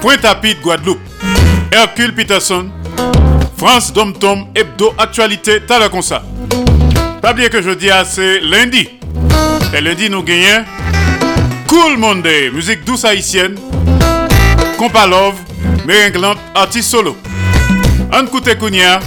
Pointe-à-Pitre, 0.00 0.62
Guadeloupe. 0.62 1.00
Hercule 1.72 2.14
Peterson, 2.14 2.70
France 3.56 3.92
Dom-Tom, 3.92 4.46
Hebdo 4.54 4.94
Actualité, 4.96 5.60
t'as 5.66 5.88
concert. 5.88 6.22
Pas 7.20 7.32
bien 7.32 7.48
que 7.48 7.60
je 7.60 7.70
dis 7.70 7.90
c'est 8.04 8.38
lundi. 8.42 8.90
Et 9.74 9.80
lundi, 9.80 10.08
nous 10.08 10.22
gagnons 10.22 10.64
Cool 11.66 11.96
Monday, 11.98 12.48
musique 12.50 12.84
douce 12.84 13.04
haïtienne, 13.04 13.56
compa 14.78 15.08
love, 15.08 15.34
méringlante, 15.84 16.38
artiste 16.54 16.92
solo. 16.92 17.16
Anne 18.12 18.28
Kounia, 18.28 19.00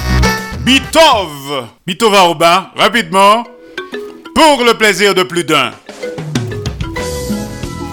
Bitov, 0.65 1.67
Bitova 1.85 2.21
Robin, 2.21 2.71
rapidement, 2.75 3.43
pour 4.33 4.63
le 4.65 4.73
plaisir 4.73 5.13
de 5.13 5.21
plus 5.21 5.43
d'un. 5.43 5.71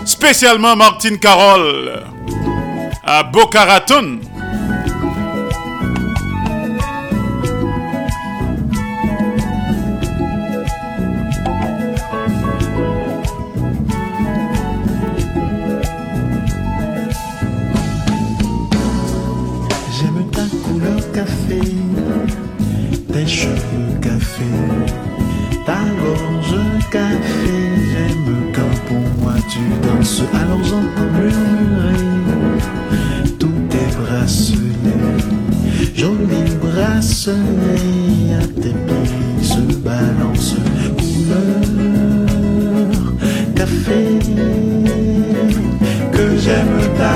Spécialement 0.06 0.74
Martine 0.74 1.18
Carole 1.18 2.02
à 3.04 3.24
Boca 3.24 3.66
Raton. 3.66 4.20
Bracelets 37.24 38.34
à 38.34 38.42
tes 38.60 38.74
pieds 38.86 39.42
se 39.42 39.60
balancent 39.76 40.56
couleur 40.98 42.22
café. 43.54 44.18
Que 46.12 46.24
j'aime 46.38 46.80
ta 46.98 47.14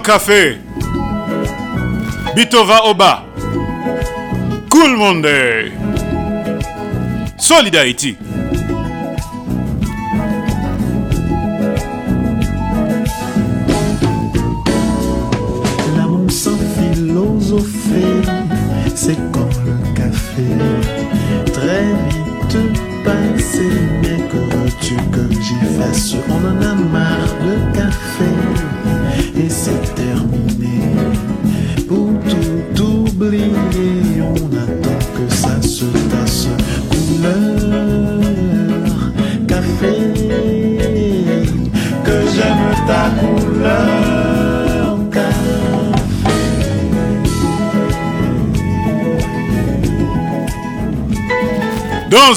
Café. 0.00 0.58
Bitova 2.34 2.84
Oba. 2.84 3.24
Cool 4.70 4.96
Monday. 4.96 5.72
Solid 7.36 7.74
Haïti. 7.74 8.23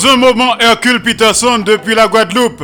Un 0.08 0.18
moment, 0.18 0.58
Hercule 0.60 1.02
Peterson 1.02 1.60
depuis 1.60 1.96
la 1.96 2.08
Guadeloupe. 2.08 2.64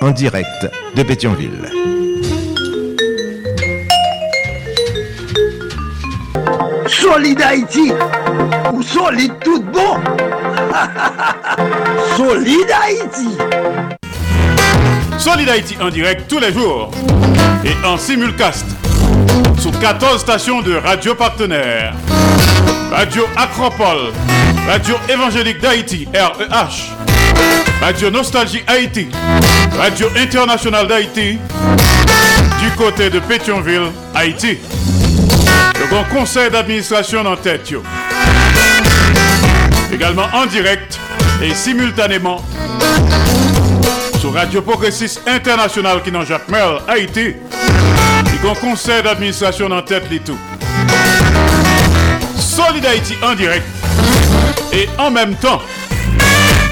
en 0.00 0.10
direct 0.10 0.68
de 0.94 1.02
Pétionville. 1.02 1.70
Solid 6.86 7.40
Haïti 7.42 7.92
ou 8.72 8.82
solide 8.82 9.32
tout 9.42 9.62
bon? 9.62 9.96
Solid 12.16 12.66
Haïti 12.82 13.36
Solid 15.18 15.48
Haïti 15.48 15.76
en 15.80 15.88
direct 15.88 16.28
tous 16.28 16.38
les 16.38 16.52
jours 16.52 16.90
et 17.64 17.86
en 17.86 17.96
simulcast 17.96 18.66
sur 19.58 19.76
14 19.78 20.20
stations 20.20 20.62
de 20.62 20.74
radio 20.76 21.14
partenaires. 21.14 21.94
Radio 22.90 23.24
Acropole, 23.36 24.12
Radio 24.66 24.94
Évangélique 25.08 25.60
d'Haïti, 25.60 26.06
REH, 26.14 26.95
Radio 27.80 28.10
Nostalgie 28.10 28.62
Haïti, 28.66 29.08
Radio 29.78 30.08
Internationale 30.16 30.86
d'Haïti, 30.86 31.38
du 32.60 32.70
côté 32.76 33.10
de 33.10 33.20
Pétionville, 33.20 33.92
Haïti. 34.14 34.58
Le 35.78 35.86
grand 35.88 36.04
conseil 36.04 36.50
d'administration 36.50 37.24
en 37.26 37.36
tête. 37.36 37.72
Également 39.92 40.26
en 40.32 40.46
direct 40.46 40.98
et 41.42 41.54
simultanément 41.54 42.42
sur 44.20 44.32
Radio 44.32 44.62
Progressiste 44.62 45.22
International 45.26 46.02
qui 46.02 46.10
n'en 46.10 46.24
Jacques 46.24 46.48
Merle, 46.48 46.80
Haïti. 46.88 47.34
Le 47.34 48.42
grand 48.42 48.54
conseil 48.54 49.02
d'administration 49.02 49.70
en 49.70 49.82
tête 49.82 50.08
les. 50.10 50.22
Solid 52.36 52.84
Haïti 52.84 53.14
en 53.22 53.34
direct 53.34 53.66
et 54.72 54.88
en 54.98 55.10
même 55.10 55.34
temps 55.34 55.60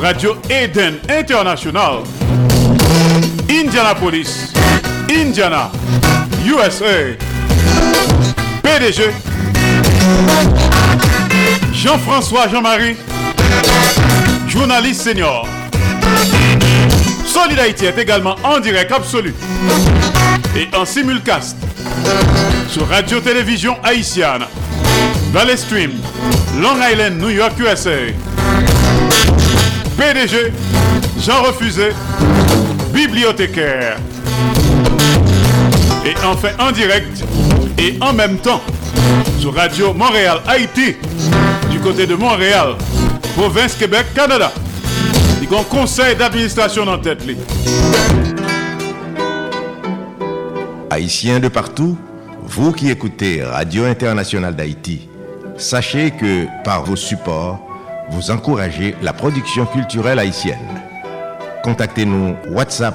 Radio 0.00 0.34
Eden 0.48 0.98
International, 1.10 2.02
Indianapolis, 3.50 4.50
Indiana, 5.10 5.70
USA. 6.42 7.16
PDG 8.62 9.10
Jean-François 11.74 12.48
Jean-Marie, 12.48 12.96
journaliste 14.48 15.02
senior. 15.02 15.46
Solid 17.26 17.58
Haïti 17.58 17.84
est 17.84 17.98
également 17.98 18.36
en 18.42 18.58
direct 18.58 18.90
absolu 18.92 19.34
et 20.56 20.74
en 20.74 20.86
simulcast 20.86 21.58
sur 22.70 22.88
Radio-Télévision 22.88 23.76
Haïtienne, 23.82 24.46
Valley 25.30 25.58
Stream, 25.58 25.92
Long 26.58 26.76
Island, 26.90 27.20
New 27.20 27.28
York, 27.28 27.52
USA. 27.58 28.29
PDG 30.00 30.50
Jean 31.18 31.42
Refusé, 31.42 31.90
bibliothécaire. 32.90 33.98
Et 36.06 36.14
enfin 36.24 36.48
en 36.58 36.72
direct 36.72 37.22
et 37.76 37.98
en 38.00 38.14
même 38.14 38.38
temps 38.38 38.62
sur 39.38 39.54
Radio 39.54 39.92
Montréal 39.92 40.38
Haïti 40.48 40.96
du 41.70 41.78
côté 41.80 42.06
de 42.06 42.14
Montréal, 42.14 42.76
province 43.36 43.74
Québec, 43.74 44.06
Canada. 44.14 44.50
Il 45.42 45.52
y 45.52 45.54
un 45.54 45.62
conseil 45.64 46.16
d'administration 46.16 46.84
en 46.88 46.96
tête. 46.96 47.22
Haïtiens 50.88 51.40
de 51.40 51.48
partout, 51.48 51.98
vous 52.44 52.72
qui 52.72 52.90
écoutez 52.90 53.44
Radio 53.44 53.84
Internationale 53.84 54.56
d'Haïti, 54.56 55.10
sachez 55.58 56.10
que 56.12 56.46
par 56.64 56.84
vos 56.84 56.96
supports, 56.96 57.69
vous 58.10 58.30
encouragez 58.30 58.94
la 59.02 59.12
production 59.12 59.66
culturelle 59.66 60.18
haïtienne. 60.18 60.82
Contactez-nous 61.62 62.36
WhatsApp 62.50 62.94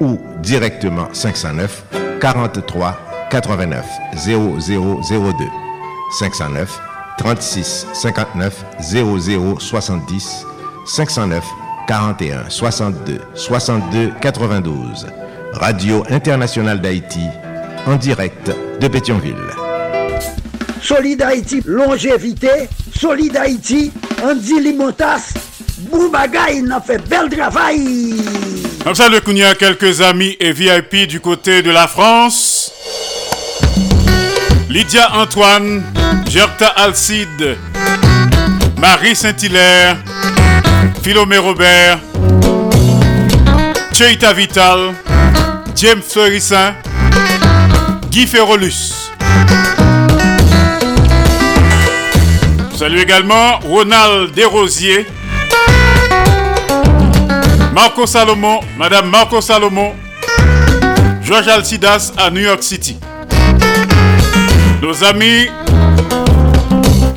ou 0.00 0.18
directement 0.42 1.08
509 1.12 1.84
43 2.20 2.98
89 3.30 3.86
0002 4.16 5.44
509 6.18 6.80
36 7.18 7.86
59 7.92 8.64
00 8.80 9.60
70 9.60 10.46
509 10.86 11.44
41 11.86 12.48
62 12.48 13.20
62 13.34 14.12
92 14.20 15.06
Radio 15.52 16.04
Internationale 16.10 16.80
d'Haïti 16.80 17.26
en 17.86 17.96
direct 17.96 18.50
de 18.80 18.88
Pétionville. 18.88 19.34
Solid 20.80 21.20
Haïti, 21.22 21.62
longévité. 21.66 22.68
Solid 23.00 23.34
Haïti, 23.34 23.90
Andy 24.22 24.60
Limotas. 24.60 25.32
Boubagaï, 25.90 26.58
il 26.58 26.70
a 26.70 26.82
fait 26.82 26.98
bel 27.08 27.30
travail. 27.30 28.22
Comme 28.84 28.94
ça, 28.94 29.08
le 29.08 29.20
Kounia, 29.20 29.54
quelques 29.54 30.02
amis 30.02 30.36
et 30.38 30.52
VIP 30.52 31.08
du 31.08 31.18
côté 31.18 31.62
de 31.62 31.70
la 31.70 31.88
France. 31.88 32.70
Lydia 34.68 35.14
Antoine, 35.14 35.82
Gerta 36.28 36.66
Alcide, 36.66 37.56
Marie 38.78 39.16
Saint-Hilaire, 39.16 39.96
Philomé 41.02 41.38
Robert, 41.38 42.00
Cheita 43.94 44.34
Vital, 44.34 44.92
James 45.74 46.02
Fleurissin, 46.02 46.74
Guy 48.10 48.26
Ferrolus. 48.26 49.10
Salut 52.80 53.02
également 53.02 53.58
Ronald 53.58 54.32
Desrosiers, 54.32 55.04
Marco 57.74 58.06
Salomon, 58.06 58.60
Madame 58.78 59.10
Marco 59.10 59.42
Salomon, 59.42 59.92
George 61.22 61.46
Alcidas 61.48 62.14
à 62.16 62.30
New 62.30 62.40
York 62.40 62.62
City. 62.62 62.96
Nos 64.80 65.04
amis 65.04 65.50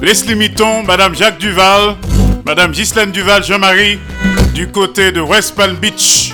Leslie 0.01 0.35
Mitton, 0.35 0.83
Madame 0.83 1.15
Jacques 1.15 1.37
Duval, 1.37 1.95
Madame 2.45 2.73
Ghislaine 2.73 3.11
Duval, 3.11 3.41
Jean-Marie, 3.45 3.99
du 4.53 4.67
côté 4.67 5.13
de 5.13 5.21
West 5.21 5.55
Palm 5.55 5.77
Beach. 5.77 6.33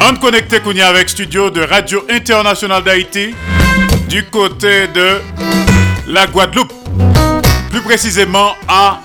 On 0.00 0.16
connecté 0.16 0.58
Kounia 0.58 0.88
avec 0.88 1.08
studio 1.10 1.48
de 1.48 1.60
Radio 1.60 2.04
Internationale 2.10 2.82
d'Haïti, 2.82 3.36
du 4.08 4.24
côté 4.24 4.88
de 4.88 5.20
la 6.08 6.26
Guadeloupe, 6.26 6.72
plus 7.70 7.80
précisément 7.80 8.54
à 8.68 9.00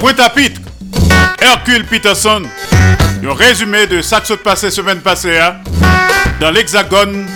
Pointe-à-Pitre. 0.00 0.60
Hercule 1.40 1.84
Peterson, 1.84 2.42
un 3.22 3.34
résumé 3.34 3.86
de 3.86 4.02
ça 4.02 4.20
qui 4.20 4.36
passé 4.36 4.70
semaine 4.70 5.00
passée 5.00 5.38
hein, 5.38 5.56
dans 6.40 6.50
l'Hexagone 6.50 7.26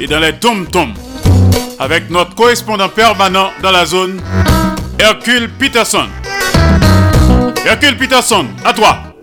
et 0.00 0.06
dans 0.06 0.20
les 0.20 0.32
tom-toms 0.34 0.94
avec 1.78 2.10
notre 2.10 2.34
correspondant 2.34 2.88
permanent 2.88 3.50
dans 3.62 3.70
la 3.70 3.84
zone, 3.84 4.20
Hercule 4.98 5.50
Peterson. 5.58 6.06
Hercule 7.66 7.96
Peterson, 7.96 8.46
à 8.64 8.72
toi. 8.72 9.13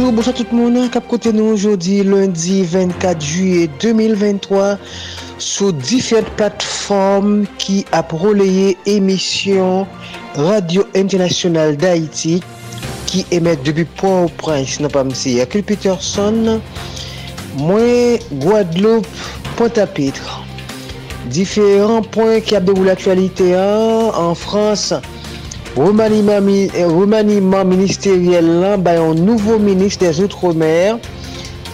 Bonjour, 0.00 0.12
bonsoir 0.14 0.34
tout 0.34 0.46
le 0.50 0.56
monde. 0.56 0.90
Cap 0.90 1.06
côté 1.06 1.30
nous 1.30 1.44
aujourd'hui, 1.44 2.02
lundi 2.02 2.62
24 2.64 3.20
juillet 3.20 3.68
2023, 3.82 4.78
sur 5.36 5.74
différentes 5.74 6.30
plateformes 6.36 7.44
qui 7.58 7.84
a 7.92 8.00
relayé 8.10 8.78
émission 8.86 9.86
Radio 10.36 10.84
Internationale 10.96 11.76
d'Haïti 11.76 12.42
qui 13.04 13.26
émet 13.30 13.56
depuis 13.56 13.84
Port-au-Prince, 13.84 14.78
pas 14.90 15.04
monsieur 15.04 15.36
Hercule 15.36 15.64
Peterson, 15.64 16.62
moi, 17.58 18.16
Guadeloupe, 18.32 19.06
Pointe-à-Pitre. 19.56 20.42
Différents 21.26 22.00
points 22.00 22.40
qui 22.40 22.56
a 22.56 22.60
déroulé 22.60 22.86
l'actualité 22.86 23.54
hein, 23.54 24.12
en 24.16 24.34
France. 24.34 24.94
Remaniement, 24.94 24.94
mi- 24.94 25.19
Remaniman 25.76 26.48
eh, 26.74 27.64
ministeriel 27.64 28.46
lan 28.60 28.82
bayon 28.82 29.14
nouvo 29.14 29.58
ministre 29.58 30.06
des 30.06 30.20
Outre-mer. 30.20 30.98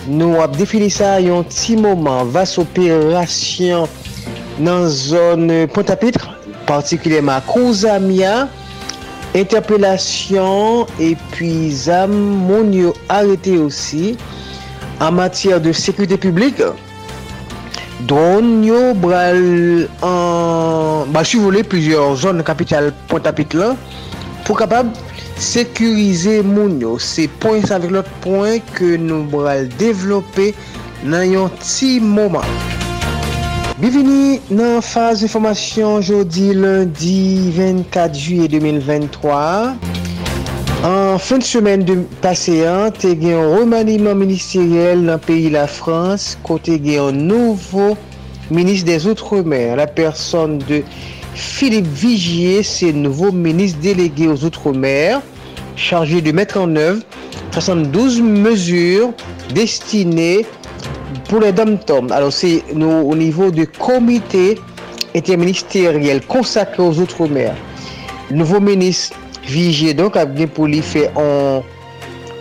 Nou 0.07 0.39
ap 0.39 0.53
defini 0.55 0.87
sa 0.93 1.17
yon 1.19 1.47
ti 1.51 1.75
moman 1.81 2.29
vas 2.31 2.55
operasyon 2.61 3.89
nan 4.63 4.87
zon 4.87 5.49
Pontapitre, 5.75 6.29
partikuleman 6.69 7.43
Kouzamia, 7.49 8.47
interpelasyon 9.35 10.87
epi 11.03 11.73
zam 11.75 12.15
moun 12.47 12.71
yo 12.77 12.95
arete 13.11 13.57
osi 13.65 14.15
an 15.03 15.19
matyar 15.19 15.59
de 15.65 15.75
sekwite 15.75 16.21
publik. 16.23 16.63
Dron 18.05 18.61
yo 18.67 18.93
bral 19.01 19.41
euh, 19.41 19.89
an... 20.05 21.13
Bal 21.15 21.25
suvole 21.25 21.63
plizior 21.65 22.17
zon 22.21 22.43
kapital 22.45 22.91
Pointe-à-Pitre 23.09 23.73
pou 24.45 24.59
kapab 24.59 24.93
sekurize 25.41 26.43
moun 26.45 26.77
yo. 26.83 26.97
Se 27.01 27.25
pon 27.41 27.65
sa 27.65 27.81
vek 27.81 27.95
lot 27.97 28.11
pon 28.25 28.61
ke 28.77 28.95
nou 29.01 29.25
bral 29.33 29.71
devlope 29.81 30.53
nan 31.09 31.25
yon 31.31 31.53
ti 31.63 31.97
mouman. 32.03 32.45
Bivini 33.81 34.39
nan 34.53 34.81
faz 34.85 35.25
informasyon 35.25 36.05
jodi 36.05 36.51
lundi 36.57 37.53
24 37.57 38.17
juye 38.17 38.49
2023. 38.53 40.06
En 40.87 41.19
fin 41.19 41.39
de 41.39 41.43
semaine 41.43 41.83
de 41.83 41.97
passé, 42.23 42.65
hein, 42.65 42.93
te 42.93 43.09
gen 43.09 43.33
un 43.33 43.57
remaniement 43.59 44.15
ministériel 44.15 45.05
dans 45.05 45.15
le 45.15 45.19
pays 45.19 45.51
la 45.51 45.67
France, 45.67 46.39
côté 46.45 46.81
gen 46.81 47.01
un 47.01 47.11
nouveau 47.11 47.97
ministre 48.53 48.87
des 48.87 49.09
Outre-mer, 49.09 49.75
la 49.75 49.89
personne 49.89 50.59
de 50.59 50.85
Philippe 51.35 51.89
Vigier, 51.89 52.63
c'est 52.63 52.93
nouveau 52.93 53.33
ministre 53.33 53.81
délégué 53.81 54.29
aux 54.29 54.45
Outre-mer, 54.45 55.23
chargé 55.75 56.21
de 56.21 56.31
mettre 56.31 56.57
en 56.57 56.77
œuvre 56.77 57.03
72 57.51 58.21
mesures 58.21 59.13
destinées 59.53 60.47
pour 61.29 61.41
les 61.41 61.51
dom-toms. 61.51 62.13
Alors 62.13 62.33
c'est 62.33 62.63
au 62.73 63.17
niveau 63.17 63.51
du 63.51 63.67
comité 63.67 64.57
interministériel 65.17 66.25
consacré 66.25 66.81
aux 66.81 67.01
Outre-mer. 67.01 67.57
Le 68.31 68.37
nouveau 68.37 68.61
ministre 68.61 69.17
Vije 69.47 69.95
donk 69.95 70.17
ap 70.19 70.33
gen 70.35 70.51
pou 70.51 70.67
li 70.67 70.81
fe 70.83 71.07
an 71.15 71.63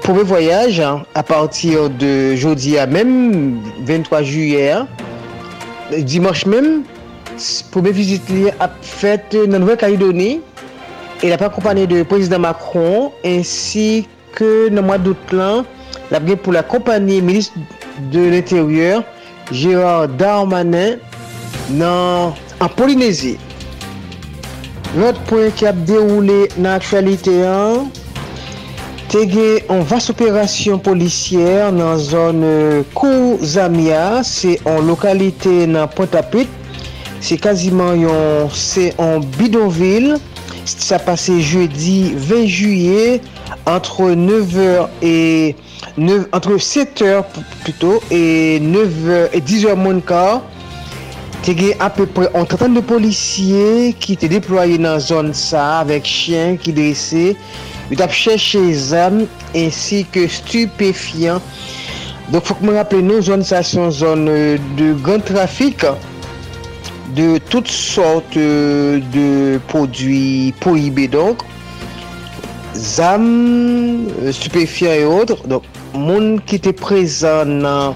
pouve 0.01 0.23
voyaj 0.25 0.79
apatir 1.17 1.89
de 2.01 2.33
jodi 2.37 2.75
a 2.81 2.87
menm 2.89 3.59
23 3.85 4.23
juye 4.25 4.63
a. 4.73 4.83
Dimanche 5.93 6.49
menm 6.49 6.81
pouve 7.73 7.93
vizit 7.93 8.25
li 8.33 8.49
ap 8.57 8.77
fet 8.81 9.37
nan 9.45 9.61
Nouvel 9.61 9.77
Kalidoni 9.81 10.39
e 11.21 11.29
la 11.29 11.37
pa 11.41 11.51
kompany 11.53 11.85
de 11.89 12.01
prezident 12.09 12.41
Macron 12.41 13.11
ensi 13.25 14.05
ke 14.35 14.71
nan 14.73 14.87
mwa 14.87 14.97
dout 15.01 15.33
lan 15.35 15.65
la 16.09 16.21
gen 16.25 16.41
pou 16.41 16.55
la 16.55 16.65
kompany 16.65 17.21
ministre 17.21 17.61
de 18.11 18.29
l'interieur 18.33 19.03
Gérard 19.51 20.09
Darmanin 20.17 20.97
nan 21.69 22.33
an 22.57 22.71
Polinésie. 22.73 23.37
Lot 24.95 25.17
point 25.27 25.51
ki 25.51 25.65
ap 25.67 25.79
deroule 25.83 26.45
nan 26.55 26.77
aktualite 26.77 27.33
an, 27.43 27.89
te 29.11 29.25
ge 29.27 29.47
an 29.67 29.81
vas 29.89 30.07
operasyon 30.13 30.79
polisyer 30.85 31.67
nan 31.75 31.99
zon 31.99 32.39
euh, 32.47 32.77
Kou 32.95 33.35
Zamia, 33.43 34.21
se 34.23 34.53
an 34.63 34.79
lokalite 34.87 35.65
nan 35.67 35.91
Pontapit, 35.91 36.47
se 37.19 37.35
kaziman 37.43 38.05
yon 38.05 38.47
se 38.55 38.93
an 38.95 39.19
Bidonville, 39.35 40.15
sa 40.63 41.01
pase 41.03 41.41
jeudi 41.43 42.13
20 42.15 42.47
juye, 42.47 43.21
entre 43.67 44.13
9h 44.15 44.87
et 45.01 45.57
9, 45.97 46.29
entre 46.31 46.55
7h 46.55 47.25
plutôt, 47.65 47.99
et 48.11 48.61
9h 48.63 49.27
et 49.33 49.41
10h 49.41 49.75
moun 49.75 49.99
kar, 49.99 50.39
te 51.45 51.53
gen 51.53 51.77
apèpè 51.85 52.31
an 52.33 52.47
tratan 52.49 52.73
de 52.73 52.81
polisye 52.81 53.91
ki 54.01 54.15
te 54.17 54.25
deploye 54.31 54.79
nan 54.81 54.97
zon 55.03 55.27
sa 55.37 55.83
avèk 55.83 56.07
chien 56.09 56.55
ki 56.57 56.73
dresè, 56.73 57.25
yo 57.91 57.97
tap 57.99 58.13
chèche 58.17 58.63
zan 58.73 59.27
ensi 59.53 60.01
ke 60.09 60.23
stupefyan. 60.31 61.43
Donk 62.33 62.47
fòk 62.49 62.63
mè 62.65 62.73
rappele 62.79 63.05
nou 63.05 63.21
zon 63.21 63.45
sa 63.45 63.61
son 63.61 63.93
zon 63.93 64.25
euh, 64.31 64.57
de 64.79 64.95
gran 65.05 65.21
trafik 65.21 65.85
de 67.13 67.37
tout 67.53 67.69
sort 67.69 68.25
euh, 68.41 68.97
de 69.13 69.59
prodwi 69.69 70.49
prohibè 70.65 71.05
donk. 71.13 71.45
Zan, 72.73 73.29
euh, 74.17 74.33
stupefyan 74.33 74.97
et 74.97 75.05
odre. 75.05 75.37
Donk 75.45 75.69
moun 75.93 76.39
ki 76.49 76.57
te 76.65 76.73
prezan 76.73 77.59
nan 77.61 77.93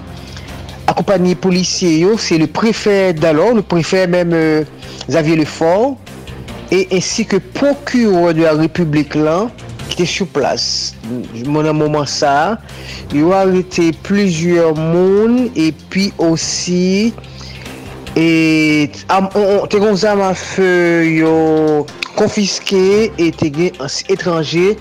accompagné 0.90 1.34
policier, 1.34 2.04
c'est 2.18 2.38
le 2.38 2.46
préfet 2.46 3.12
d'alors, 3.12 3.54
le 3.54 3.62
préfet 3.62 4.06
même 4.06 4.32
euh, 4.32 4.64
Xavier 5.08 5.36
Lefort, 5.36 5.96
et 6.72 6.88
ainsi 6.92 7.24
que 7.24 7.36
procureur 7.36 8.34
de 8.34 8.42
la 8.42 8.54
République 8.54 9.14
là, 9.14 9.48
qui 9.88 10.02
était 10.02 10.10
sur 10.10 10.26
place. 10.26 10.94
Mon 11.46 11.64
un 11.64 11.72
moment 11.72 12.06
ça, 12.06 12.58
il 13.14 13.24
a 13.32 13.40
arrêté 13.40 13.92
plusieurs 14.02 14.74
monde 14.74 15.50
et 15.56 15.72
puis 15.90 16.12
aussi 16.18 17.12
et 18.16 18.90
te 19.70 19.78
kon 19.78 19.94
zam 19.94 20.18
a 20.24 20.32
fe 20.34 20.66
yo 21.06 21.34
konfiske 22.16 22.80
et 23.22 23.36
te 23.38 23.46
gen 23.54 23.76
etranje 24.10 24.72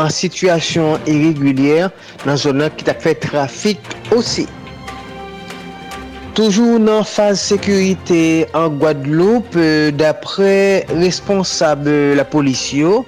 an 0.00 0.10
situasyon 0.10 1.06
irregulier 1.06 1.92
nan 2.26 2.40
zonan 2.42 2.74
ki 2.74 2.88
ta 2.90 2.96
fe 2.98 3.14
trafik 3.22 3.78
osi. 4.16 4.48
Toujou 6.32 6.78
nan 6.80 7.02
faz 7.04 7.42
sekurite 7.44 8.46
an 8.56 8.72
Guadeloupe 8.80 9.56
euh, 9.60 9.90
dapre 9.92 10.80
responsab 10.88 11.84
euh, 11.86 12.14
la 12.16 12.24
polisyo 12.24 13.02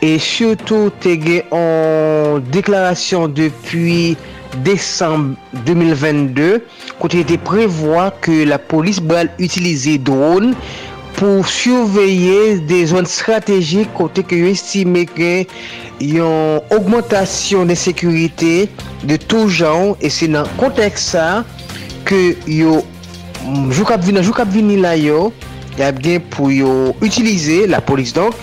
e 0.00 0.14
chyoto 0.16 0.86
te 1.04 1.12
gen 1.20 1.52
an 1.52 2.40
deklarasyon 2.54 3.36
depi 3.36 4.14
Desembe 4.64 5.36
2022 5.68 6.62
kote 7.02 7.20
te 7.28 7.36
prevoa 7.44 8.08
ke 8.24 8.42
la 8.48 8.56
polis 8.56 9.02
bral 9.04 9.28
utilize 9.36 9.98
drone 10.08 10.56
pou 11.20 11.44
surveye 11.44 12.56
de 12.72 12.82
zon 12.88 13.04
strategik 13.04 13.92
kote 14.00 14.24
ke 14.24 14.40
yo 14.40 14.48
estime 14.48 15.04
gen 15.12 15.44
yon 16.00 16.64
augmentation 16.72 17.68
de 17.68 17.76
sekurite 17.76 18.54
de 19.04 19.20
tou 19.28 19.52
jan 19.52 19.92
e 20.00 20.08
se 20.08 20.32
nan 20.32 20.48
kontek 20.56 20.96
sa 20.96 21.42
ke 22.12 22.36
yo 22.50 22.82
mm, 23.46 23.70
jou 23.72 23.88
kap 23.88 24.02
vini, 24.04 24.20
jou 24.20 24.36
kap 24.36 24.50
vini 24.52 24.76
la 24.80 24.92
yo, 24.98 25.30
yap 25.80 26.00
gen 26.04 26.20
pou 26.34 26.52
yo 26.52 26.92
utilize 27.00 27.62
la 27.72 27.80
polis 27.84 28.12
donk, 28.12 28.36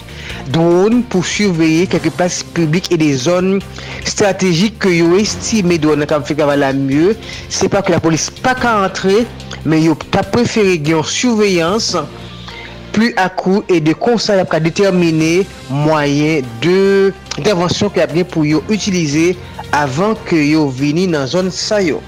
drone 0.49 1.03
pou 1.11 1.25
surveye 1.25 1.85
keke 1.89 2.09
plas 2.17 2.39
publik 2.55 2.89
e 2.93 2.97
de 3.01 3.11
zon 3.21 3.59
strategik 4.07 4.79
ke 4.81 4.93
yo 4.95 5.13
estime 5.19 5.77
drone 5.81 6.07
kap 6.09 6.25
fe 6.25 6.37
kavala 6.39 6.71
mye, 6.73 7.13
se 7.53 7.69
pa 7.69 7.83
ke 7.85 7.93
la 7.93 8.01
polis 8.01 8.29
pa 8.41 8.55
ka 8.57 8.79
antre, 8.87 9.21
men 9.65 9.83
yo 9.85 9.97
ta 10.09 10.25
preferi 10.25 10.79
gen 10.81 11.05
surveyans 11.05 11.93
plu 12.95 13.11
akou 13.21 13.61
e 13.69 13.77
de 13.85 13.93
konsay 13.93 14.41
ap 14.41 14.49
ka 14.49 14.61
determine 14.63 15.43
mwayen 15.69 16.47
de 16.63 16.77
intervensyon 17.37 17.93
ki 17.93 18.01
ap 18.01 18.17
gen 18.17 18.25
pou 18.33 18.49
yo 18.49 18.63
utilize 18.73 19.35
avan 19.77 20.17
ke 20.25 20.39
yo 20.49 20.65
vini 20.73 21.05
nan 21.11 21.29
zon 21.29 21.53
sa 21.53 21.83
yo. 21.85 22.01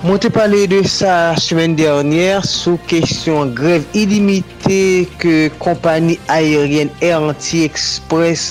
Mwen 0.00 0.16
te 0.16 0.30
pale 0.32 0.62
de 0.64 0.78
sa 0.88 1.34
semen 1.36 1.74
dernyer 1.76 2.40
sou 2.48 2.78
kesyon 2.88 3.50
grev 3.52 3.82
ilimite 3.92 5.04
ke 5.20 5.50
kompani 5.60 6.14
ayeryen 6.32 6.88
Air 7.04 7.26
Anti-Express 7.28 8.46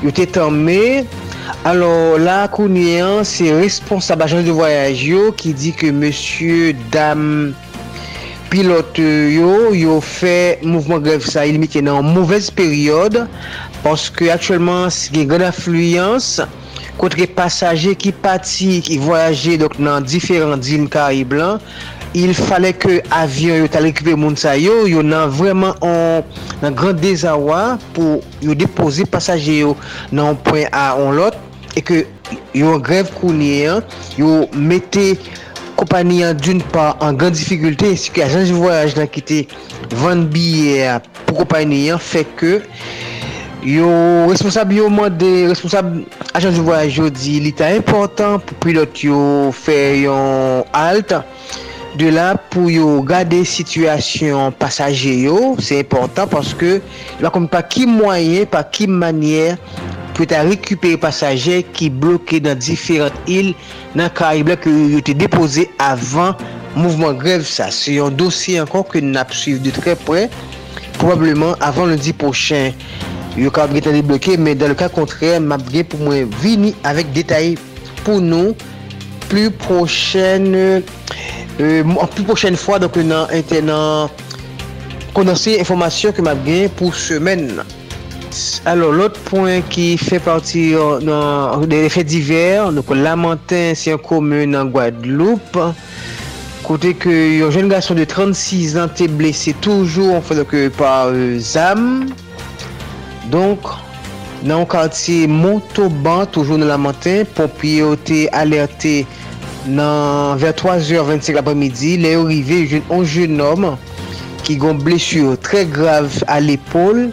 yo 0.00 0.12
te 0.16 0.24
tanme. 0.32 1.04
Alors 1.68 2.16
la 2.16 2.46
kounyen 2.48 3.20
se 3.28 3.50
responsab 3.52 4.24
ajan 4.24 4.46
de 4.48 4.54
voyaj 4.56 5.04
yo 5.10 5.26
ki 5.36 5.52
di 5.60 5.74
ke 5.76 5.92
monsye 5.92 6.72
dam 6.94 7.52
pilote 8.48 9.04
yo 9.36 9.74
yo 9.76 9.98
fe 10.00 10.56
mouvment 10.64 11.04
grev 11.04 11.28
sa 11.28 11.44
ilimite 11.44 11.84
nan 11.84 12.00
mouvez 12.16 12.48
peryode 12.48 13.26
paske 13.84 14.32
aktuelman 14.32 14.88
se 14.88 15.12
gen 15.12 15.28
gen 15.36 15.44
afluyans. 15.52 16.38
kontre 17.00 17.26
pasaje 17.30 17.94
ki 17.98 18.12
pati 18.24 18.80
ki 18.84 18.98
voyaje 19.02 19.56
dok 19.60 19.78
nan 19.82 20.04
diferent 20.06 20.62
dil 20.62 20.88
karib 20.92 21.34
lan, 21.38 21.60
il 22.14 22.34
fale 22.36 22.72
ke 22.76 23.00
avyon 23.16 23.62
yo 23.62 23.68
tal 23.72 23.86
rekipe 23.88 24.14
moun 24.18 24.36
sa 24.36 24.52
yo, 24.58 24.82
yo 24.90 25.04
nan 25.04 25.32
vreman 25.32 25.72
on, 25.84 26.26
nan 26.60 26.76
gran 26.76 26.98
dezawa 27.00 27.78
pou 27.96 28.20
yo 28.44 28.56
depoze 28.58 29.06
pasaje 29.08 29.62
yo 29.62 29.76
nan 30.12 30.36
pwen 30.44 30.68
a 30.76 30.92
on 31.00 31.16
lot, 31.16 31.38
e 31.72 31.80
ke 31.80 32.02
yo 32.56 32.76
grev 32.84 33.08
kounye, 33.16 33.80
yo 34.20 34.42
mette 34.52 35.16
kompani 35.78 36.20
an 36.26 36.36
d'un 36.36 36.60
pa 36.74 36.92
an 37.02 37.16
gran 37.16 37.32
difikulte, 37.34 37.94
si 37.96 38.12
ke 38.12 38.26
ajanj 38.26 38.52
voyaj 38.54 38.98
nan 39.00 39.08
kite 39.10 39.46
van 40.04 40.26
biye 40.32 40.98
pou 41.24 41.40
kompani 41.42 41.86
an, 41.94 42.02
fek 42.02 42.36
ke 42.40 42.54
Yo, 43.62 43.86
responsab 44.26 44.72
yo 44.74 44.88
mande, 44.90 45.46
responsab 45.46 45.86
ajan 46.34 46.50
di 46.50 46.62
voyaj 46.66 46.96
yo 46.98 47.04
di 47.14 47.36
li 47.38 47.52
ta 47.54 47.68
important 47.70 48.42
pou 48.42 48.58
pilot 48.64 49.04
yo 49.06 49.18
fè 49.54 50.02
yon 50.02 50.66
alt. 50.74 51.14
De 51.94 52.08
la 52.10 52.32
pou 52.50 52.72
yo 52.74 52.98
gade 53.06 53.38
situasyon 53.46 54.56
pasaje 54.58 55.12
yo, 55.28 55.54
se 55.62 55.78
important 55.78 56.26
paske 56.26 56.80
la 57.22 57.30
kon 57.30 57.46
pa 57.46 57.60
ki 57.62 57.86
mwayen, 57.86 58.48
pa 58.50 58.64
ki 58.66 58.88
manyer 58.90 59.54
pou 60.16 60.26
ta 60.26 60.42
rekupere 60.42 60.98
pasaje 60.98 61.60
ki 61.70 61.92
bloke 62.02 62.42
nan 62.42 62.58
diferent 62.58 63.14
il 63.30 63.52
nan 63.94 64.10
karibla 64.10 64.58
ki 64.58 64.74
yo 64.96 65.04
te 65.06 65.14
depose 65.14 65.68
avan 65.78 66.34
mouvment 66.74 67.14
grev 67.14 67.46
sa. 67.46 67.70
Se 67.70 67.94
yon 67.94 68.18
dosye 68.18 68.58
ankon 68.66 68.82
ke 68.90 69.06
nap 69.06 69.30
suiv 69.30 69.62
de 69.62 69.70
tre 69.78 69.94
pre, 70.02 70.26
probableman 70.98 71.54
avan 71.62 71.94
lundi 71.94 72.10
pochen. 72.10 72.74
Yo 73.36 73.52
kab 73.54 73.72
getan 73.72 73.96
debloke, 73.96 74.36
men 74.38 74.58
dan 74.60 74.72
le 74.72 74.78
ka 74.78 74.90
kontre, 74.92 75.38
map 75.40 75.64
gen 75.72 75.86
pou 75.88 76.08
mwen 76.08 76.32
vini 76.42 76.74
avèk 76.88 77.12
detay 77.16 77.54
pou 78.02 78.20
nou 78.20 78.56
plu 79.30 79.48
prochen 79.62 80.50
euh, 80.56 80.80
plu 81.58 82.26
prochen 82.28 82.58
fwa 82.60 82.80
donk 82.82 82.98
euh, 83.00 83.06
nan 83.08 83.30
entenan 83.32 84.12
kondansi 85.16 85.56
informasyon 85.62 86.16
ke 86.16 86.24
map 86.24 86.44
gen 86.48 86.68
pou 86.76 86.92
semen 86.92 87.48
nan. 87.60 87.78
Alors, 88.64 88.92
l'autre 88.92 89.20
point 89.20 89.60
qui 89.60 89.98
fait 89.98 90.18
partie 90.18 90.74
euh, 90.74 91.66
des 91.66 91.88
faits 91.88 92.06
divers, 92.06 92.72
donc 92.72 92.86
Lamentin, 92.90 93.72
c'est 93.74 93.92
un 93.92 93.98
commune 93.98 94.56
en 94.56 94.64
Guadeloupe. 94.66 95.58
Côté 96.62 96.94
que 96.94 97.46
un 97.46 97.50
jeune 97.50 97.68
garçon 97.68 97.94
de 97.94 98.04
36 98.04 98.78
ans 98.78 98.86
était 98.86 99.08
blessé 99.08 99.52
toujours 99.60 100.14
en 100.14 100.22
fait, 100.22 100.36
donc, 100.36 100.54
euh, 100.54 100.70
par 100.70 101.08
euh, 101.08 101.38
ZAM. 101.38 102.06
Donk, 103.32 103.64
nan 104.44 104.66
kati 104.68 105.22
Montauban, 105.30 106.26
toujou 106.28 106.58
nan 106.60 106.68
la 106.68 106.76
mantin, 106.76 107.22
pompye 107.32 107.78
yo 107.80 107.94
te 107.96 108.26
alerte 108.36 109.06
nan 109.64 110.36
ver 110.36 110.52
3h25 110.58 111.38
apremidi, 111.40 111.94
le 112.02 112.12
yo 112.12 112.26
rive 112.28 112.58
yon 112.74 113.06
jen 113.08 113.40
om 113.40 113.70
ki 114.44 114.58
gon 114.60 114.82
blesur 114.84 115.38
tre 115.40 115.62
grav 115.64 116.18
al 116.28 116.52
epol, 116.52 117.06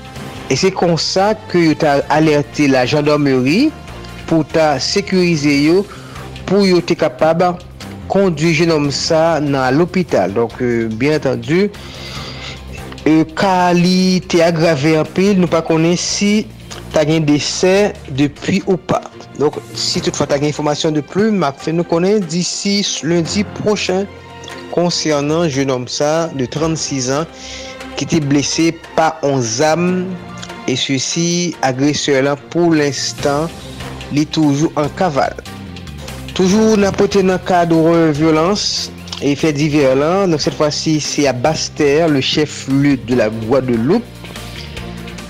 e 0.51 0.57
se 0.59 0.73
konsa 0.75 1.31
ke 1.47 1.63
yo 1.69 1.77
ta 1.79 2.01
alerte 2.11 2.67
la 2.67 2.83
jandarmeri 2.89 3.69
pou 4.27 4.43
ta 4.43 4.73
sekurize 4.83 5.55
yo 5.69 5.85
pou 6.49 6.67
yo 6.67 6.83
te 6.83 6.99
kapab 6.99 7.45
kondu 8.11 8.51
jen 8.51 8.73
om 8.75 8.89
sa 8.91 9.39
nan 9.39 9.77
l'opital. 9.77 10.35
Donk, 10.35 10.59
euh, 10.59 10.89
bien 10.91 11.15
atendu, 11.15 11.69
E 13.07 13.23
ka 13.37 13.71
li 13.75 14.19
te 14.27 14.41
agrave 14.43 14.97
apil, 14.99 15.37
nou 15.39 15.51
pa 15.51 15.61
konen 15.65 15.95
si 15.99 16.47
ta 16.93 17.05
gen 17.07 17.27
dese 17.27 17.93
depi 18.17 18.59
ou 18.65 18.75
pa. 18.75 18.99
Donk, 19.39 19.55
si 19.71 20.01
tout 20.03 20.15
fa 20.17 20.27
ta 20.27 20.39
gen 20.39 20.51
informasyon 20.51 20.97
de 20.97 21.03
plu, 21.05 21.29
mak 21.31 21.61
fe 21.63 21.71
nou 21.75 21.87
konen 21.87 22.19
disi 22.27 22.81
lundi 23.07 23.45
prochen 23.61 24.03
konsernan 24.73 25.47
jenom 25.47 25.87
sa 25.89 26.27
de 26.35 26.47
36 26.49 27.09
an 27.15 27.29
ki 27.97 28.07
te 28.09 28.19
blese 28.23 28.69
pa 28.97 29.13
on 29.27 29.39
zam 29.43 29.85
e 30.69 30.75
se 30.77 30.99
si 31.01 31.27
agresyon 31.65 32.27
lan 32.27 32.43
pou 32.51 32.75
l'instant 32.75 33.47
li 34.11 34.25
toujou 34.27 34.73
an 34.79 34.91
kaval. 34.99 35.33
Toujou 36.35 36.75
nan 36.79 36.95
pote 36.95 37.23
nan 37.25 37.39
ka 37.47 37.63
do 37.67 37.81
violans 38.15 38.89
Et 39.21 39.35
fait 39.35 39.51
divers 39.51 39.97
là, 39.97 40.27
donc 40.27 40.39
cette 40.39 40.53
fois-ci 40.53 41.01
c'est 41.01 41.27
à 41.27 41.33
Basse-Terre, 41.33 42.07
le 42.07 42.21
chef-lieu 42.21 42.95
de 42.95 43.15
la 43.15 43.29
Guadeloupe. 43.29 44.03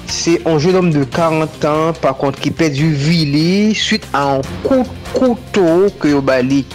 C'est 0.06 0.45
un 0.48 0.60
jeune 0.60 0.76
homme 0.76 0.91
de 0.91 1.03
40 1.03 1.66
ans, 1.66 1.94
par 1.99 2.18
contre, 2.18 2.40
qui 2.40 2.52
perd 2.52 2.74
du 2.74 2.94
vili 2.94 3.74
suite 3.74 4.07
à 4.14 4.36
un 4.36 4.41
coup 4.64 4.84
de 4.84 5.20
couteau 5.20 5.88
que 5.99 6.20
Bali 6.20 6.66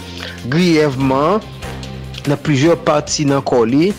grièvement 0.47 1.39
dans 2.27 2.37
plusieurs 2.37 2.77
parties 2.77 3.23
dans 3.23 3.35
le 3.35 3.41
colis. 3.41 3.93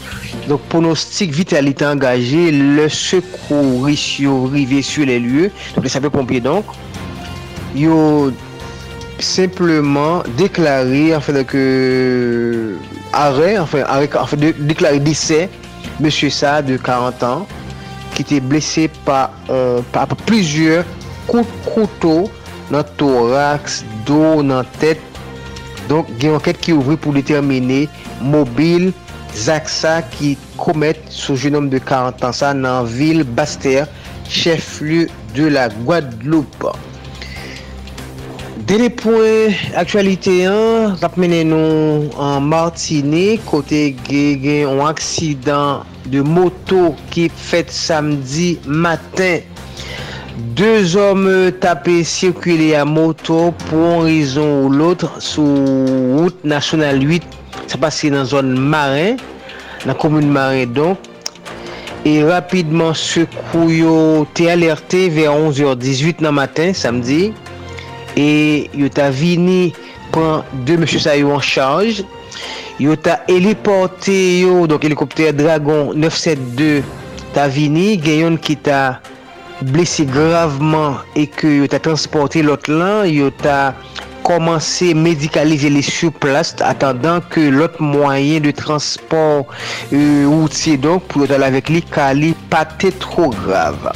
Donc, 0.49 0.61
pronostic 0.63 1.33
vitalité 1.33 1.87
engagé, 1.87 2.51
le 2.51 2.89
secours 2.89 3.87
arrivé 3.87 4.83
sur 4.83 5.07
les 5.07 5.21
lieux, 5.21 5.51
donc 5.75 5.85
les 5.85 5.91
sapeurs-pompiers 5.91 6.41
donc, 6.41 6.65
ils 7.75 7.89
ont 7.89 8.33
simplement 9.19 10.23
déclaré, 10.37 11.15
en 11.17 11.21
fait, 11.21 11.45
que 11.45 12.77
arrêt, 13.17 13.59
enfin, 13.59 13.83
arrêt, 13.87 14.09
enfin 14.19 14.37
déclaré 14.37 15.01
décès, 15.01 15.49
monsieur 15.99 16.31
ça 16.31 16.63
de 16.63 16.77
40 16.77 17.23
ans, 17.23 17.47
qui 18.15 18.23
était 18.23 18.41
blessé 18.41 18.91
par, 19.05 19.31
euh, 19.51 19.81
par 19.93 20.07
plusieurs 20.07 20.85
coups 21.27 21.47
de 21.47 21.71
couteau 21.71 22.31
dans 22.71 22.79
le 22.79 22.85
thorax, 22.85 23.85
dos, 24.07 24.43
dans 24.43 24.59
la 24.59 24.65
tête. 24.79 25.01
Donc, 25.89 26.07
il 26.11 26.25
y 26.25 26.27
a 26.27 26.31
une 26.31 26.37
enquête 26.37 26.59
qui 26.61 26.71
est 26.71 26.75
ouverte 26.75 27.01
pour 27.01 27.13
déterminer 27.13 27.89
mobile 28.21 28.93
Zaksa 29.35 30.03
qui 30.03 30.37
commet 30.57 30.97
ce 31.09 31.35
jeune 31.35 31.57
homme 31.57 31.69
de 31.69 31.79
40 31.79 32.25
ans 32.25 32.33
ça 32.33 32.55
dans 32.55 32.61
la 32.61 32.85
ville 32.85 33.23
Bastère, 33.23 33.87
chef-lieu 34.29 35.09
de 35.35 35.47
la 35.47 35.69
Guadeloupe. 35.69 36.67
Dele 38.67 38.89
pouen 38.91 39.53
aktualite 39.79 40.33
an, 40.51 40.97
rap 40.99 41.15
mene 41.23 41.45
nou 41.47 42.09
an 42.19 42.49
Martini, 42.51 43.37
kote 43.47 43.93
gen 44.09 44.41
gen 44.43 44.73
an 44.73 44.81
aksidan 44.89 45.85
de 46.11 46.25
moto 46.27 46.89
ki 47.15 47.29
fet 47.31 47.71
samdi 47.71 48.57
matin. 48.67 49.47
Deux 50.59 50.97
om 50.99 51.29
tape 51.63 52.01
sirkule 52.11 52.73
a 52.75 52.83
moto 52.83 53.53
pou 53.69 53.87
an 53.93 54.05
rizon 54.09 54.51
ou 54.65 54.75
lotre 54.75 55.13
sou 55.23 55.47
route 56.17 56.43
nasyonal 56.43 56.99
8. 57.07 57.39
Sa 57.71 57.79
pase 57.87 58.11
nan 58.11 58.27
zon 58.27 58.51
marin, 58.51 59.23
nan 59.87 59.95
komoun 60.03 60.27
marin 60.35 60.75
don. 60.75 60.99
E 62.03 62.19
rapidman 62.27 62.99
se 62.99 63.29
kou 63.53 63.71
yo 63.71 64.27
te 64.35 64.51
alerte 64.51 65.07
ve 65.15 65.31
11h18 65.31 66.27
nan 66.27 66.41
matin 66.43 66.75
samdi. 66.75 67.29
E 68.17 68.71
yo 68.73 68.89
ta 68.89 69.11
vini 69.13 69.75
pran 70.15 70.45
de 70.67 70.79
mèche 70.81 71.01
sa 71.03 71.17
yo 71.19 71.35
an 71.37 71.45
chanj. 71.45 72.01
Yo 72.81 72.97
ta 72.97 73.21
heliporte 73.29 74.17
yo, 74.43 74.67
donk 74.69 74.85
helikopter 74.85 75.35
Dragon 75.37 75.93
972 75.95 76.83
ta 77.37 77.47
vini. 77.53 77.95
Genyon 78.01 78.41
ki 78.41 78.57
ta 78.65 78.81
blese 79.73 80.05
graveman 80.09 81.03
e 81.17 81.27
ke 81.29 81.59
yo 81.61 81.69
ta 81.69 81.81
transporte 81.83 82.41
lot 82.45 82.69
lan. 82.73 83.05
Yo 83.13 83.29
ta 83.45 83.77
komanse 84.27 84.91
medikalize 84.97 85.69
li 85.71 85.85
sou 85.87 86.11
plas 86.23 86.51
atandan 86.67 87.21
ke 87.31 87.47
lot 87.55 87.77
mwayen 87.79 88.43
de 88.49 88.53
transport 88.57 89.53
euh, 89.93 90.27
outi 90.27 90.75
donk 90.81 91.07
pou 91.07 91.23
yo 91.23 91.31
tal 91.31 91.47
avek 91.47 91.71
li 91.71 91.85
ka 91.95 92.11
li 92.17 92.33
pate 92.51 92.91
tro 93.03 93.31
grave. 93.45 93.95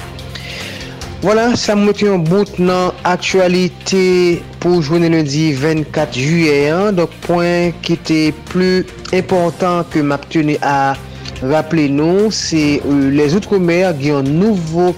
Vola, 1.21 1.51
sa 1.53 1.75
mwete 1.77 2.07
yon 2.07 2.23
bout 2.25 2.55
nan 2.57 2.95
aktualite 3.05 4.41
pou 4.63 4.81
jounen 4.81 5.13
lundi 5.13 5.51
24 5.53 6.17
juye. 6.17 6.55
Dok, 6.97 7.13
poin 7.27 7.77
ki 7.85 7.99
te 8.09 8.21
plu 8.49 8.87
important 9.13 9.85
ke 9.93 10.01
map 10.01 10.25
tene 10.33 10.57
a 10.65 10.97
rappele 11.45 11.91
nou, 11.93 12.33
se 12.33 12.81
euh, 12.81 13.11
les 13.13 13.37
outremer 13.37 13.93
gen 14.01 14.33
nouvo 14.33 14.95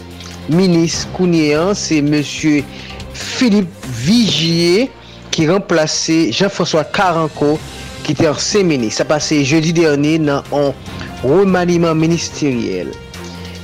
minis 0.46 1.02
kounye 1.18 1.56
an, 1.58 1.74
se 1.74 1.98
monsye 2.06 2.62
Philippe 3.18 3.92
Vigier 4.06 4.92
ki 5.34 5.50
remplase 5.50 6.28
Jean-François 6.30 6.86
Caranco 6.94 7.56
ki 8.06 8.14
te 8.22 8.30
orse 8.30 8.62
menis. 8.62 9.02
Sa 9.02 9.10
pase 9.10 9.42
jeudi 9.42 9.74
derni 9.74 10.20
nan 10.22 10.46
an 10.54 10.70
remaniman 11.26 11.98
ministeriel. 11.98 12.94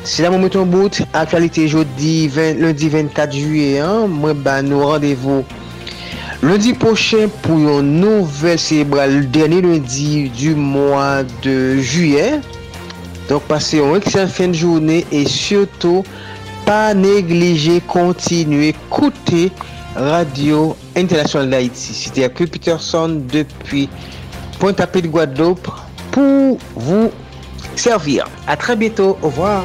Se 0.05 0.23
la 0.23 0.31
mou 0.31 0.41
meton 0.43 0.69
bout, 0.69 1.01
aktualite 1.13 1.67
jodi 1.71 2.29
20, 2.33 2.61
lundi 2.63 2.91
24 2.93 3.35
juye, 3.35 3.83
mwen 4.13 4.45
ba 4.45 4.61
nou 4.65 4.93
randevo. 4.93 5.43
Lundi 6.45 6.71
pochen 6.79 7.33
pou 7.43 7.59
yon 7.59 7.89
nouvel 7.99 8.61
sebral, 8.63 9.25
deni 9.35 9.59
lundi 9.65 10.29
du 10.39 10.55
mwa 10.55 11.25
de 11.43 11.57
juye. 11.83 12.39
Donk 13.29 13.45
pase 13.51 13.81
yon 13.81 13.99
eksen 13.99 14.31
fin 14.33 14.55
de 14.55 14.63
jounen 14.63 15.03
e 15.13 15.25
syoto 15.29 16.05
pa 16.65 16.95
neglije 16.97 17.81
kontinue 17.91 18.71
koute 18.93 19.49
Radio 19.99 20.77
Internasyonal 20.95 21.51
d'Haïti. 21.51 21.93
Siti 21.99 22.25
akri 22.25 22.47
Peterson 22.47 23.19
depi 23.33 23.89
Pointe-à-Pitre 24.59 25.11
Guadeloupe 25.11 25.69
pou 26.15 26.57
vous 26.75 27.11
servir. 27.79 28.27
A 28.47 28.57
tre 28.57 28.77
bieto, 28.77 29.17
au 29.23 29.29
revoir. 29.29 29.65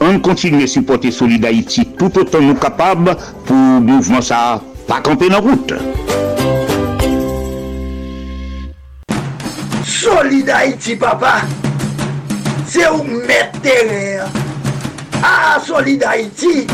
On 0.00 0.18
continue 0.18 0.64
à 0.64 0.66
supporter 0.66 1.10
Solid 1.10 1.44
Haïti 1.44 1.86
tout 1.98 2.18
autant 2.18 2.40
nous 2.40 2.54
capables 2.54 3.16
pour 3.44 3.56
le 3.56 3.80
mouvement 3.80 4.22
ça 4.22 4.62
pas 4.88 5.00
camper 5.00 5.28
dans 5.28 5.40
route. 5.40 5.74
Solid 9.84 10.48
Haïti, 10.50 10.96
papa, 10.96 11.42
c'est 12.66 12.88
où 12.88 13.04
mettre. 13.04 13.60
Ah, 15.22 15.58
Solid 15.64 16.02
Haïti. 16.02 16.66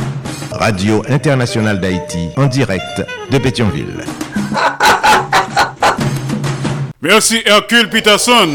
Radio 0.53 1.03
Internationale 1.09 1.81
d'Haïti, 1.81 2.31
en 2.37 2.47
direct 2.47 3.05
de 3.31 3.39
Pétionville. 3.39 4.05
Merci 7.03 7.43
Hercule 7.45 7.91
Peterson. 7.91 8.49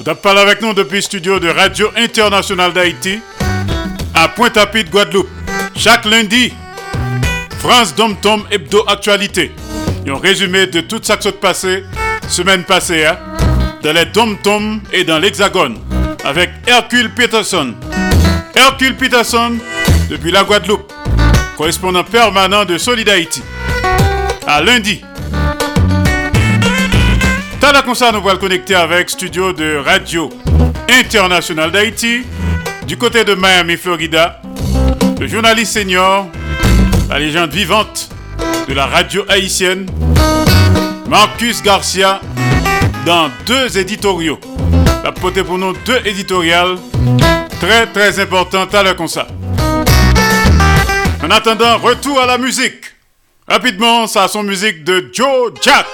Vous 0.00 0.08
avez 0.08 0.18
parlé 0.18 0.40
avec 0.40 0.62
nous 0.62 0.74
depuis 0.74 0.96
le 0.96 1.02
studio 1.02 1.38
de 1.38 1.48
Radio 1.48 1.88
Internationale 1.96 2.72
d'Haïti 2.72 3.20
à 4.22 4.28
Pointe-à-Pitre, 4.28 4.90
Guadeloupe. 4.90 5.28
Chaque 5.74 6.04
lundi, 6.04 6.52
France 7.58 7.94
Dom 7.94 8.14
Tom 8.20 8.44
Hebdo 8.52 8.84
Actualité. 8.86 9.50
Un 10.06 10.16
résumé 10.16 10.68
de 10.68 10.80
tout 10.80 11.00
ça 11.02 11.16
qui 11.16 11.24
s'est 11.24 11.32
passé 11.32 11.84
semaine 12.28 12.62
passée 12.62 13.04
hein, 13.04 13.18
dans 13.82 13.92
les 13.92 14.04
Dom 14.06 14.36
Tom 14.42 14.80
et 14.92 15.02
dans 15.02 15.18
l'Hexagone 15.18 15.76
avec 16.24 16.50
Hercule 16.66 17.10
Peterson. 17.10 17.74
Hercule 18.54 18.96
Peterson 18.96 19.58
depuis 20.08 20.30
la 20.30 20.44
Guadeloupe, 20.44 20.92
correspondant 21.56 22.04
permanent 22.04 22.64
de 22.64 22.78
Solid 22.78 23.08
Haïti. 23.08 23.42
À 24.46 24.60
lundi. 24.62 25.02
Comme 27.84 27.94
ça, 27.96 28.12
nous 28.12 28.26
le 28.26 28.36
connecter 28.36 28.76
avec 28.76 29.10
studio 29.10 29.52
de 29.52 29.76
Radio 29.84 30.30
International 30.88 31.72
d'Haïti 31.72 32.22
du 32.86 32.96
côté 32.96 33.24
de 33.24 33.34
Miami, 33.34 33.76
Florida, 33.76 34.40
le 35.20 35.26
journaliste 35.26 35.72
senior, 35.72 36.26
la 37.08 37.18
légende 37.18 37.50
vivante 37.50 38.08
de 38.68 38.74
la 38.74 38.86
radio 38.86 39.24
haïtienne, 39.28 39.86
Marcus 41.08 41.62
Garcia, 41.62 42.20
dans 43.04 43.30
deux 43.46 43.78
éditoriaux. 43.78 44.38
La 45.04 45.12
poté 45.12 45.42
pour 45.42 45.58
nous 45.58 45.72
deux 45.84 46.00
éditoriales 46.04 46.76
très 47.60 47.86
très 47.86 48.20
importantes 48.20 48.74
à 48.74 48.82
l'heure 48.82 48.96
comme 48.96 49.08
ça. 49.08 49.26
En 51.22 51.30
attendant, 51.30 51.78
retour 51.78 52.20
à 52.20 52.26
la 52.26 52.38
musique. 52.38 52.84
Rapidement, 53.48 54.06
ça 54.06 54.28
son 54.28 54.42
musique 54.42 54.84
de 54.84 55.10
Joe 55.12 55.52
Jack. 55.60 55.86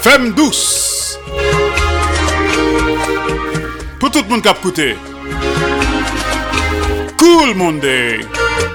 Femme 0.00 0.32
douce. 0.32 0.85
pou 4.06 4.12
tout 4.14 4.28
moun 4.30 4.42
kap 4.42 4.60
koute. 4.62 4.94
Koul 7.18 7.50
cool 7.50 7.54
Monde, 7.58 7.94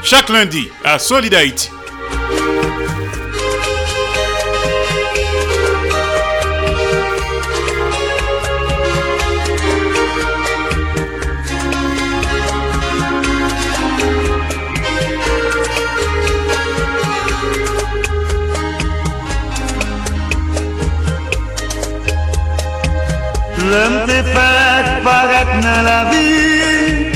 chak 0.04 0.28
lundi 0.30 0.68
a 0.84 1.00
Solid 1.00 1.34
Haiti. 1.34 1.70
L'homme 23.72 24.08
fait 24.08 24.34
pas 24.34 24.71
dans 25.04 25.84
la 25.84 26.10
vie. 26.12 27.12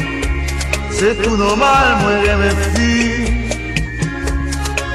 C'est 0.91 1.21
tout 1.21 1.35
normal, 1.35 1.97
moi 2.01 2.11
j'aime 2.23 2.55
fille 2.73 3.33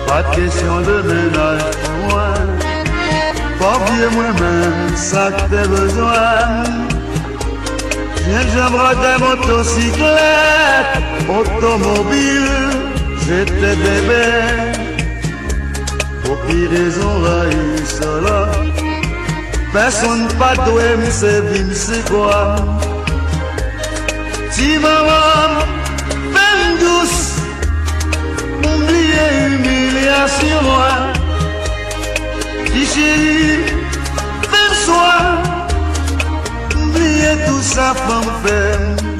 Pas 0.06 0.22
de 0.22 0.34
question 0.36 0.80
de 0.80 1.02
ménage 1.02 1.62
pour 1.82 1.96
moi. 2.08 2.28
Pas 3.58 3.76
oublier 3.76 4.08
moi-même, 4.12 4.96
ça 4.96 5.30
que 5.30 5.42
t'as 5.50 5.66
besoin. 5.68 6.64
Viens 8.26 8.46
j'aimerais 8.52 8.96
des 9.04 9.16
motocyclettes 9.24 11.00
Automobile, 11.28 12.48
j'étais 13.26 13.76
bébé 13.84 14.26
Pour 16.24 16.36
qui 16.46 16.66
raison 16.66 17.22
là, 17.22 17.38
il 17.50 17.86
Person 19.72 20.26
pa 20.38 20.54
dwe 20.66 20.96
mse 20.96 21.40
vim 21.40 21.74
se 21.74 22.02
kwa 22.10 22.58
Ti 24.54 24.78
maman 24.82 25.52
Fem 26.34 26.60
dous 26.80 27.14
M'oubliye 28.62 29.26
humilyasyon 29.38 30.64
mwen 30.66 31.02
Ti 32.72 32.82
chéri 32.92 33.62
Fem 34.50 34.72
swa 34.84 35.14
M'oubliye 36.74 37.32
tout 37.46 37.62
sa 37.62 37.94
fam 37.94 38.26
fem 38.42 39.19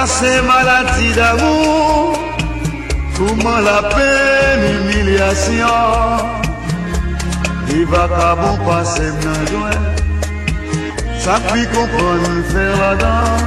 Passé 0.00 0.40
maladie 0.46 1.12
d'amour, 1.12 2.16
comment 3.16 3.58
la 3.58 3.82
peine, 3.82 4.64
humiliation, 4.76 5.66
il 7.68 7.84
va 7.84 8.06
pas 8.06 8.36
bon 8.36 8.56
passer 8.64 9.10
joint, 9.50 9.82
ça 11.18 11.40
puis 11.48 11.66
comprendre 11.66 12.44
faire 12.52 12.76
la 12.78 12.94
dent. 12.94 13.38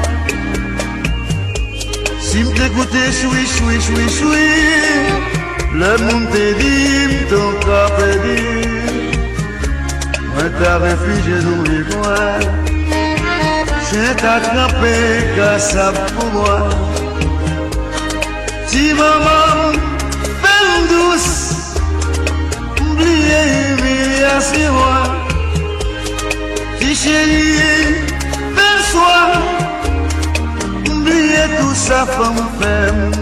Si 2.19 2.43
m'écouter, 2.43 3.07
choui, 3.13 3.47
choui, 3.47 3.79
choui, 3.79 4.09
choui, 4.09 4.51
le 5.73 5.97
monde 6.03 6.29
te 6.31 6.53
dit, 6.59 7.29
ton 7.29 7.65
corps 7.65 7.97
dit, 8.25 8.67
moi 10.33 10.49
t'as 10.61 10.79
réfugié 10.79 11.35
dans 11.45 11.63
les. 11.71 12.60
C'est 13.93 14.25
attrapé 14.25 14.95
qu'à 15.35 15.59
ça 15.59 15.91
pour 16.15 16.25
moi. 16.31 16.69
Si 18.65 18.93
maman, 18.93 19.73
peine 20.41 20.87
douce, 20.87 21.75
oubliez 22.79 23.43
l'humiliation. 23.51 24.75
Si 26.79 26.95
chérie, 26.95 27.97
belle 28.55 28.83
soir, 28.91 29.27
oubliez 30.89 31.47
tout 31.59 31.75
ça, 31.75 32.05
femme, 32.05 32.47
femme. 32.61 33.20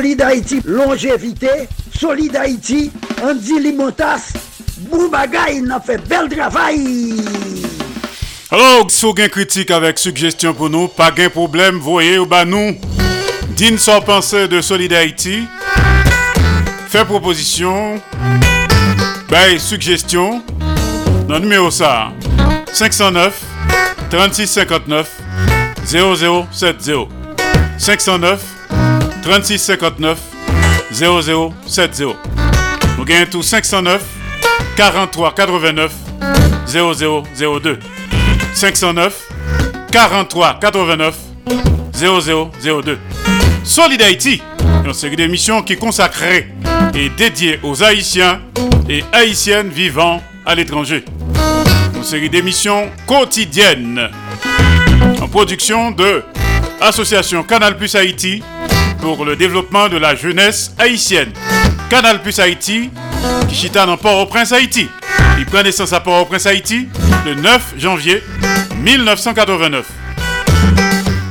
Solid 0.00 0.22
Haïti, 0.22 0.62
longévité. 0.64 1.68
Solid 1.94 2.34
Haïti, 2.34 2.90
Andy 3.22 3.60
Limotas, 3.60 4.32
Boubagaï, 4.78 5.60
n'a 5.60 5.78
fait 5.78 5.98
bel 6.08 6.26
travail. 6.26 7.22
Alors, 8.50 8.90
si 8.90 9.04
vous 9.04 9.10
avez 9.10 9.24
une 9.24 9.28
critique 9.28 9.70
avec 9.70 9.98
suggestion 9.98 10.54
pour 10.54 10.70
nous, 10.70 10.88
pas 10.88 11.10
de 11.10 11.28
problème, 11.28 11.76
voyez 11.76 12.18
ou 12.18 12.24
bah 12.24 12.46
nous. 12.46 12.78
Digne 13.50 13.76
sans 13.76 14.00
penser 14.00 14.48
de 14.48 14.62
Solid 14.62 14.90
Haïti. 14.90 15.42
Fait 16.88 17.04
proposition. 17.04 18.00
Bah, 19.28 19.58
suggestion. 19.58 20.42
Dans 21.28 21.34
le 21.34 21.40
numéro 21.40 21.70
ça. 21.70 22.08
509 22.72 23.38
36 24.08 24.46
59 24.46 25.10
0070. 25.84 27.06
509 27.76 28.59
36 29.22 29.58
59 29.58 30.18
0070. 30.92 32.16
Nous 32.98 33.04
gagnons 33.04 33.26
tout 33.30 33.42
509 33.42 34.02
43 34.76 35.34
89 35.34 35.92
0002. 36.66 37.78
509 38.54 39.28
43 39.92 40.58
89 40.60 41.14
0002. 41.94 42.98
Solid 43.62 44.02
Haïti, 44.02 44.42
une 44.84 44.92
série 44.94 45.16
d'émissions 45.16 45.62
qui 45.62 45.74
est 45.74 45.76
consacrée 45.76 46.48
et 46.94 47.08
dédiée 47.10 47.60
aux 47.62 47.82
Haïtiens 47.82 48.40
et 48.88 49.04
Haïtiennes 49.12 49.68
vivant 49.68 50.22
à 50.46 50.54
l'étranger. 50.54 51.04
Une 51.94 52.04
série 52.04 52.30
d'émissions 52.30 52.90
quotidiennes 53.06 54.08
en 55.20 55.28
production 55.28 55.90
de 55.90 56.24
Association 56.80 57.42
Canal 57.42 57.76
Plus 57.76 57.94
Haïti 57.94 58.42
pour 59.00 59.24
le 59.24 59.36
développement 59.36 59.88
de 59.88 59.96
la 59.96 60.14
jeunesse 60.14 60.72
haïtienne. 60.78 61.32
Canal 61.88 62.22
Plus 62.22 62.38
Haïti, 62.38 62.90
qui 63.48 63.54
chita 63.54 63.86
dans 63.86 63.96
Port-au-Prince, 63.96 64.52
Haïti. 64.52 64.88
Il 65.38 65.46
prend 65.46 65.62
naissance 65.62 65.92
à 65.92 66.00
Port-au-Prince, 66.00 66.46
Haïti, 66.46 66.88
le 67.24 67.34
9 67.34 67.74
janvier 67.78 68.22
1989. 68.82 69.86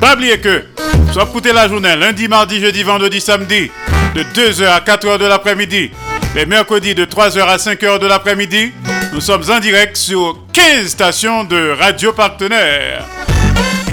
Pas 0.01 0.15
oublier 0.15 0.39
que, 0.39 0.65
soit 1.13 1.23
écouter 1.23 1.53
la 1.53 1.67
journée, 1.67 1.95
lundi, 1.95 2.27
mardi, 2.27 2.59
jeudi, 2.59 2.83
vendredi, 2.83 3.21
samedi, 3.21 3.71
de 4.15 4.23
2h 4.23 4.67
à 4.67 4.79
4h 4.79 5.17
de 5.17 5.25
l'après-midi, 5.25 5.91
les 6.35 6.45
mercredis 6.45 6.95
de 6.95 7.05
3h 7.05 7.41
à 7.41 7.57
5h 7.57 7.99
de 7.99 8.07
l'après-midi, 8.07 8.71
nous 9.13 9.21
sommes 9.21 9.43
en 9.49 9.59
direct 9.59 9.95
sur 9.97 10.39
15 10.53 10.87
stations 10.87 11.43
de 11.43 11.75
radio 11.79 12.13
partenaires. 12.13 13.05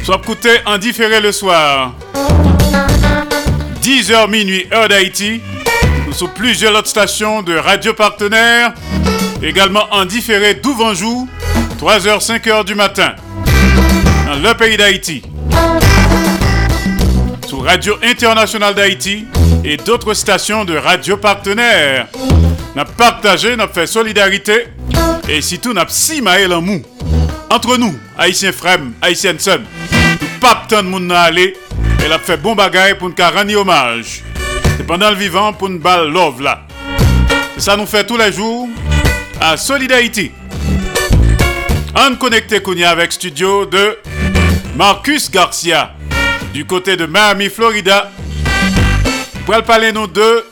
Soit 0.05 0.20
écouter 0.23 0.59
en 0.66 0.78
différé 0.78 1.20
le 1.20 1.32
soir. 1.32 1.94
10h 3.87 4.29
minuit, 4.29 4.67
heure 4.73 4.89
d'Haïti. 4.89 5.41
Nous 6.09 6.13
sommes 6.13 6.33
plusieurs 6.35 6.77
autres 6.77 6.89
stations 6.89 7.41
de 7.43 7.55
radio 7.55 7.95
partenaires. 7.95 8.75
Également 9.41 9.85
en 9.93 10.05
différé 10.05 10.55
d'Ouvanjou, 10.55 11.29
3h, 11.81 12.19
5h 12.21 12.65
du 12.65 12.75
matin. 12.75 13.15
Dans 14.27 14.35
le 14.35 14.57
pays 14.57 14.77
d'Haïti. 14.77 15.23
Sous 17.49 17.61
Radio 17.61 17.95
Internationale 18.03 18.75
d'Haïti 18.75 19.25
et 19.65 19.77
d'autres 19.77 20.15
stations 20.15 20.65
de 20.65 20.77
radio 20.77 21.17
partenaires. 21.17 22.09
N'a 22.75 22.85
partagé, 22.85 23.55
n'a 23.55 23.69
fait 23.69 23.87
solidarité 23.87 24.67
et 25.29 25.41
surtout 25.41 25.73
n'a 25.73 25.85
si 25.87 26.21
en 26.27 26.61
mou. 26.61 26.83
Entre 27.51 27.77
nous, 27.77 27.95
Haïtiens 28.19 28.51
frères, 28.51 28.81
Haïtiennes 29.01 29.39
sœurs, 29.39 29.61
nous 29.61 30.41
pas 30.41 30.65
tant 30.69 30.83
de 30.83 30.89
monde 30.89 31.13
aller 31.13 31.55
elle 32.05 32.12
a 32.12 32.18
fait 32.18 32.36
bon 32.36 32.55
bagaille 32.55 32.97
pour 32.97 33.09
nous 33.09 33.14
rendre 33.18 33.56
hommage. 33.56 34.23
C'est 34.77 34.86
pendant 34.86 35.10
le 35.10 35.16
vivant 35.16 35.52
pour 35.52 35.68
nous 35.68 35.78
balle 35.78 36.10
love 36.10 36.43
là. 36.43 36.62
Et 37.56 37.60
ça 37.60 37.77
nous 37.77 37.86
fait 37.86 38.05
tous 38.05 38.16
les 38.16 38.32
jours 38.32 38.68
à 39.40 39.56
Solidarité. 39.56 40.32
On 41.94 42.14
connecté 42.16 42.60
avec 42.85 43.12
studio 43.12 43.64
de 43.64 43.98
Marcus 44.77 45.31
Garcia 45.31 45.93
du 46.52 46.64
côté 46.64 46.97
de 46.97 47.06
Miami, 47.06 47.48
Florida. 47.48 48.10
Pour 49.47 49.62
parler 49.62 49.93
nous 49.93 50.06
de 50.06 50.44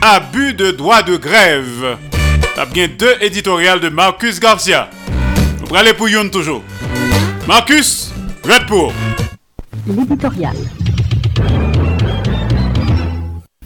abus 0.00 0.54
de 0.54 0.70
droit 0.70 1.02
de 1.02 1.16
grève. 1.16 1.96
T'as 2.54 2.66
bien 2.66 2.88
deux 2.88 3.16
éditoriales 3.20 3.80
de 3.80 3.88
Marcus 3.88 4.38
Garcia. 4.38 4.90
On 5.62 5.72
va 5.72 5.80
aller 5.80 5.94
pour 5.94 6.08
Youn 6.08 6.30
toujours. 6.30 6.62
Marcus, 7.46 8.12
red 8.44 8.66
pour 8.66 8.92
l'éditorial. 9.86 10.56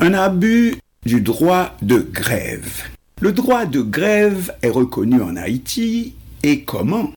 Un 0.01 0.15
abus 0.15 0.77
du 1.05 1.21
droit 1.21 1.77
de 1.83 1.99
grève. 1.99 2.85
Le 3.21 3.33
droit 3.33 3.65
de 3.65 3.81
grève 3.81 4.55
est 4.63 4.71
reconnu 4.71 5.21
en 5.23 5.37
Haïti 5.37 6.15
et 6.43 6.63
comment? 6.63 7.13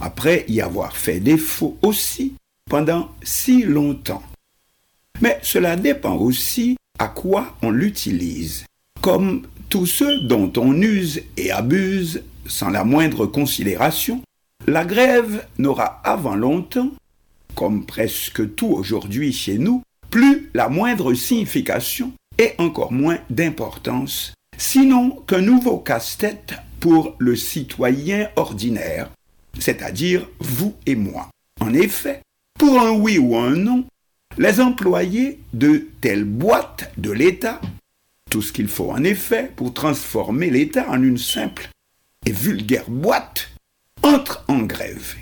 Après 0.00 0.44
y 0.48 0.60
avoir 0.60 0.96
fait 0.96 1.20
défaut 1.20 1.76
aussi 1.82 2.34
pendant 2.68 3.10
si 3.22 3.62
longtemps. 3.62 4.22
Mais 5.20 5.38
cela 5.42 5.76
dépend 5.76 6.16
aussi 6.16 6.76
à 6.98 7.08
quoi 7.08 7.56
on 7.62 7.70
l'utilise. 7.70 8.64
Comme 9.00 9.42
tous 9.68 9.86
ceux 9.86 10.20
dont 10.20 10.52
on 10.56 10.80
use 10.80 11.22
et 11.36 11.50
abuse 11.50 12.22
sans 12.46 12.70
la 12.70 12.84
moindre 12.84 13.26
considération, 13.26 14.22
la 14.66 14.84
grève 14.84 15.46
n'aura 15.58 16.00
avant 16.04 16.34
longtemps, 16.34 16.90
comme 17.54 17.84
presque 17.84 18.54
tout 18.54 18.68
aujourd'hui 18.68 19.32
chez 19.32 19.58
nous, 19.58 19.82
plus 20.10 20.50
la 20.54 20.68
moindre 20.68 21.14
signification 21.14 22.12
et 22.38 22.52
encore 22.58 22.92
moins 22.92 23.18
d'importance, 23.30 24.34
sinon 24.58 25.22
qu'un 25.26 25.40
nouveau 25.40 25.78
casse-tête 25.78 26.54
pour 26.80 27.14
le 27.18 27.36
citoyen 27.36 28.28
ordinaire, 28.36 29.10
c'est-à-dire 29.58 30.28
vous 30.40 30.74
et 30.86 30.96
moi. 30.96 31.28
En 31.60 31.72
effet, 31.74 32.20
pour 32.58 32.80
un 32.80 32.90
oui 32.90 33.18
ou 33.18 33.36
un 33.36 33.56
non, 33.56 33.84
les 34.38 34.60
employés 34.60 35.40
de 35.52 35.88
telle 36.00 36.24
boîte 36.24 36.92
de 36.96 37.10
l'État, 37.10 37.60
tout 38.30 38.42
ce 38.42 38.52
qu'il 38.52 38.68
faut 38.68 38.90
en 38.90 39.04
effet 39.04 39.50
pour 39.56 39.74
transformer 39.74 40.50
l'État 40.50 40.88
en 40.88 41.02
une 41.02 41.18
simple 41.18 41.68
et 42.24 42.32
vulgaire 42.32 42.88
boîte, 42.88 43.50
entrent 44.02 44.44
en 44.48 44.60
grève, 44.60 45.16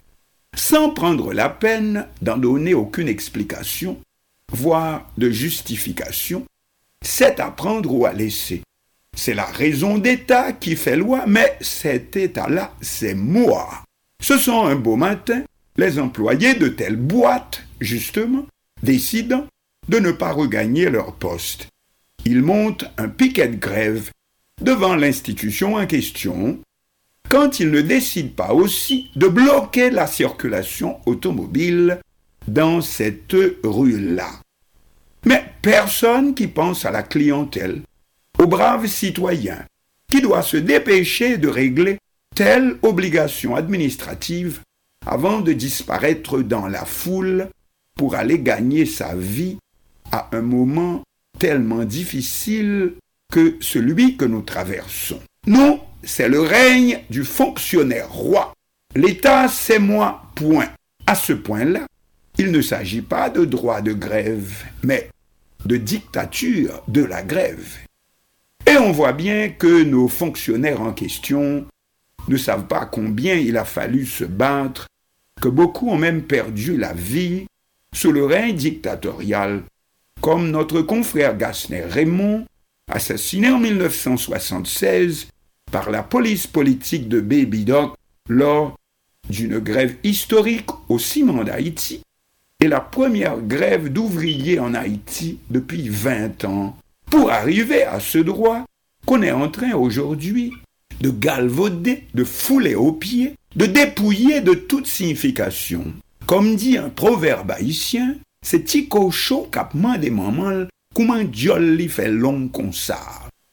sans 0.54 0.90
prendre 0.90 1.32
la 1.32 1.48
peine 1.48 2.06
d'en 2.22 2.36
donner 2.36 2.74
aucune 2.74 3.08
explication, 3.08 3.98
voire 4.52 5.10
de 5.16 5.30
justification, 5.30 6.44
c'est 7.02 7.40
à 7.40 7.50
prendre 7.50 7.92
ou 7.92 8.06
à 8.06 8.12
laisser. 8.12 8.62
C'est 9.16 9.34
la 9.34 9.46
raison 9.46 9.98
d'État 9.98 10.52
qui 10.52 10.76
fait 10.76 10.96
loi, 10.96 11.24
mais 11.26 11.56
cet 11.60 12.16
État-là, 12.16 12.74
c'est 12.80 13.14
moi. 13.14 13.84
Ce 14.22 14.38
sont 14.38 14.64
un 14.64 14.76
beau 14.76 14.96
matin 14.96 15.42
les 15.76 15.98
employés 15.98 16.54
de 16.54 16.68
telle 16.68 16.96
boîte, 16.96 17.62
justement, 17.80 18.46
décidant 18.82 19.46
de 19.88 19.98
ne 19.98 20.12
pas 20.12 20.32
regagner 20.32 20.90
leur 20.90 21.14
poste. 21.14 21.68
Ils 22.24 22.42
montent 22.42 22.84
un 22.98 23.08
piquet 23.08 23.48
de 23.48 23.56
grève 23.56 24.10
devant 24.60 24.94
l'institution 24.94 25.76
en 25.76 25.86
question 25.86 26.58
quand 27.30 27.60
ils 27.60 27.70
ne 27.70 27.80
décident 27.80 28.34
pas 28.34 28.52
aussi 28.52 29.08
de 29.14 29.28
bloquer 29.28 29.90
la 29.90 30.08
circulation 30.08 30.98
automobile 31.06 32.00
dans 32.48 32.82
cette 32.82 33.36
rue-là. 33.62 34.30
Mais 35.24 35.44
personne 35.62 36.34
qui 36.34 36.48
pense 36.48 36.84
à 36.84 36.90
la 36.90 37.04
clientèle, 37.04 37.82
aux 38.38 38.48
braves 38.48 38.88
citoyens, 38.88 39.64
qui 40.10 40.20
doit 40.20 40.42
se 40.42 40.56
dépêcher 40.56 41.38
de 41.38 41.46
régler 41.46 41.98
telle 42.34 42.76
obligation 42.82 43.54
administrative 43.54 44.60
avant 45.06 45.40
de 45.40 45.52
disparaître 45.52 46.40
dans 46.40 46.66
la 46.66 46.84
foule 46.84 47.48
pour 47.96 48.16
aller 48.16 48.40
gagner 48.40 48.86
sa 48.86 49.14
vie 49.14 49.58
à 50.10 50.28
un 50.32 50.42
moment 50.42 51.02
tellement 51.38 51.84
difficile 51.84 52.94
que 53.32 53.56
celui 53.60 54.16
que 54.16 54.24
nous 54.24 54.42
traversons. 54.42 55.20
Non, 55.46 55.80
c'est 56.02 56.28
le 56.28 56.40
règne 56.40 57.00
du 57.10 57.24
fonctionnaire 57.24 58.10
roi. 58.10 58.52
L'État, 58.94 59.48
c'est 59.48 59.78
moi, 59.78 60.22
point. 60.34 60.68
À 61.06 61.14
ce 61.14 61.32
point-là, 61.32 61.86
il 62.38 62.50
ne 62.50 62.62
s'agit 62.62 63.02
pas 63.02 63.30
de 63.30 63.44
droit 63.44 63.80
de 63.80 63.92
grève, 63.92 64.64
mais 64.82 65.10
de 65.64 65.76
dictature 65.76 66.82
de 66.88 67.04
la 67.04 67.22
grève. 67.22 67.78
Et 68.66 68.76
on 68.76 68.92
voit 68.92 69.12
bien 69.12 69.48
que 69.50 69.82
nos 69.82 70.08
fonctionnaires 70.08 70.80
en 70.80 70.92
question 70.92 71.66
ne 72.28 72.36
savent 72.36 72.66
pas 72.66 72.86
combien 72.86 73.34
il 73.34 73.56
a 73.56 73.64
fallu 73.64 74.06
se 74.06 74.24
battre, 74.24 74.86
que 75.40 75.48
beaucoup 75.48 75.90
ont 75.90 75.96
même 75.96 76.22
perdu 76.22 76.76
la 76.76 76.92
vie 76.92 77.46
sous 77.94 78.12
le 78.12 78.24
règne 78.24 78.54
dictatorial, 78.54 79.62
comme 80.20 80.50
notre 80.50 80.82
confrère 80.82 81.36
Gassner 81.36 81.82
Raymond, 81.82 82.44
assassiné 82.90 83.50
en 83.50 83.58
1976 83.58 85.28
par 85.70 85.90
la 85.90 86.02
police 86.02 86.46
politique 86.46 87.08
de 87.08 87.20
Baby 87.20 87.64
Doc 87.64 87.94
lors 88.28 88.76
d'une 89.28 89.58
grève 89.58 89.96
historique 90.02 90.68
au 90.88 90.98
ciment 90.98 91.44
d'Haïti 91.44 92.02
et 92.60 92.68
la 92.68 92.80
première 92.80 93.40
grève 93.40 93.88
d'ouvriers 93.88 94.58
en 94.58 94.74
Haïti 94.74 95.38
depuis 95.48 95.88
20 95.88 96.44
ans, 96.44 96.76
pour 97.06 97.30
arriver 97.30 97.82
à 97.84 98.00
ce 98.00 98.18
droit 98.18 98.64
qu'on 99.06 99.22
est 99.22 99.32
en 99.32 99.48
train 99.48 99.72
aujourd'hui 99.72 100.52
de 101.00 101.10
galvauder, 101.10 102.04
de 102.12 102.24
fouler 102.24 102.74
aux 102.74 102.92
pieds, 102.92 103.34
de 103.56 103.64
dépouiller 103.66 104.42
de 104.42 104.52
toute 104.52 104.86
signification. 104.86 105.84
Comme 106.26 106.54
dit 106.54 106.76
un 106.76 106.90
proverbe 106.90 107.50
haïtien, 107.52 108.16
c'est 108.44 108.64
Tico 108.64 109.10
chaud 109.10 109.48
cap 109.50 109.74
des 109.98 110.10
mamans 110.10 110.66
comment 110.94 111.24
Dieu 111.24 111.88
fait 111.88 112.10
long 112.10 112.48
qu'on 112.48 112.70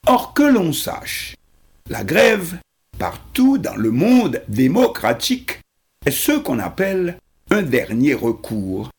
Or 0.06 0.34
que 0.34 0.44
l'on 0.44 0.74
sache, 0.74 1.36
la 1.90 2.04
grève, 2.04 2.58
partout 2.98 3.58
dans 3.58 3.76
le 3.76 3.92
monde 3.92 4.42
démocratique, 4.48 5.62
est 6.06 6.12
ce 6.12 6.34
qu'on 6.34 6.60
appelle 6.60 7.18
un 7.50 7.62
dernier 7.62 8.14
recours. 8.14 8.90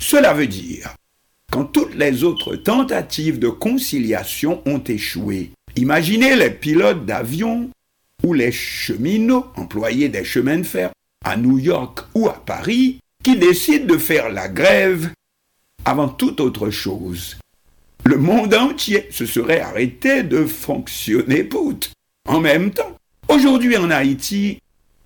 Cela 0.00 0.32
veut 0.34 0.46
dire, 0.46 0.94
quand 1.50 1.64
toutes 1.64 1.94
les 1.94 2.24
autres 2.24 2.56
tentatives 2.56 3.38
de 3.38 3.48
conciliation 3.48 4.62
ont 4.66 4.82
échoué, 4.82 5.50
imaginez 5.76 6.34
les 6.36 6.50
pilotes 6.50 7.04
d'avion 7.04 7.70
ou 8.24 8.32
les 8.32 8.52
cheminots 8.52 9.46
employés 9.56 10.08
des 10.08 10.24
chemins 10.24 10.58
de 10.58 10.62
fer 10.62 10.90
à 11.24 11.36
New 11.36 11.58
York 11.58 12.00
ou 12.14 12.28
à 12.28 12.34
Paris 12.34 12.98
qui 13.22 13.36
décident 13.36 13.86
de 13.86 13.98
faire 13.98 14.30
la 14.30 14.48
grève 14.48 15.10
avant 15.84 16.08
toute 16.08 16.40
autre 16.40 16.70
chose. 16.70 17.36
Le 18.04 18.16
monde 18.16 18.54
entier 18.54 19.06
se 19.10 19.26
serait 19.26 19.60
arrêté 19.60 20.24
de 20.24 20.44
fonctionner 20.44 21.44
pour 21.44 21.74
en 22.28 22.40
même 22.40 22.70
temps. 22.70 22.96
Aujourd'hui 23.28 23.76
en 23.76 23.90
Haïti, 23.90 24.58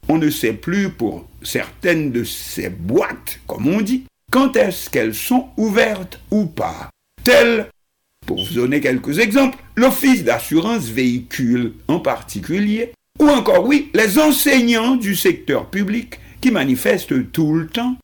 on 0.08 0.18
ne 0.18 0.30
sait 0.30 0.52
plus 0.52 0.90
pour 0.90 1.28
certaines 1.42 2.12
de 2.12 2.24
ces 2.24 2.68
boîtes, 2.68 3.40
comme 3.46 3.66
on 3.66 3.80
dit, 3.80 4.04
quand 4.30 4.56
est-ce 4.56 4.90
qu'elles 4.90 5.14
sont 5.14 5.48
ouvertes 5.56 6.20
ou 6.30 6.46
pas. 6.46 6.90
Telles, 7.24 7.68
pour 8.26 8.44
vous 8.44 8.54
donner 8.54 8.80
quelques 8.80 9.18
exemples, 9.18 9.58
l'Office 9.76 10.24
d'assurance 10.24 10.86
véhicule 10.86 11.74
en 11.88 12.00
particulier, 12.00 12.92
ou 13.18 13.28
encore, 13.28 13.64
oui, 13.66 13.90
les 13.94 14.18
enseignants 14.18 14.96
du 14.96 15.16
secteur 15.16 15.70
public 15.70 16.20
qui 16.40 16.50
manifestent 16.50 17.32
tout 17.32 17.54
le 17.54 17.66
temps. 17.66 17.96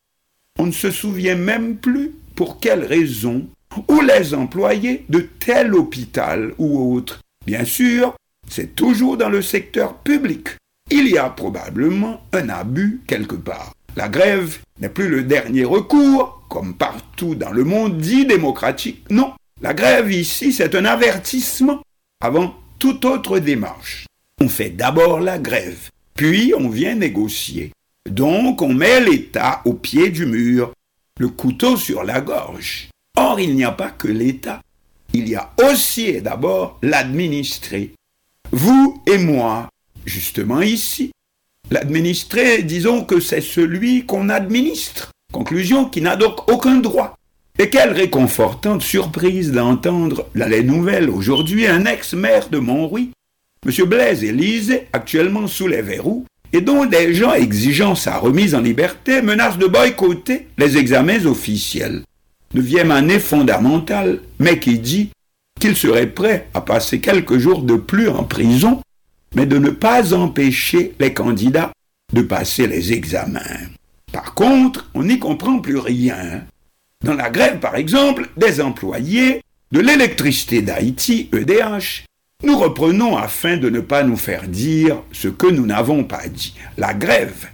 On 0.57 0.65
ne 0.65 0.71
se 0.71 0.91
souvient 0.91 1.35
même 1.35 1.77
plus 1.77 2.11
pour 2.35 2.59
quelles 2.59 2.85
raisons, 2.85 3.47
ou 3.87 4.01
les 4.01 4.33
employés 4.33 5.05
de 5.09 5.27
tel 5.39 5.73
hôpital 5.73 6.53
ou 6.57 6.95
autre. 6.95 7.21
Bien 7.45 7.65
sûr, 7.65 8.15
c'est 8.47 8.75
toujours 8.75 9.17
dans 9.17 9.29
le 9.29 9.41
secteur 9.41 9.95
public. 9.95 10.49
Il 10.91 11.07
y 11.07 11.17
a 11.17 11.29
probablement 11.29 12.21
un 12.33 12.49
abus 12.49 13.01
quelque 13.07 13.35
part. 13.35 13.73
La 13.95 14.09
grève 14.09 14.59
n'est 14.79 14.89
plus 14.89 15.07
le 15.07 15.23
dernier 15.23 15.65
recours, 15.65 16.43
comme 16.49 16.75
partout 16.75 17.35
dans 17.35 17.51
le 17.51 17.63
monde 17.63 17.97
dit 17.97 18.25
démocratique. 18.25 19.05
Non, 19.09 19.33
la 19.61 19.73
grève 19.73 20.11
ici, 20.11 20.51
c'est 20.51 20.75
un 20.75 20.85
avertissement 20.85 21.81
avant 22.21 22.55
toute 22.79 23.05
autre 23.05 23.39
démarche. 23.39 24.05
On 24.41 24.49
fait 24.49 24.71
d'abord 24.71 25.19
la 25.19 25.37
grève, 25.37 25.89
puis 26.15 26.53
on 26.57 26.69
vient 26.69 26.95
négocier. 26.95 27.71
Donc 28.09 28.61
on 28.61 28.73
met 28.73 28.99
l'État 28.99 29.61
au 29.65 29.73
pied 29.73 30.09
du 30.09 30.25
mur, 30.25 30.73
le 31.19 31.29
couteau 31.29 31.77
sur 31.77 32.03
la 32.03 32.19
gorge. 32.19 32.89
Or, 33.15 33.39
il 33.39 33.55
n'y 33.55 33.63
a 33.63 33.71
pas 33.71 33.91
que 33.91 34.07
l'État, 34.07 34.61
il 35.13 35.29
y 35.29 35.35
a 35.35 35.53
aussi 35.69 36.07
et 36.07 36.21
d'abord 36.21 36.79
l'administré. 36.81 37.93
Vous 38.55 39.01
et 39.07 39.17
moi, 39.17 39.67
justement 40.05 40.61
ici. 40.61 41.09
L'administré, 41.71 42.61
disons 42.61 43.03
que 43.03 43.19
c'est 43.19 43.41
celui 43.41 44.05
qu'on 44.05 44.29
administre. 44.29 45.09
Conclusion 45.33 45.85
qui 45.85 46.01
n'a 46.01 46.15
donc 46.15 46.47
aucun 46.51 46.75
droit. 46.75 47.17
Et 47.57 47.71
quelle 47.71 47.93
réconfortante 47.93 48.83
surprise 48.83 49.51
d'entendre 49.51 50.27
la 50.35 50.61
nouvelle 50.61 51.09
aujourd'hui 51.09 51.65
un 51.65 51.85
ex-maire 51.85 52.49
de 52.49 52.59
Montrouy 52.59 53.09
M. 53.65 53.85
Blaise 53.85 54.23
Élise, 54.23 54.81
actuellement 54.93 55.47
sous 55.47 55.67
les 55.67 55.81
verrous, 55.81 56.27
et 56.51 56.61
dont 56.61 56.85
des 56.85 57.15
gens 57.15 57.33
exigeant 57.33 57.95
sa 57.95 58.19
remise 58.19 58.53
en 58.53 58.61
liberté 58.61 59.23
menacent 59.23 59.57
de 59.57 59.65
boycotter 59.65 60.45
les 60.59 60.77
examens 60.77 61.25
officiels. 61.25 62.03
Neuvième 62.53 62.91
année 62.91 63.17
fondamentale, 63.17 64.19
mais 64.37 64.59
qui 64.59 64.77
dit 64.77 65.09
qu'il 65.63 65.77
serait 65.77 66.07
prêt 66.07 66.49
à 66.53 66.59
passer 66.59 66.99
quelques 66.99 67.37
jours 67.37 67.61
de 67.61 67.75
plus 67.75 68.09
en 68.09 68.25
prison, 68.25 68.81
mais 69.33 69.45
de 69.45 69.57
ne 69.57 69.69
pas 69.69 70.13
empêcher 70.13 70.93
les 70.99 71.13
candidats 71.13 71.71
de 72.11 72.21
passer 72.21 72.67
les 72.67 72.91
examens. 72.91 73.39
Par 74.11 74.33
contre, 74.33 74.89
on 74.93 75.03
n'y 75.03 75.19
comprend 75.19 75.59
plus 75.59 75.77
rien. 75.77 76.43
Dans 77.05 77.13
la 77.13 77.29
grève, 77.29 77.59
par 77.59 77.77
exemple, 77.77 78.27
des 78.35 78.59
employés 78.59 79.41
de 79.71 79.79
l'électricité 79.79 80.61
d'Haïti, 80.61 81.29
EDH, 81.31 82.03
nous 82.43 82.57
reprenons 82.57 83.15
afin 83.15 83.55
de 83.55 83.69
ne 83.69 83.79
pas 83.79 84.03
nous 84.03 84.17
faire 84.17 84.49
dire 84.49 85.01
ce 85.13 85.29
que 85.29 85.47
nous 85.47 85.65
n'avons 85.65 86.03
pas 86.03 86.27
dit. 86.27 86.55
La 86.77 86.93
grève, 86.93 87.47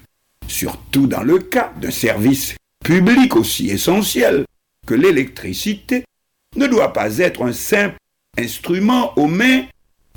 surtout 0.48 1.06
dans 1.06 1.22
le 1.22 1.38
cas 1.38 1.72
d'un 1.80 1.92
service 1.92 2.56
public 2.84 3.36
aussi 3.36 3.70
essentiel 3.70 4.46
que 4.88 4.96
l'électricité, 4.96 6.06
ne 6.56 6.68
doit 6.68 6.94
pas 6.94 7.18
être 7.20 7.44
un 7.44 7.54
simple 7.54 7.98
instrument 8.38 9.18
aux 9.18 9.28
mains 9.28 9.64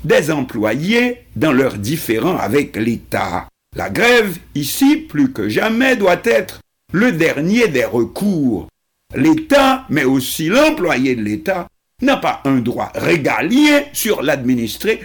des 0.03 0.31
employés 0.31 1.25
dans 1.35 1.51
leurs 1.51 1.77
différends 1.77 2.37
avec 2.37 2.75
l'État. 2.75 3.47
La 3.75 3.89
grève, 3.89 4.37
ici, 4.55 4.97
plus 4.97 5.31
que 5.31 5.49
jamais, 5.49 5.95
doit 5.95 6.21
être 6.23 6.61
le 6.91 7.11
dernier 7.11 7.67
des 7.67 7.85
recours. 7.85 8.67
L'État, 9.15 9.85
mais 9.89 10.03
aussi 10.03 10.47
l'employé 10.47 11.15
de 11.15 11.23
l'État, 11.23 11.67
n'a 12.01 12.17
pas 12.17 12.41
un 12.45 12.57
droit 12.57 12.91
régalien 12.95 13.83
sur 13.93 14.21
l'administré, 14.21 15.01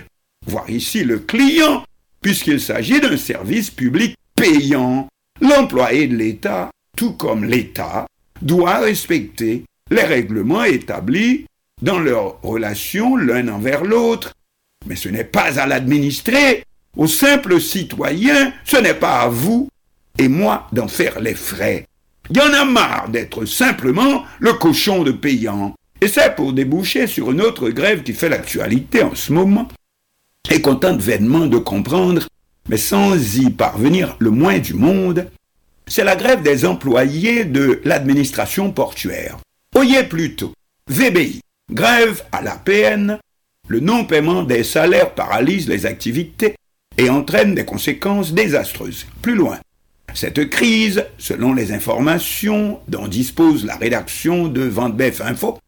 voire 0.46 0.68
ici 0.68 1.04
le 1.04 1.20
client, 1.20 1.84
puisqu'il 2.20 2.60
s'agit 2.60 3.00
d'un 3.00 3.16
service 3.16 3.70
public 3.70 4.16
payant. 4.34 5.08
L'employé 5.40 6.08
de 6.08 6.16
l'État, 6.16 6.70
tout 6.96 7.12
comme 7.12 7.44
l'État, 7.44 8.06
doit 8.42 8.78
respecter 8.78 9.64
les 9.90 10.02
règlements 10.02 10.64
établis 10.64 11.46
dans 11.82 11.98
leurs 11.98 12.40
relations 12.42 13.16
l'un 13.16 13.48
envers 13.48 13.84
l'autre. 13.84 14.34
Mais 14.86 14.96
ce 14.96 15.08
n'est 15.08 15.24
pas 15.24 15.58
à 15.58 15.66
l'administré, 15.66 16.64
au 16.96 17.06
simple 17.06 17.60
citoyen, 17.60 18.52
ce 18.64 18.76
n'est 18.76 18.94
pas 18.94 19.20
à 19.20 19.28
vous 19.28 19.68
et 20.18 20.28
moi 20.28 20.66
d'en 20.72 20.88
faire 20.88 21.20
les 21.20 21.34
frais. 21.34 21.86
Il 22.30 22.36
y 22.36 22.40
en 22.40 22.52
a 22.52 22.64
marre 22.64 23.08
d'être 23.08 23.44
simplement 23.44 24.24
le 24.38 24.52
cochon 24.52 25.02
de 25.02 25.12
payant. 25.12 25.74
Et 26.00 26.08
c'est 26.08 26.36
pour 26.36 26.52
déboucher 26.52 27.06
sur 27.06 27.30
une 27.30 27.40
autre 27.40 27.70
grève 27.70 28.02
qui 28.02 28.12
fait 28.12 28.28
l'actualité 28.28 29.02
en 29.02 29.14
ce 29.14 29.32
moment. 29.32 29.68
Et 30.50 30.60
qu'on 30.60 30.76
tente 30.76 31.00
vainement 31.00 31.46
de 31.46 31.58
comprendre, 31.58 32.26
mais 32.68 32.76
sans 32.76 33.36
y 33.36 33.50
parvenir 33.50 34.16
le 34.18 34.30
moins 34.30 34.58
du 34.58 34.74
monde, 34.74 35.28
c'est 35.86 36.04
la 36.04 36.16
grève 36.16 36.42
des 36.42 36.64
employés 36.66 37.44
de 37.44 37.80
l'administration 37.84 38.72
portuaire. 38.72 39.38
Oyez 39.74 40.04
plutôt, 40.04 40.52
VBI, 40.88 41.40
grève 41.70 42.24
à 42.32 42.42
l'APN, 42.42 43.18
le 43.68 43.80
non-paiement 43.80 44.42
des 44.42 44.64
salaires 44.64 45.14
paralyse 45.14 45.68
les 45.68 45.86
activités 45.86 46.56
et 46.96 47.10
entraîne 47.10 47.54
des 47.54 47.64
conséquences 47.64 48.32
désastreuses. 48.32 49.06
Plus 49.22 49.34
loin, 49.34 49.58
cette 50.14 50.48
crise, 50.48 51.04
selon 51.18 51.52
les 51.52 51.72
informations 51.72 52.80
dont 52.88 53.06
dispose 53.06 53.64
la 53.64 53.76
rédaction 53.76 54.48
de 54.48 54.62
Vendebef 54.62 55.20
Info, 55.20 55.58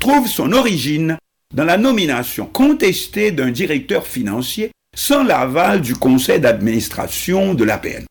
trouve 0.00 0.28
son 0.28 0.52
origine 0.52 1.16
dans 1.54 1.64
la 1.64 1.78
nomination 1.78 2.46
contestée 2.46 3.30
d'un 3.30 3.50
directeur 3.50 4.06
financier 4.06 4.72
sans 4.94 5.22
l'aval 5.22 5.80
du 5.80 5.94
conseil 5.94 6.40
d'administration 6.40 7.54
de 7.54 7.64
l'APN. 7.64 8.04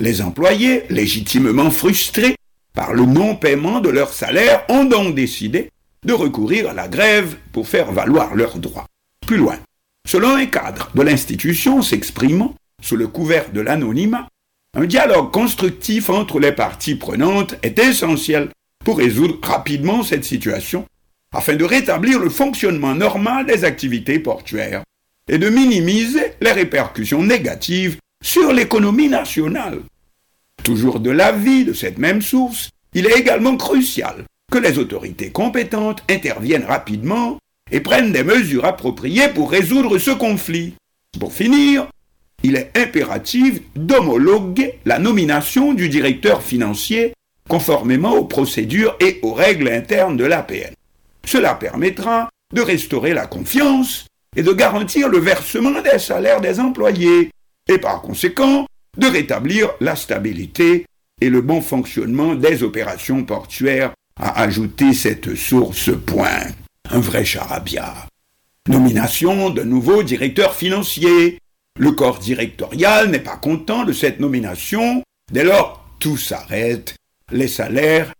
Les 0.00 0.22
employés, 0.22 0.84
légitimement 0.88 1.70
frustrés 1.70 2.36
par 2.78 2.94
le 2.94 3.06
non-paiement 3.06 3.80
de 3.80 3.88
leur 3.88 4.12
salaire, 4.12 4.64
ont 4.68 4.84
donc 4.84 5.16
décidé 5.16 5.72
de 6.04 6.12
recourir 6.12 6.70
à 6.70 6.74
la 6.74 6.86
grève 6.86 7.34
pour 7.50 7.66
faire 7.66 7.90
valoir 7.90 8.36
leurs 8.36 8.60
droits. 8.60 8.86
Plus 9.26 9.36
loin, 9.36 9.58
selon 10.06 10.36
un 10.36 10.46
cadre 10.46 10.88
de 10.94 11.02
l'institution 11.02 11.82
s'exprimant 11.82 12.54
sous 12.80 12.94
le 12.94 13.08
couvert 13.08 13.50
de 13.50 13.60
l'anonymat, 13.60 14.28
un 14.76 14.84
dialogue 14.84 15.32
constructif 15.32 16.08
entre 16.08 16.38
les 16.38 16.52
parties 16.52 16.94
prenantes 16.94 17.56
est 17.64 17.80
essentiel 17.80 18.50
pour 18.84 18.98
résoudre 18.98 19.38
rapidement 19.42 20.04
cette 20.04 20.24
situation 20.24 20.86
afin 21.34 21.56
de 21.56 21.64
rétablir 21.64 22.20
le 22.20 22.30
fonctionnement 22.30 22.94
normal 22.94 23.46
des 23.46 23.64
activités 23.64 24.20
portuaires 24.20 24.84
et 25.28 25.38
de 25.38 25.48
minimiser 25.48 26.34
les 26.40 26.52
répercussions 26.52 27.24
négatives 27.24 27.96
sur 28.22 28.52
l'économie 28.52 29.08
nationale. 29.08 29.80
Toujours 30.62 31.00
de 31.00 31.10
l'avis 31.10 31.64
de 31.64 31.72
cette 31.72 31.98
même 31.98 32.22
source, 32.22 32.70
il 32.94 33.06
est 33.06 33.18
également 33.18 33.56
crucial 33.56 34.24
que 34.50 34.58
les 34.58 34.78
autorités 34.78 35.30
compétentes 35.30 36.02
interviennent 36.10 36.64
rapidement 36.64 37.38
et 37.70 37.80
prennent 37.80 38.12
des 38.12 38.24
mesures 38.24 38.64
appropriées 38.64 39.28
pour 39.28 39.50
résoudre 39.50 39.98
ce 39.98 40.10
conflit. 40.10 40.74
Pour 41.18 41.32
finir, 41.32 41.88
il 42.42 42.56
est 42.56 42.70
impératif 42.76 43.60
d'homologuer 43.74 44.78
la 44.84 44.98
nomination 44.98 45.74
du 45.74 45.88
directeur 45.88 46.42
financier 46.42 47.12
conformément 47.48 48.12
aux 48.12 48.24
procédures 48.24 48.96
et 49.00 49.18
aux 49.22 49.32
règles 49.32 49.68
internes 49.68 50.16
de 50.16 50.24
l'APN. 50.24 50.72
Cela 51.24 51.54
permettra 51.54 52.28
de 52.54 52.60
restaurer 52.60 53.14
la 53.14 53.26
confiance 53.26 54.06
et 54.36 54.42
de 54.42 54.52
garantir 54.52 55.08
le 55.08 55.18
versement 55.18 55.82
des 55.82 55.98
salaires 55.98 56.40
des 56.40 56.60
employés 56.60 57.30
et 57.68 57.78
par 57.78 58.02
conséquent 58.02 58.66
de 58.98 59.06
rétablir 59.06 59.70
la 59.80 59.96
stabilité 59.96 60.86
et 61.20 61.30
le 61.30 61.40
bon 61.40 61.60
fonctionnement 61.60 62.34
des 62.34 62.62
opérations 62.62 63.24
portuaires, 63.24 63.92
a 64.20 64.40
ajouté 64.42 64.92
cette 64.92 65.34
source 65.34 65.90
point. 66.06 66.46
Un 66.90 67.00
vrai 67.00 67.24
charabia. 67.24 68.06
Nomination 68.68 69.50
de 69.50 69.62
nouveau 69.62 70.02
directeur 70.02 70.54
financier. 70.54 71.38
Le 71.78 71.92
corps 71.92 72.18
directorial 72.18 73.10
n'est 73.10 73.18
pas 73.20 73.36
content 73.36 73.84
de 73.84 73.92
cette 73.92 74.20
nomination. 74.20 75.02
Dès 75.32 75.44
lors, 75.44 75.84
tout 76.00 76.16
s'arrête. 76.16 76.96
Les 77.30 77.48
salaires, 77.48 78.12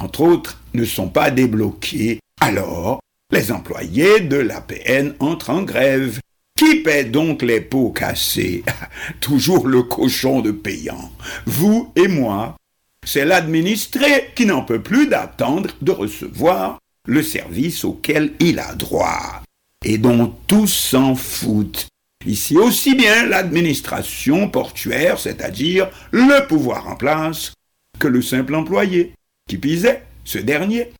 entre 0.00 0.22
autres, 0.22 0.60
ne 0.74 0.84
sont 0.84 1.08
pas 1.08 1.30
débloqués. 1.30 2.18
Alors, 2.40 3.00
les 3.30 3.52
employés 3.52 4.20
de 4.20 4.36
l'APN 4.36 5.14
entrent 5.20 5.50
en 5.50 5.62
grève. 5.62 6.18
Qui 6.56 6.76
paie 6.76 7.04
donc 7.04 7.42
les 7.42 7.60
pots 7.60 7.90
cassés? 7.90 8.62
Toujours 9.20 9.66
le 9.66 9.82
cochon 9.82 10.40
de 10.40 10.52
payant. 10.52 11.10
Vous 11.46 11.92
et 11.96 12.08
moi. 12.08 12.56
C'est 13.04 13.24
l'administré 13.24 14.30
qui 14.34 14.46
n'en 14.46 14.62
peut 14.62 14.80
plus 14.80 15.08
d'attendre 15.08 15.70
de 15.82 15.90
recevoir 15.90 16.78
le 17.06 17.22
service 17.22 17.84
auquel 17.84 18.32
il 18.40 18.58
a 18.58 18.74
droit 18.74 19.42
et 19.84 19.98
dont 19.98 20.34
tous 20.46 20.68
s'en 20.68 21.14
foutent. 21.14 21.88
Ici 22.24 22.56
aussi 22.56 22.94
bien 22.94 23.26
l'administration 23.26 24.48
portuaire, 24.48 25.18
c'est-à-dire 25.18 25.90
le 26.10 26.46
pouvoir 26.46 26.88
en 26.88 26.96
place, 26.96 27.52
que 27.98 28.08
le 28.08 28.22
simple 28.22 28.54
employé, 28.54 29.12
qui 29.46 29.58
pisait 29.58 30.02
ce 30.24 30.38
dernier, 30.38 30.92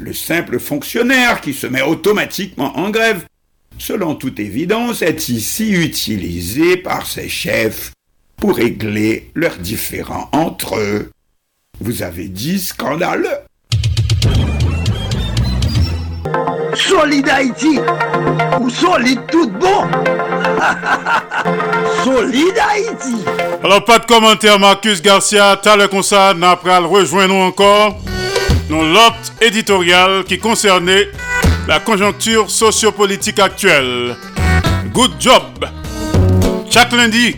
le 0.00 0.14
simple 0.14 0.58
fonctionnaire 0.58 1.42
qui 1.42 1.52
se 1.52 1.66
met 1.66 1.82
automatiquement 1.82 2.78
en 2.78 2.88
grève, 2.88 3.26
selon 3.78 4.14
toute 4.14 4.38
évidence, 4.38 5.02
est 5.02 5.28
ici 5.28 5.72
utilisé 5.72 6.76
par 6.76 7.06
ses 7.06 7.28
chefs 7.28 7.92
pour 8.36 8.56
régler 8.56 9.30
leurs 9.34 9.58
différends 9.58 10.28
entre 10.32 10.76
eux. 10.76 11.10
Vous 11.80 12.02
avez 12.02 12.28
dit 12.28 12.58
scandaleux. 12.58 13.28
Solide 16.74 17.28
Haïti 17.28 17.78
ou 18.60 18.70
solide 18.70 19.20
tout 19.30 19.50
bon 19.50 19.82
Solide 22.04 22.58
Haïti 22.58 23.16
Alors, 23.62 23.84
pas 23.84 23.98
de 23.98 24.06
commentaire, 24.06 24.58
Marcus 24.58 25.02
Garcia. 25.02 25.58
T'as 25.62 25.76
le 25.76 25.88
concert, 25.88 26.34
n'a 26.34 26.56
pas 26.56 26.80
rejoindre 26.80 27.34
nous 27.34 27.40
encore 27.40 27.98
dans 28.68 28.82
l'autre 28.82 29.32
éditorial 29.40 30.24
qui 30.24 30.38
concernait 30.38 31.08
la 31.66 31.80
conjoncture 31.80 32.50
sociopolitique 32.50 33.38
actuelle. 33.38 34.16
Good 34.92 35.12
job! 35.18 35.66
Chaque 36.70 36.92
lundi, 36.92 37.36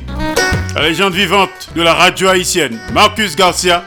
la 0.75 0.83
légende 0.83 1.15
vivante 1.15 1.71
de 1.75 1.83
la 1.83 1.95
radio 1.95 2.29
haïtienne, 2.29 2.79
Marcus 2.93 3.37
Garcia, 3.37 3.85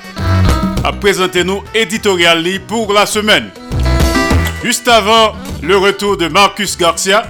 a 0.84 0.94
présenté 0.94 1.44
nous 1.44 1.64
éditorial 1.74 2.44
pour 2.68 2.94
la 2.94 3.06
semaine. 3.06 3.50
Juste 4.64 4.88
avant 4.88 5.34
le 5.62 5.78
retour 5.78 6.18
de 6.18 6.28
Marcus 6.28 6.78
Garcia, 6.78 7.28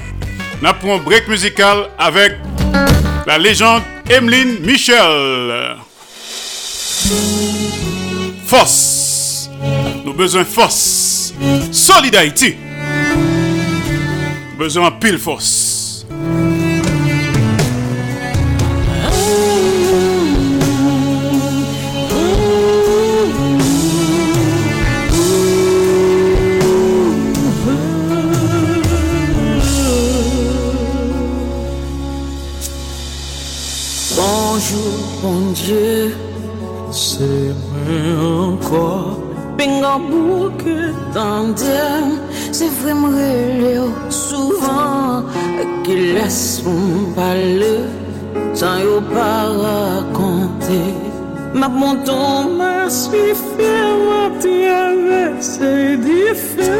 nous 0.62 0.92
un 0.92 0.98
break 0.98 1.28
musical 1.28 1.90
avec 1.98 2.38
la 3.26 3.38
légende 3.38 3.84
Emeline 4.10 4.60
Michel. 4.62 5.78
Force. 8.46 9.50
Nous 10.06 10.14
besoin 10.14 10.46
force. 10.46 11.34
Solidarité. 11.72 12.58
Besoin 14.58 14.90
pile 14.90 15.20
force. 15.20 16.04
Bonjour, 34.16 34.80
bon 35.22 35.52
Dieu, 35.54 36.16
c'est 36.92 37.22
moi 37.22 38.54
encore. 38.54 39.20
Pingan 39.56 40.00
bouke 40.00 40.94
tandem, 41.14 42.20
Se 42.58 42.66
vre 42.70 42.94
mrele 42.98 43.72
yo 43.76 43.88
souvan 44.10 45.28
Ki 45.86 45.96
les 46.16 46.40
moun 46.66 47.12
pale 47.14 47.74
San 48.58 48.80
yo 48.82 48.96
pa 49.12 49.28
rakonte 49.60 50.80
Map 51.54 51.76
moun 51.82 52.02
ton 52.08 52.56
mersi 52.58 53.22
fye 53.44 53.76
Wap 54.08 54.40
ti 54.42 54.56
avese 54.74 55.70
di 56.02 56.24
fe 56.34 56.72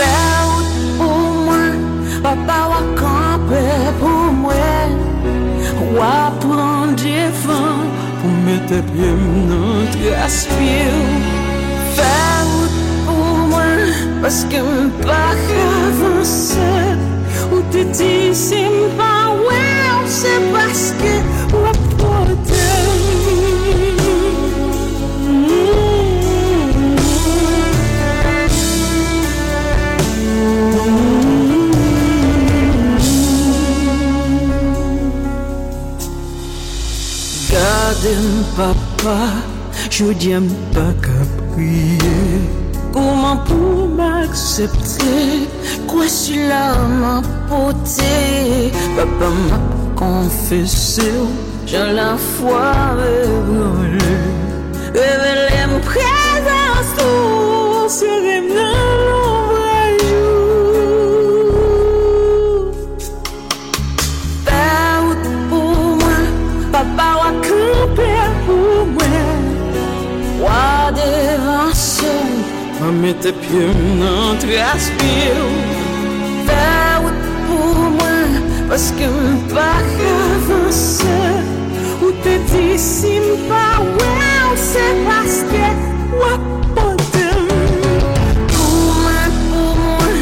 Fè 0.00 0.10
wout 0.48 0.74
pou 0.98 1.22
mwen 1.46 1.78
Papa 2.26 2.58
wakampe 2.74 3.62
pou 4.02 4.34
mwen 4.42 4.98
Wap 5.94 6.42
pran 6.42 6.98
di 6.98 7.16
fan 7.44 7.86
Pou 8.18 8.36
mette 8.50 8.82
pye 8.90 9.14
mnen 9.22 9.90
Tras 9.94 10.42
pye 10.56 10.82
ou 10.90 11.35
te 17.76 17.82
dis 17.98 18.34
si 18.34 18.64
m'pas 18.64 19.32
ouais 19.46 20.06
C'est 20.06 20.52
parce 20.52 20.92
que 21.00 21.12
ou 21.54 21.66
apporter 21.66 22.56
Gardez 37.50 38.16
papa, 38.56 39.18
je 39.90 40.04
dis 40.12 40.34
pas 40.72 40.92
qu'à 41.02 41.45
Comment 42.92 43.38
pour 43.46 43.88
m'accepter? 43.88 45.48
Quoi 45.86 46.06
si 46.06 46.46
la 46.46 46.74
m'a 47.00 47.22
porté 47.48 48.72
Papa 48.94 49.30
m'a 49.48 49.58
confessé 49.96 51.12
J'ai 51.64 51.92
la 51.94 52.16
foi 52.16 52.72
ébranlée 53.24 53.98
Révélez 54.92 55.66
mon 55.70 55.80
présence 55.80 56.90
tout 56.98 57.88
Serrez 57.88 58.42
mette 73.06 73.30
pye 73.42 73.66
nan 74.00 74.38
traspil 74.42 75.42
Fè 76.46 76.62
wè 77.04 77.12
pou 77.46 77.90
mwen, 77.94 78.38
paske 78.70 79.06
m 79.06 79.36
pa 79.52 79.68
kavanse 79.92 81.18
Ou 82.00 82.10
te 82.24 82.34
disi 82.50 83.14
m 83.22 83.28
pa 83.46 83.66
wè, 83.84 84.08
ou 84.48 84.58
se 84.58 84.86
paske 85.06 85.68
wap 86.22 86.48
pote 86.78 87.28
Pou 88.56 88.96
mwen, 89.04 89.38
pou 89.52 89.76
mwen, 89.84 90.18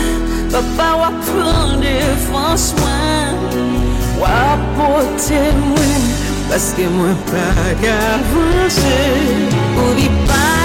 pa 0.53 0.65
pa 0.77 0.91
wap 1.01 1.17
pran 1.31 1.79
defans 1.85 2.73
mwen 2.83 3.73
Wap 4.21 4.69
pote 4.77 5.41
mwen, 5.63 6.13
paske 6.53 6.91
mwen 6.99 7.17
pa 7.33 7.49
kavanse 7.81 8.99
Ou 9.79 9.95
vi 9.97 10.13
pa 10.29 10.64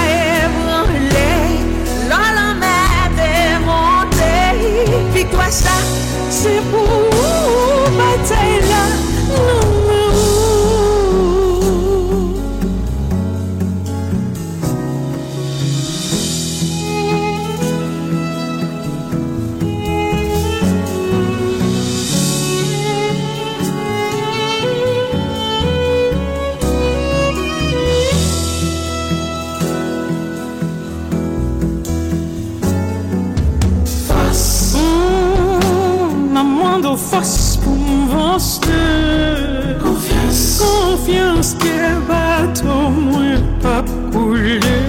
Puis 5.30 5.38
toi 5.38 5.52
ça, 5.52 5.70
c'est 6.30 6.62
pour 6.72 7.10
bataille 7.98 8.62
là 8.62 8.89
m'avancer. 38.40 39.78
Confiance. 39.82 40.60
Confiance 40.60 41.56
que 41.56 42.00
bateau 42.08 42.90
moins 42.90 43.42
pas 43.62 43.84
couler. 44.12 44.89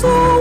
so 0.00 0.39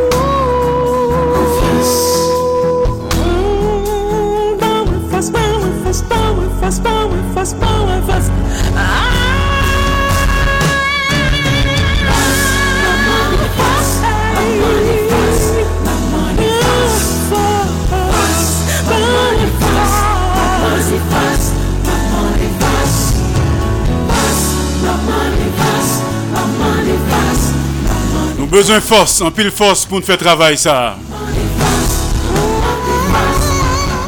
Besoin 28.49 28.81
force, 28.81 29.21
en 29.21 29.29
pile 29.29 29.51
force 29.51 29.85
pour 29.85 29.99
nous 29.99 30.05
faire 30.05 30.17
travail 30.17 30.57
ça. 30.57 30.95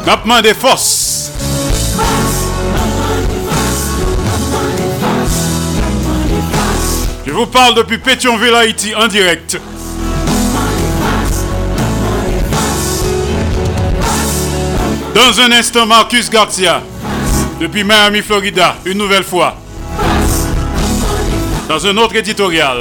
N'a 0.05 0.41
des 0.41 0.55
forces. 0.55 1.31
Je 7.25 7.31
vous 7.31 7.45
parle 7.45 7.75
depuis 7.75 7.99
Pétionville, 7.99 8.55
Haïti, 8.55 8.95
en 8.95 9.07
direct. 9.07 9.59
Dans 15.13 15.39
un 15.39 15.51
instant, 15.51 15.85
Marcus 15.85 16.29
Garcia, 16.31 16.81
depuis 17.59 17.83
Miami, 17.83 18.21
Florida, 18.21 18.75
une 18.85 18.97
nouvelle 18.97 19.23
fois. 19.23 19.55
Dans 21.69 21.85
un 21.85 21.95
autre 21.97 22.15
éditorial. 22.15 22.77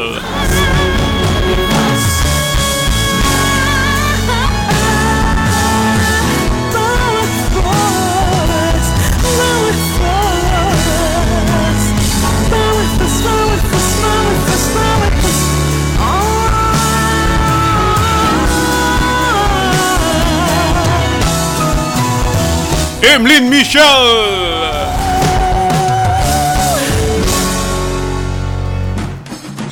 Emeline 23.02 23.48
Michel. 23.48 23.82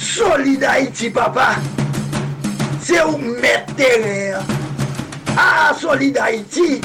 Solid 0.01 0.65
Haïti, 0.65 1.11
papa. 1.11 1.57
C'est 2.81 3.03
où 3.03 3.19
mettre 3.19 3.75
terre. 3.77 4.41
Ah, 5.37 5.75
Solid 5.79 6.17
Haïti. 6.17 6.81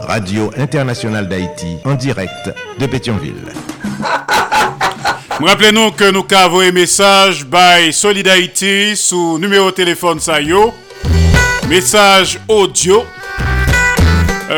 Radio 0.00 0.50
Internationale 0.58 1.26
d'Haïti, 1.26 1.78
en 1.86 1.94
direct 1.94 2.50
de 2.78 2.86
Pétionville. 2.86 3.52
Rappelez-nous 5.40 5.92
que 5.92 6.10
nous 6.10 6.26
avons 6.36 6.60
un 6.60 6.72
message 6.72 7.46
by 7.46 7.92
Solid 7.94 8.28
Haïti 8.28 8.94
sous 8.94 9.38
numéro 9.38 9.66
de 9.70 9.76
téléphone 9.76 10.20
ça 10.20 10.38
yo. 10.40 10.74
Message 11.68 12.38
audio 12.46 13.04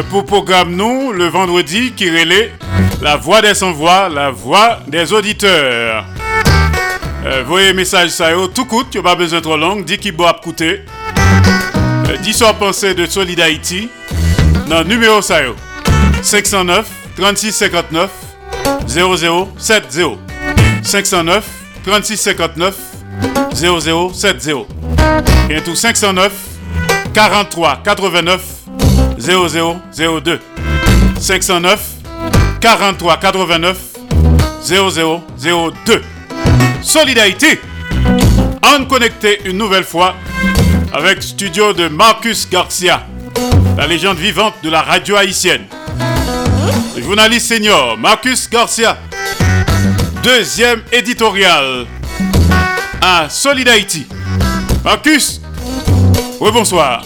pour 0.08 0.24
programme 0.24 0.74
nous 0.76 1.12
le 1.12 1.26
vendredi 1.26 1.92
qui 1.92 2.10
relaie 2.10 2.52
la 3.02 3.16
voix 3.16 3.42
des 3.42 3.54
sans-voix, 3.54 4.08
la 4.08 4.30
voix 4.30 4.80
des 4.86 5.12
auditeurs. 5.12 6.04
Euh, 7.24 7.42
voyez 7.46 7.72
message 7.72 8.10
ça 8.10 8.30
yo, 8.30 8.48
tout 8.48 8.64
coûte, 8.64 8.94
a 8.96 9.02
pas 9.02 9.14
besoin 9.14 9.40
trop 9.40 9.56
long, 9.56 9.80
dit 9.80 9.98
qu'il 9.98 10.16
doit 10.16 10.38
coûter. 10.42 10.82
Euh, 12.08 12.16
10 12.22 12.32
soirs 12.32 12.54
pensée 12.54 12.94
de 12.94 13.04
Solid 13.06 13.40
Haïti 13.40 13.88
dans 14.68 14.84
numéro 14.84 15.20
ça 15.20 15.42
yo. 15.42 15.54
509 16.22 16.86
36 17.16 17.52
59 17.52 18.10
0070 18.86 20.18
509 20.82 21.44
36 21.84 22.16
59 22.16 22.74
0070. 23.54 24.54
Et 25.50 25.60
tout 25.62 25.74
509 25.74 26.32
43 27.12 27.82
89 27.84 28.40
0002. 29.20 30.40
509 31.20 31.80
43 32.60 33.16
89 33.18 33.76
0002. 34.62 36.02
Solidarité. 36.82 37.60
On 38.62 38.84
connecté 38.86 39.40
une 39.44 39.58
nouvelle 39.58 39.84
fois 39.84 40.14
avec 40.92 41.22
studio 41.22 41.72
de 41.72 41.88
Marcus 41.88 42.48
Garcia, 42.50 43.06
la 43.76 43.86
légende 43.86 44.18
vivante 44.18 44.54
de 44.62 44.70
la 44.70 44.82
radio 44.82 45.16
haïtienne. 45.16 45.64
Le 46.96 47.02
journaliste 47.02 47.48
senior 47.48 47.96
Marcus 47.98 48.48
Garcia, 48.50 48.96
deuxième 50.22 50.82
éditorial 50.92 51.86
à 53.00 53.28
Solid 53.28 53.68
Haïti. 53.68 54.06
Marcus, 54.84 55.40
oui 56.40 56.50
bonsoir. 56.52 57.02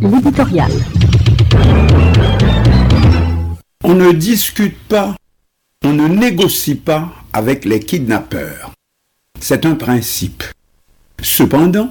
L'éditorial. 0.00 0.70
On 3.90 3.94
ne 3.94 4.12
discute 4.12 4.76
pas, 4.76 5.16
on 5.82 5.94
ne 5.94 6.08
négocie 6.08 6.74
pas 6.74 7.10
avec 7.32 7.64
les 7.64 7.80
kidnappeurs. 7.80 8.72
C'est 9.40 9.64
un 9.64 9.76
principe. 9.76 10.44
Cependant, 11.22 11.90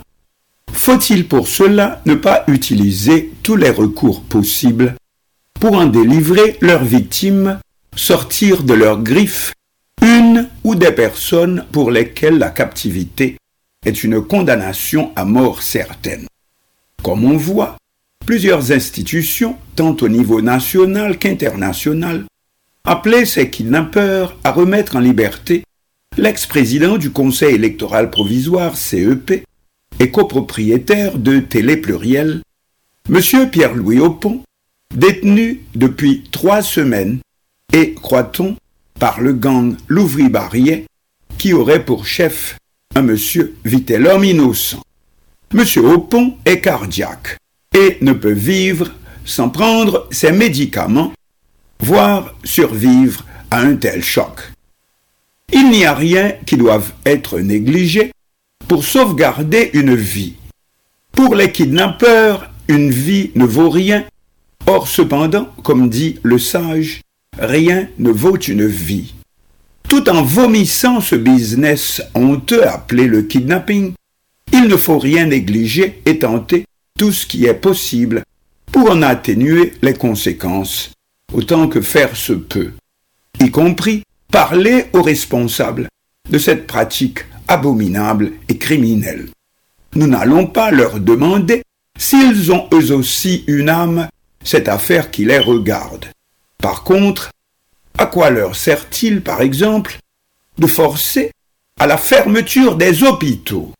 faut-il 0.71 1.27
pour 1.27 1.47
cela 1.47 2.03
ne 2.05 2.13
pas 2.13 2.43
utiliser 2.49 3.33
tous 3.41 3.55
les 3.55 3.71
recours 3.71 4.21
possibles 4.21 4.95
pour 5.59 5.73
en 5.73 5.87
délivrer 5.87 6.57
leurs 6.61 6.83
victimes, 6.83 7.59
sortir 7.95 8.61
de 8.61 8.75
leurs 8.75 9.01
griffes 9.01 9.53
une 10.03 10.49
ou 10.63 10.75
des 10.75 10.91
personnes 10.91 11.65
pour 11.71 11.89
lesquelles 11.89 12.37
la 12.37 12.51
captivité 12.51 13.37
est 13.83 14.03
une 14.03 14.21
condamnation 14.21 15.11
à 15.15 15.25
mort 15.25 15.63
certaine? 15.63 16.27
Comme 17.01 17.23
on 17.25 17.37
voit, 17.37 17.75
plusieurs 18.27 18.73
institutions, 18.73 19.55
tant 19.77 19.95
au 20.01 20.09
niveau 20.09 20.41
national 20.41 21.17
qu'international, 21.17 22.25
appelaient 22.83 23.25
ces 23.25 23.49
kidnappeurs 23.49 24.37
à 24.43 24.51
remettre 24.51 24.97
en 24.97 24.99
liberté 24.99 25.63
l'ex-président 26.17 26.97
du 26.97 27.09
Conseil 27.11 27.55
électoral 27.55 28.09
provisoire 28.09 28.75
CEP 28.75 29.45
et 29.99 30.11
copropriétaire 30.11 31.17
de 31.17 31.39
Télé 31.39 31.77
Pluriel, 31.77 32.41
M. 33.09 33.49
Pierre-Louis 33.49 33.99
Aupont, 33.99 34.43
détenu 34.93 35.61
depuis 35.75 36.23
trois 36.29 36.61
semaines 36.61 37.19
et, 37.71 37.93
croit-on, 37.93 38.57
par 38.99 39.21
le 39.21 39.31
gang 39.31 39.77
Louvry-Barrier, 39.87 40.85
qui 41.37 41.53
aurait 41.53 41.85
pour 41.85 42.05
chef 42.05 42.57
un 42.93 43.03
monsieur 43.03 43.55
Vitellum 43.63 44.25
innocent. 44.25 44.81
Monsieur 45.53 45.87
Aupont 45.87 46.35
est 46.43 46.59
cardiaque 46.59 47.37
ne 48.01 48.13
peut 48.13 48.31
vivre 48.31 48.91
sans 49.25 49.49
prendre 49.49 50.07
ses 50.11 50.31
médicaments, 50.31 51.13
voire 51.79 52.33
survivre 52.43 53.25
à 53.51 53.59
un 53.59 53.75
tel 53.75 54.03
choc. 54.03 54.51
Il 55.51 55.69
n'y 55.69 55.85
a 55.85 55.93
rien 55.93 56.33
qui 56.45 56.57
doive 56.57 56.91
être 57.05 57.39
négligé 57.39 58.11
pour 58.67 58.83
sauvegarder 58.83 59.69
une 59.73 59.95
vie. 59.95 60.35
Pour 61.11 61.35
les 61.35 61.51
kidnappeurs, 61.51 62.49
une 62.67 62.91
vie 62.91 63.31
ne 63.35 63.45
vaut 63.45 63.69
rien. 63.69 64.05
Or, 64.65 64.87
cependant, 64.87 65.49
comme 65.63 65.89
dit 65.89 66.19
le 66.23 66.37
sage, 66.37 67.01
rien 67.39 67.87
ne 67.97 68.09
vaut 68.09 68.37
une 68.37 68.67
vie. 68.67 69.13
Tout 69.87 70.09
en 70.09 70.21
vomissant 70.21 70.99
ce 70.99 71.15
business 71.15 72.01
honteux 72.13 72.67
appelé 72.67 73.07
le 73.07 73.21
kidnapping, 73.21 73.93
il 74.51 74.67
ne 74.67 74.75
faut 74.75 74.99
rien 74.99 75.27
négliger 75.27 76.01
et 76.05 76.19
tenter 76.19 76.65
tout 76.97 77.11
ce 77.11 77.25
qui 77.25 77.45
est 77.45 77.53
possible 77.53 78.23
pour 78.71 78.91
en 78.91 79.01
atténuer 79.01 79.73
les 79.81 79.93
conséquences, 79.93 80.91
autant 81.33 81.67
que 81.67 81.81
faire 81.81 82.15
se 82.17 82.33
peut, 82.33 82.73
y 83.39 83.51
compris 83.51 84.03
parler 84.31 84.87
aux 84.93 85.01
responsables 85.01 85.87
de 86.29 86.37
cette 86.37 86.67
pratique 86.67 87.19
abominable 87.47 88.33
et 88.49 88.57
criminelle. 88.57 89.29
Nous 89.95 90.07
n'allons 90.07 90.47
pas 90.47 90.71
leur 90.71 90.99
demander 90.99 91.63
s'ils 91.97 92.51
ont 92.51 92.67
eux 92.73 92.91
aussi 92.91 93.43
une 93.47 93.69
âme, 93.69 94.09
cette 94.43 94.67
affaire 94.67 95.11
qui 95.11 95.25
les 95.25 95.39
regarde. 95.39 96.05
Par 96.61 96.83
contre, 96.83 97.31
à 97.97 98.05
quoi 98.05 98.29
leur 98.29 98.55
sert-il, 98.55 99.21
par 99.21 99.41
exemple, 99.41 99.97
de 100.57 100.67
forcer 100.67 101.31
à 101.79 101.87
la 101.87 101.97
fermeture 101.97 102.75
des 102.75 103.03
hôpitaux? 103.03 103.71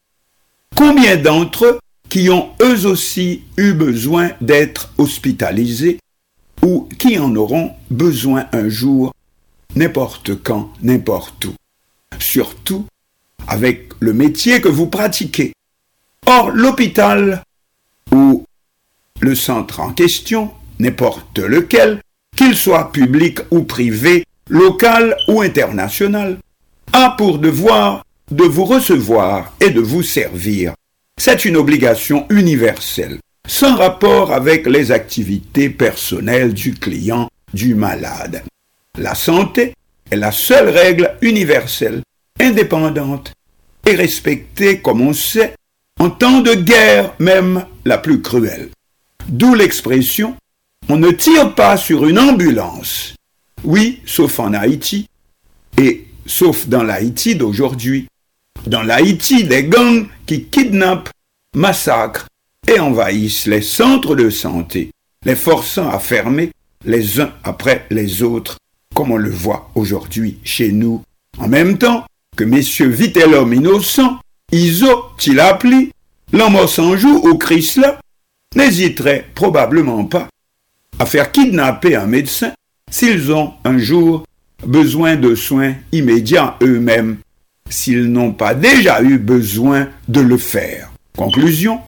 Combien 0.75 1.17
d'entre 1.17 1.65
eux 1.65 1.79
qui 2.09 2.29
ont 2.29 2.49
eux 2.61 2.85
aussi 2.85 3.43
eu 3.57 3.73
besoin 3.73 4.31
d'être 4.41 4.93
hospitalisés 4.97 5.99
ou 6.63 6.87
qui 6.97 7.19
en 7.19 7.35
auront 7.35 7.73
besoin 7.89 8.47
un 8.51 8.69
jour, 8.69 9.13
n'importe 9.75 10.35
quand, 10.41 10.71
n'importe 10.81 11.45
où 11.45 11.53
Surtout 12.19 12.85
avec 13.47 13.91
le 13.99 14.13
métier 14.13 14.59
que 14.61 14.67
vous 14.69 14.87
pratiquez. 14.87 15.53
Or, 16.25 16.51
l'hôpital 16.51 17.43
ou 18.11 18.43
le 19.19 19.35
centre 19.35 19.79
en 19.79 19.93
question, 19.93 20.51
n'importe 20.79 21.39
lequel, 21.39 22.01
qu'il 22.35 22.55
soit 22.55 22.91
public 22.91 23.39
ou 23.51 23.63
privé, 23.63 24.23
local 24.49 25.15
ou 25.27 25.41
international, 25.41 26.37
a 26.93 27.15
pour 27.17 27.39
devoir 27.39 28.03
de 28.31 28.43
vous 28.43 28.65
recevoir 28.65 29.53
et 29.61 29.69
de 29.69 29.81
vous 29.81 30.03
servir. 30.03 30.73
C'est 31.19 31.45
une 31.45 31.57
obligation 31.57 32.25
universelle, 32.29 33.19
sans 33.47 33.75
rapport 33.75 34.31
avec 34.31 34.67
les 34.67 34.91
activités 34.91 35.69
personnelles 35.69 36.53
du 36.53 36.73
client, 36.73 37.29
du 37.53 37.75
malade. 37.75 38.43
La 38.97 39.15
santé 39.15 39.73
est 40.11 40.15
la 40.15 40.31
seule 40.31 40.69
règle 40.69 41.15
universelle, 41.21 42.01
indépendante 42.39 43.33
et 43.85 43.95
respectée, 43.95 44.79
comme 44.79 45.01
on 45.01 45.13
sait, 45.13 45.55
en 45.99 46.09
temps 46.09 46.41
de 46.41 46.53
guerre 46.53 47.13
même 47.19 47.65
la 47.83 47.97
plus 47.97 48.21
cruelle. 48.21 48.69
D'où 49.27 49.55
l'expression 49.55 50.35
on 50.89 50.97
ne 50.97 51.11
tire 51.11 51.53
pas 51.53 51.75
sur 51.75 52.05
une 52.05 52.17
ambulance. 52.17 53.13
Oui, 53.65 53.99
sauf 54.05 54.39
en 54.39 54.53
Haïti, 54.53 55.09
et 55.77 56.07
sauf 56.25 56.67
dans 56.67 56.83
l'Haïti 56.83 57.35
d'aujourd'hui. 57.35 58.07
Dans 58.65 58.83
l'Haïti 58.83 59.43
des 59.43 59.63
gangs 59.63 60.07
qui 60.25 60.45
kidnappent, 60.45 61.09
massacrent 61.55 62.27
et 62.67 62.79
envahissent 62.79 63.47
les 63.47 63.61
centres 63.61 64.15
de 64.15 64.29
santé, 64.29 64.91
les 65.25 65.35
forçant 65.35 65.89
à 65.89 65.99
fermer 65.99 66.51
les 66.85 67.19
uns 67.19 67.31
après 67.43 67.85
les 67.89 68.23
autres, 68.23 68.57
comme 68.93 69.11
on 69.11 69.17
le 69.17 69.29
voit 69.29 69.69
aujourd'hui 69.75 70.37
chez 70.43 70.71
nous, 70.71 71.01
en 71.37 71.47
même 71.47 71.77
temps 71.77 72.05
que 72.35 72.43
messieurs 72.43 72.89
Vitellum 72.89 73.53
innocent, 73.53 74.19
Iso, 74.51 75.05
Tilapli, 75.17 75.91
Lamossanjou 76.31 77.21
ou 77.27 77.37
Chrysler 77.37 77.93
n'hésiteraient 78.55 79.25
probablement 79.33 80.05
pas 80.05 80.27
à 80.99 81.05
faire 81.05 81.31
kidnapper 81.31 81.95
un 81.95 82.05
médecin 82.05 82.53
s'ils 82.89 83.31
ont 83.31 83.53
un 83.63 83.77
jour 83.77 84.25
besoin 84.65 85.15
de 85.15 85.35
soins 85.35 85.75
immédiats 85.91 86.57
eux-mêmes, 86.61 87.17
s'ils 87.69 88.11
n'ont 88.11 88.31
pas 88.31 88.53
déjà 88.53 89.01
eu 89.01 89.17
besoin 89.17 89.87
de 90.07 90.21
le 90.21 90.37
faire. 90.37 90.91
Conclusion, 91.15 91.81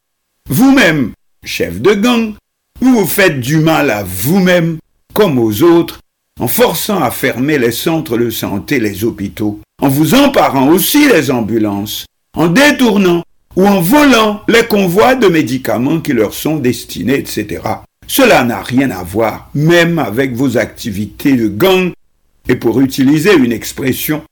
vous-même, 0.49 1.11
chef 1.43 1.81
de 1.81 1.93
gang, 1.93 2.33
vous 2.81 2.99
vous 2.99 3.07
faites 3.07 3.39
du 3.39 3.57
mal 3.57 3.91
à 3.91 4.03
vous-même 4.03 4.77
comme 5.13 5.37
aux 5.37 5.63
autres 5.63 5.99
en 6.39 6.47
forçant 6.47 7.01
à 7.03 7.11
fermer 7.11 7.57
les 7.57 7.71
centres 7.71 8.17
de 8.17 8.29
santé, 8.29 8.79
les 8.79 9.03
hôpitaux, 9.03 9.59
en 9.81 9.89
vous 9.89 10.15
emparant 10.15 10.69
aussi 10.69 11.07
les 11.07 11.31
ambulances, 11.31 12.05
en 12.33 12.47
détournant 12.47 13.23
ou 13.55 13.67
en 13.67 13.81
volant 13.81 14.41
les 14.47 14.65
convois 14.65 15.15
de 15.15 15.27
médicaments 15.27 15.99
qui 15.99 16.13
leur 16.13 16.33
sont 16.33 16.57
destinés, 16.57 17.19
etc. 17.19 17.61
Cela 18.07 18.43
n'a 18.43 18.61
rien 18.61 18.89
à 18.89 19.03
voir 19.03 19.49
même 19.53 19.99
avec 19.99 20.33
vos 20.33 20.57
activités 20.57 21.33
de 21.33 21.47
gang 21.47 21.91
et 22.47 22.55
pour 22.55 22.79
utiliser 22.79 23.35
une 23.35 23.51
expression 23.51 24.23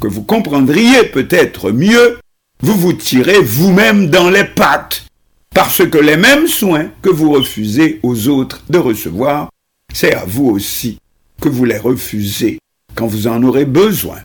que 0.00 0.06
vous 0.06 0.22
comprendriez 0.22 1.04
peut-être 1.04 1.70
mieux, 1.70 2.18
vous 2.60 2.76
vous 2.76 2.92
tirez 2.92 3.40
vous-même 3.40 4.08
dans 4.08 4.30
les 4.30 4.44
pattes 4.44 5.06
parce 5.54 5.88
que 5.88 5.98
les 5.98 6.16
mêmes 6.18 6.46
soins 6.46 6.90
que 7.00 7.08
vous 7.08 7.32
refusez 7.32 7.98
aux 8.02 8.28
autres 8.28 8.62
de 8.68 8.78
recevoir, 8.78 9.48
c'est 9.92 10.14
à 10.14 10.24
vous 10.26 10.46
aussi 10.46 10.98
que 11.40 11.48
vous 11.48 11.64
les 11.64 11.78
refusez 11.78 12.58
quand 12.94 13.06
vous 13.06 13.26
en 13.26 13.42
aurez 13.42 13.64
besoin, 13.64 14.18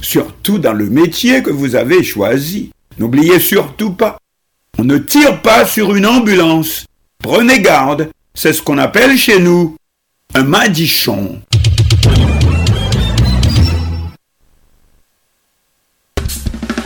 surtout 0.00 0.58
dans 0.58 0.72
le 0.72 0.90
métier 0.90 1.42
que 1.42 1.50
vous 1.50 1.74
avez 1.74 2.02
choisi. 2.02 2.70
N'oubliez 2.98 3.40
surtout 3.40 3.92
pas, 3.92 4.18
on 4.78 4.84
ne 4.84 4.98
tire 4.98 5.40
pas 5.40 5.66
sur 5.66 5.94
une 5.94 6.06
ambulance. 6.06 6.84
Prenez 7.22 7.60
garde, 7.60 8.10
c'est 8.34 8.52
ce 8.52 8.60
qu'on 8.60 8.78
appelle 8.78 9.16
chez 9.16 9.40
nous 9.40 9.76
un 10.34 10.44
madichon. 10.44 11.40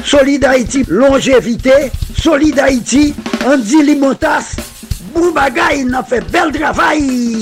Solid 0.08 0.42
Haïti, 0.42 0.84
longévité. 0.88 1.92
Solid 2.16 2.58
Haïti, 2.58 3.14
Andy 3.44 3.82
Limotas. 3.82 4.56
Boubagaï, 5.14 5.84
il 5.86 5.94
a 5.94 6.02
fait 6.02 6.24
bel 6.32 6.50
travail. 6.50 7.36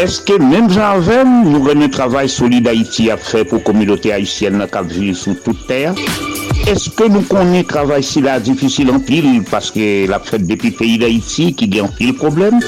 Eske 0.00 0.38
menm 0.40 0.72
janvem 0.72 1.34
nou 1.50 1.60
renen 1.68 1.92
travay 1.92 2.32
Solid 2.32 2.64
Haïti 2.70 3.10
ap 3.12 3.20
fè 3.20 3.44
pou 3.44 3.60
komilote 3.68 4.14
Haïtien 4.16 4.56
nan 4.56 4.72
kap 4.72 4.88
vive 4.88 5.12
sou 5.12 5.36
tout 5.44 5.68
ter? 5.68 5.92
Eske 6.68 7.06
nou 7.08 7.24
konen 7.30 7.64
travay 7.68 8.02
si 8.04 8.20
la 8.24 8.38
difisil 8.44 8.90
an 8.92 9.00
pil 9.06 9.28
paske 9.48 10.06
la 10.10 10.18
fèt 10.20 10.44
depi 10.48 10.70
peyi 10.76 10.98
d'Haïti 11.00 11.54
ki 11.56 11.66
gen 11.72 11.88
pil 11.96 12.12
problem? 12.20 12.60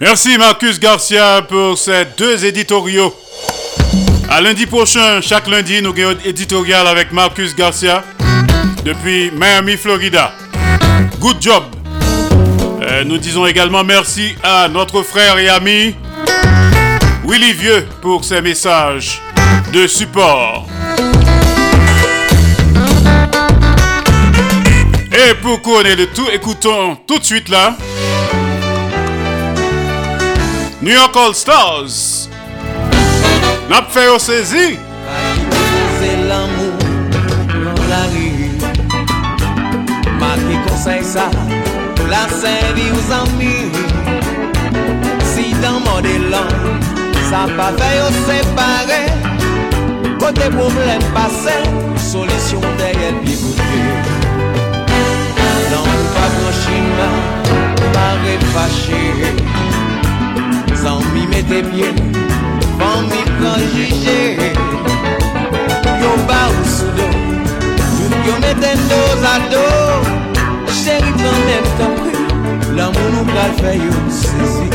Merci 0.00 0.38
Marcus 0.38 0.78
Garcia 0.80 1.42
pour 1.48 1.76
ces 1.78 2.06
deux 2.16 2.44
éditoriaux. 2.44 3.14
À 4.30 4.40
lundi 4.40 4.66
prochain, 4.66 5.20
chaque 5.20 5.46
lundi, 5.48 5.82
nous 5.82 5.90
avons 5.90 6.18
éditorial 6.24 6.86
avec 6.86 7.12
Marcus 7.12 7.54
Garcia 7.54 8.02
depuis 8.84 9.30
Miami, 9.30 9.76
Florida. 9.76 10.32
Good 11.20 11.36
job. 11.40 11.62
Euh, 12.82 13.04
nous 13.04 13.18
disons 13.18 13.46
également 13.46 13.84
merci 13.84 14.34
à 14.42 14.68
notre 14.68 15.02
frère 15.02 15.38
et 15.38 15.48
ami 15.48 15.94
Willy 17.24 17.52
Vieux 17.52 17.86
pour 18.00 18.24
ses 18.24 18.40
messages 18.40 19.20
de 19.72 19.86
support. 19.86 20.66
Et 25.12 25.34
pour 25.42 25.62
couronner 25.62 25.94
le 25.94 26.06
tout, 26.06 26.28
écoutons 26.32 26.96
tout 27.06 27.18
de 27.18 27.24
suite 27.24 27.48
là 27.48 27.76
New 30.82 30.92
York 30.92 31.16
All 31.16 31.34
Stars. 31.34 32.28
N'a 33.70 33.82
fait 33.88 34.08
au 34.08 34.18
saisi. 34.18 34.76
princesa 40.84 41.30
la 42.08 42.28
servi 42.28 42.90
aux 42.90 43.12
amis 43.12 43.70
Si 45.24 45.52
dans 45.62 45.78
mon 45.80 46.00
élan 46.00 46.48
Sa 47.30 47.46
pa 47.56 47.70
veyo 47.78 48.06
separe 48.26 49.02
Kote 50.18 50.50
problem 50.50 51.02
pase 51.14 51.56
Solisyon 52.10 52.66
deye 52.78 53.12
pi 53.22 53.36
boute 53.42 53.62
Nan 55.70 55.86
ou 55.86 56.04
pa 56.14 56.26
branchina 56.34 57.08
Pare 57.94 58.34
fache 58.52 59.02
Zan 60.82 61.00
mi 61.14 61.26
mette 61.26 61.62
pie 61.70 61.94
Fan 62.78 63.06
Yo 66.02 66.12
ba 66.26 66.42
ou 66.50 66.64
sou 66.66 66.90
yo 68.26 68.34
mette 68.40 68.76
dos 68.88 69.24
à 69.24 69.38
dos. 69.50 70.21
Chéri 70.82 71.12
pran 71.14 71.38
men 71.46 71.66
kapri 71.78 72.12
L'amou 72.74 73.10
nou 73.14 73.22
pral 73.28 73.52
fè 73.60 73.74
yo 73.78 74.00
sezi 74.10 74.66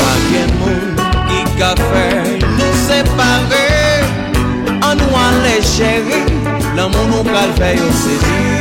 Pa 0.00 0.10
gen 0.30 0.50
moun 0.62 1.06
ki 1.28 1.44
ka 1.60 1.72
fè 1.84 2.08
Nou 2.56 2.72
separe 2.88 3.64
An 4.80 5.08
wan 5.12 5.42
lè 5.44 5.58
chéri 5.76 6.24
L'amou 6.72 7.10
nou 7.12 7.26
pral 7.28 7.58
fè 7.60 7.76
yo 7.76 7.96
sezi 8.06 8.55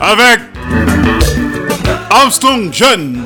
Avec 0.00 0.40
Armstrong 2.10 2.72
Jeune. 2.72 3.24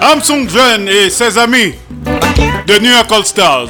Armstrong 0.00 0.48
Jeune 0.48 0.88
et 0.88 1.10
ses 1.10 1.36
amis 1.36 1.74
de 2.66 2.78
New 2.78 2.90
York 2.90 3.12
All 3.12 3.24
Stars. 3.24 3.68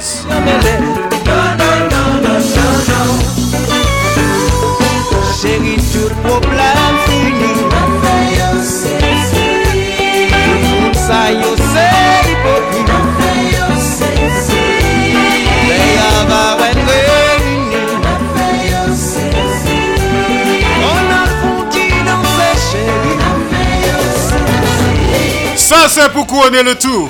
Ça, 25.67 25.89
c'est 25.89 26.09
pour 26.13 26.25
couronner 26.25 26.63
le 26.63 26.75
tout. 26.75 27.09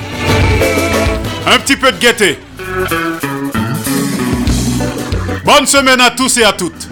Un 1.46 1.60
petit 1.60 1.76
peu 1.76 1.92
de 1.92 1.98
gaieté. 2.00 2.40
Bonne 5.46 5.68
semaine 5.68 6.02
à 6.02 6.10
tous 6.10 6.38
et 6.40 6.44
à 6.44 6.54
toutes. 6.54 6.90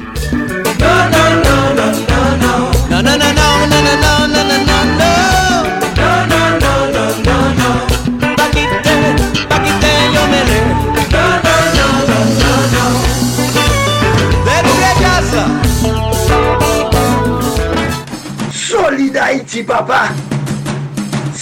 Solid 18.53 19.65
papa! 19.65 20.09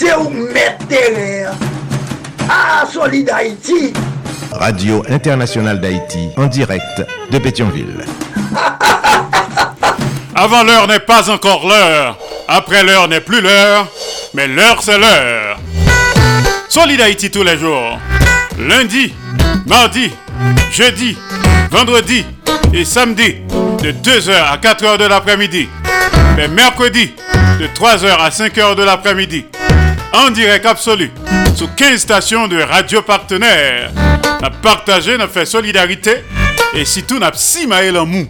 Se 0.04 0.12
ou 0.20 0.28
mette 0.28 0.84
terè 0.86 1.46
A 2.50 2.84
Solid 2.92 3.30
Haïti 3.30 3.90
Radio 4.52 5.02
Internationale 5.08 5.80
d'Haïti 5.80 6.28
en 6.36 6.44
direct 6.46 7.06
de 7.30 7.38
Pétionville. 7.38 8.04
Avant 10.34 10.62
l'heure 10.62 10.86
n'est 10.88 11.00
pas 11.00 11.30
encore 11.30 11.66
l'heure. 11.66 12.18
Après 12.48 12.82
l'heure 12.82 13.08
n'est 13.08 13.22
plus 13.22 13.40
l'heure. 13.40 13.86
Mais 14.34 14.46
l'heure 14.46 14.82
c'est 14.82 14.98
l'heure. 14.98 15.58
Solid 16.68 17.00
Haïti 17.00 17.30
tous 17.30 17.42
les 17.42 17.56
jours. 17.56 17.98
Lundi, 18.58 19.14
mardi, 19.64 20.12
jeudi, 20.70 21.16
vendredi 21.70 22.26
et 22.74 22.84
samedi 22.84 23.36
de 23.82 23.90
2h 23.90 24.32
à 24.52 24.58
4h 24.58 24.98
de 24.98 25.06
l'après-midi. 25.06 25.66
Mais 26.36 26.48
mercredi 26.48 27.14
de 27.58 27.66
3h 27.68 28.18
à 28.18 28.28
5h 28.28 28.74
de 28.76 28.82
l'après-midi. 28.82 29.46
En 30.14 30.30
direct 30.30 30.64
absolu 30.64 31.10
sous 31.56 31.66
15 31.66 32.00
stations 32.00 32.46
de 32.46 32.62
radio 32.62 33.02
partenaires. 33.02 33.90
N'a 34.40 34.50
partagé, 34.50 35.18
n'a 35.18 35.26
fait 35.26 35.44
solidarité 35.44 36.22
et 36.72 36.84
si 36.84 37.02
tout 37.02 37.18
n'a 37.18 37.32
maël 37.66 37.98
en 37.98 38.06
mou. 38.06 38.26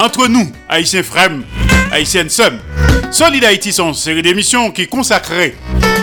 Entre 0.00 0.26
nous, 0.26 0.50
Haïtiens 0.68 1.02
Frem, 1.02 1.44
Haïtiennes 1.92 2.30
Sem, 2.30 2.58
Solid 3.10 3.44
Haïti 3.44 3.74
une 3.78 3.92
série 3.94 4.22
d'émissions 4.22 4.70
qui 4.70 4.86
consacrées 4.86 5.54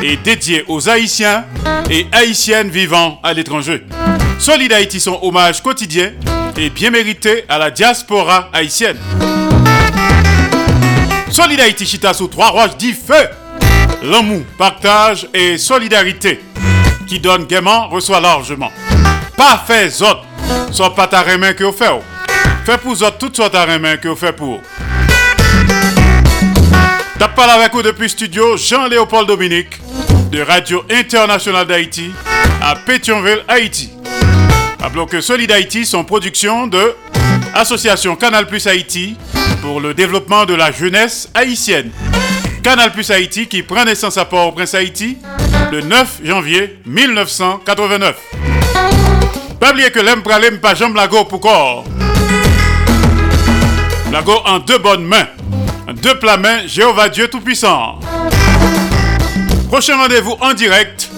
et 0.03 0.15
dédiées 0.18 0.64
aux 0.68 0.89
Haïtiens 0.89 1.45
et 1.89 2.06
Haïtiennes 2.11 2.69
vivant 2.69 3.19
à 3.23 3.34
l'étranger. 3.34 3.84
Solid 4.38 4.72
Haïti 4.72 4.99
sont 4.99 5.19
hommage 5.23 5.64
quotidien 5.64 6.11
et 6.56 6.69
bien 6.69 6.91
mérité 6.91 7.45
à 7.49 7.57
la 7.57 7.72
diaspora 7.72 8.49
haïtienne. 8.53 8.97
Solid 11.31 11.60
Haïti 11.60 11.85
chita 11.85 12.14
sous 12.14 12.27
trois 12.27 12.49
roches 12.49 12.77
dit 12.77 12.93
feu. 12.93 13.27
L'amour, 14.06 14.44
partage 14.56 15.27
et 15.34 15.57
solidarité 15.57 16.40
qui 17.07 17.19
donne 17.19 17.45
gaiement 17.45 17.88
reçoit 17.88 18.19
largement. 18.19 18.72
Pas 19.36 19.64
fait 19.65 19.90
autres, 20.02 20.26
soit 20.72 20.94
pas 20.94 21.07
ta 21.07 21.38
main 21.38 21.53
que 21.53 21.64
vous 21.64 21.72
faites. 21.72 21.90
Fait 22.65 22.77
pour 22.77 22.91
autres 22.91 23.18
toutes 23.18 23.36
sortes 23.36 23.53
de 23.53 23.77
main 23.80 23.98
que 23.98 24.07
vous 24.07 24.15
faites 24.15 24.36
pour. 24.36 24.61
T'as 27.18 27.30
parlé 27.30 27.53
avec 27.53 27.73
vous 27.73 27.82
depuis 27.82 28.07
studio 28.10 28.56
Jean-Léopold 28.57 29.27
Dominique 29.27 29.82
de 30.32 30.41
Radio 30.41 30.84
Internationale 30.91 31.65
d'Haïti 31.65 32.11
à 32.61 32.76
Pétionville, 32.76 33.44
Haïti. 33.48 33.90
Rappelons 34.80 35.07
que 35.07 35.19
Solid 35.19 35.52
Haïti 35.52 35.84
sont 35.84 36.03
production 36.03 36.68
de 36.68 36.95
Association 37.56 38.15
Canal 38.15 38.45
Plus 38.45 38.68
Haïti 38.68 39.18
pour 39.64 39.80
le 39.82 39.95
développement 39.95 40.45
de 40.45 40.53
la 40.53 40.72
jeunesse 40.72 41.27
haïtienne. 41.34 41.90
Canal 42.66 42.92
Plus 42.92 43.12
Haïti 43.12 43.46
qui 43.46 43.62
prend 43.62 43.86
naissance 43.86 44.18
à 44.18 44.26
Port-au-Prince 44.26 44.74
Haïti 44.74 45.20
le 45.72 45.82
9 45.82 46.22
janvier 46.24 46.80
1989. 46.88 48.16
Pas 49.60 49.70
oublier 49.70 49.92
que 49.92 50.00
l'aime 50.00 50.24
pralem 50.24 50.58
pas 50.58 50.74
jambe 50.74 50.98
pour 51.30 51.40
corps. 51.40 51.84
Lago 54.12 54.34
en 54.48 54.58
deux 54.58 54.80
bonnes 54.80 55.06
mains. 55.06 55.28
En 55.88 55.94
deux 55.94 56.18
plats 56.18 56.38
mains, 56.38 56.66
Jéhovah 56.66 57.08
Dieu 57.10 57.28
Tout-Puissant. 57.28 58.00
Prochain 59.68 59.98
rendez-vous 59.98 60.36
en 60.42 60.56
direct. 60.56 61.12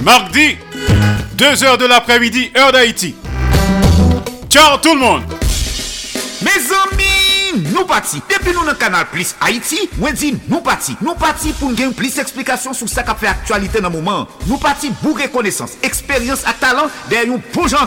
Mardi, 0.00 0.56
2h 1.36 1.76
de 1.76 1.84
l'après-midi, 1.84 2.50
heure 2.56 2.72
d'Haïti. 2.72 3.14
Ciao 4.48 4.78
tout 4.78 4.94
le 4.94 5.00
monde! 5.00 5.41
nou 7.72 7.86
pati. 7.88 8.22
Depi 8.30 8.56
nou 8.56 8.66
nan 8.66 8.78
kanal 8.80 9.06
Plus 9.12 9.34
Haiti, 9.42 9.86
mwen 9.98 10.18
di 10.18 10.32
nou 10.48 10.62
pati. 10.64 10.96
Nou 11.04 11.14
pati 11.20 11.54
pou 11.60 11.70
n 11.70 11.78
gen 11.78 11.94
plis 11.96 12.18
eksplikasyon 12.22 12.76
sou 12.76 12.90
sa 12.90 13.06
ka 13.06 13.14
fe 13.18 13.30
aktualite 13.30 13.84
nan 13.84 13.94
mouman. 13.94 14.26
Nou 14.48 14.58
pati 14.62 14.90
bou 15.02 15.14
rekonesans, 15.18 15.78
eksperyans 15.86 16.46
ak 16.48 16.62
talan 16.62 16.90
den 17.12 17.36
yon 17.36 17.46
pou 17.52 17.70
jan. 17.70 17.82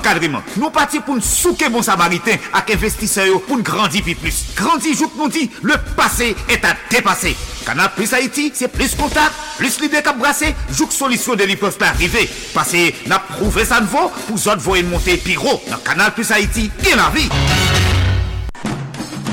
Nou 0.56 0.72
pati 0.74 1.00
pou 1.04 1.16
n 1.16 1.24
souke 1.24 1.70
bon 1.72 1.84
samariten 1.86 2.42
ak 2.56 2.74
investiseyo 2.76 3.40
pou 3.48 3.58
n 3.58 3.66
grandi 3.66 4.04
pi 4.06 4.16
plus. 4.20 4.44
Grandi 4.58 4.94
jouk 4.96 5.16
nou 5.18 5.32
di, 5.32 5.48
le 5.64 5.78
pase 5.98 6.34
et 6.50 6.66
a 6.66 6.76
depase. 6.92 7.36
Kanal 7.66 7.90
Plus 7.96 8.14
Haiti, 8.14 8.52
se 8.54 8.70
plus 8.70 8.94
kontak, 9.00 9.34
plus 9.58 9.80
lide 9.82 10.04
kap 10.06 10.20
brase, 10.22 10.52
jouk 10.76 10.94
solisyon 10.94 11.40
de 11.40 11.50
li 11.50 11.58
peuf 11.58 11.80
pa 11.82 11.90
arrive. 11.96 12.28
Pase 12.54 12.92
na 13.10 13.20
prouve 13.32 13.66
sanvo 13.66 14.08
pou 14.28 14.38
zot 14.38 14.62
voyen 14.62 14.92
monte 14.92 15.18
pi 15.26 15.40
ro. 15.40 15.58
Nan 15.72 15.82
kanal 15.88 16.14
Plus 16.16 16.34
Haiti, 16.36 16.70
gen 16.84 17.02
la 17.02 17.12
vi. 17.16 17.30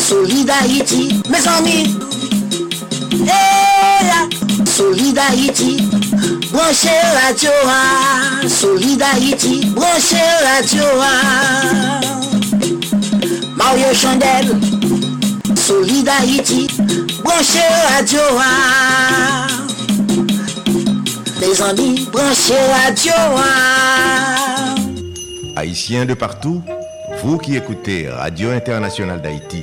Hey, 0.00 0.06
Solid 0.06 0.50
Haïti, 0.50 1.20
mes 1.28 1.46
amis. 1.46 1.96
Hey, 3.26 4.64
Solid 4.64 5.18
Haïti, 5.18 5.76
branchez 6.52 6.88
radio. 7.26 7.50
ah. 7.66 8.48
Solid 8.48 9.02
Haïti, 9.02 9.66
branchez 9.74 10.16
radio. 10.56 10.84
ah. 11.02 12.00
Mario 13.56 13.92
Chandel, 13.94 14.58
Solid 15.54 16.08
Haïti, 16.08 16.66
branchez 17.22 17.68
radio. 17.94 18.20
ah. 18.38 19.46
Les 21.40 21.60
amis, 21.62 22.08
branchez 22.10 22.54
radio. 22.86 23.12
ah. 23.36 24.74
Haïtiens 25.56 26.06
de 26.06 26.14
partout, 26.14 26.62
vous 27.22 27.36
qui 27.36 27.54
écoutez 27.56 28.08
Radio 28.08 28.50
Internationale 28.50 29.20
d'Haïti, 29.20 29.62